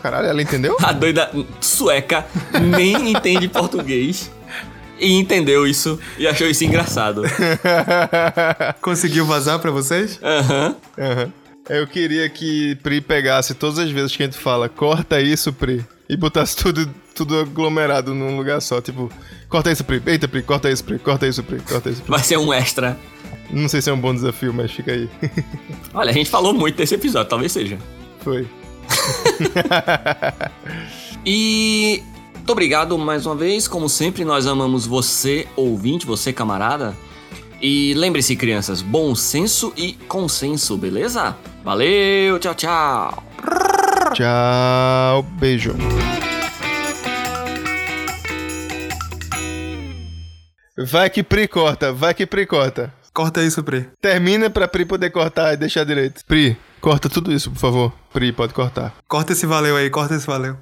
Caralho, 0.01 0.27
ela 0.27 0.41
entendeu? 0.41 0.77
A 0.83 0.91
doida 0.91 1.31
sueca 1.59 2.25
nem 2.61 3.09
entende 3.11 3.47
português 3.47 4.29
e 4.99 5.13
entendeu 5.13 5.65
isso 5.65 5.99
e 6.17 6.27
achou 6.27 6.47
isso 6.47 6.63
engraçado. 6.63 7.23
Conseguiu 8.81 9.25
vazar 9.25 9.57
pra 9.57 9.71
vocês? 9.71 10.19
Aham. 10.21 10.75
Aham. 10.97 11.33
Eu 11.67 11.87
queria 11.87 12.29
que 12.29 12.75
Pri 12.83 13.01
pegasse 13.01 13.55
todas 13.55 13.79
as 13.79 13.89
vezes 13.89 14.15
que 14.15 14.21
a 14.21 14.27
gente 14.27 14.37
fala, 14.37 14.69
corta 14.69 15.19
isso, 15.19 15.51
Pri, 15.51 15.83
e 16.07 16.15
botasse 16.15 16.55
tudo, 16.55 16.87
tudo 17.15 17.39
aglomerado 17.39 18.13
num 18.13 18.37
lugar 18.37 18.61
só. 18.61 18.81
Tipo, 18.81 19.09
corta 19.49 19.71
isso, 19.71 19.83
Pri. 19.83 20.01
Eita, 20.05 20.27
Pri, 20.27 20.43
corta 20.43 20.69
isso, 20.69 20.83
Pri, 20.83 20.99
corta 20.99 21.27
isso, 21.27 21.41
Pri, 21.41 21.59
corta 21.61 21.89
isso, 21.89 22.01
Pri. 22.01 22.11
Vai 22.11 22.23
ser 22.23 22.37
um 22.37 22.53
extra. 22.53 22.99
Não 23.49 23.67
sei 23.67 23.81
se 23.81 23.89
é 23.89 23.93
um 23.93 23.99
bom 23.99 24.13
desafio, 24.13 24.53
mas 24.53 24.71
fica 24.71 24.91
aí. 24.91 25.09
Olha, 25.93 26.11
a 26.11 26.13
gente 26.13 26.29
falou 26.29 26.53
muito 26.53 26.75
desse 26.75 26.93
episódio, 26.93 27.29
talvez 27.29 27.51
seja. 27.51 27.79
Foi. 28.19 28.47
E 31.27 32.03
muito 32.35 32.51
obrigado 32.51 32.95
mais 32.99 33.25
uma 33.25 33.35
vez. 33.35 33.67
Como 33.67 33.89
sempre, 33.89 34.23
nós 34.23 34.45
amamos 34.45 34.85
você, 34.85 35.47
ouvinte, 35.55 36.05
você, 36.05 36.31
camarada. 36.31 36.95
E 37.59 37.95
lembre-se, 37.95 38.35
crianças, 38.35 38.83
bom 38.83 39.15
senso 39.15 39.73
e 39.75 39.93
consenso, 40.07 40.77
beleza? 40.77 41.35
Valeu, 41.63 42.37
tchau, 42.37 42.53
tchau. 42.53 43.23
Tchau, 44.13 45.23
beijo. 45.39 45.73
Vai 50.77 51.09
que 51.09 51.23
Pri 51.23 51.47
corta, 51.47 51.93
vai 51.93 52.13
que 52.13 52.25
Pri 52.27 52.45
corta. 52.45 52.93
Corta 53.13 53.41
isso, 53.41 53.63
Pri. 53.63 53.87
Termina 54.01 54.49
pra 54.49 54.67
Pri 54.67 54.83
poder 54.83 55.09
cortar 55.09 55.53
e 55.53 55.57
deixar 55.57 55.85
direito. 55.85 56.25
Pri, 56.27 56.57
corta 56.81 57.07
tudo 57.07 57.31
isso, 57.31 57.49
por 57.49 57.59
favor. 57.59 57.93
Pri, 58.11 58.33
pode 58.33 58.53
cortar. 58.53 58.93
Corta 59.07 59.31
esse 59.31 59.45
valeu 59.45 59.77
aí, 59.77 59.89
corta 59.89 60.15
esse 60.15 60.27
valeu. 60.27 60.57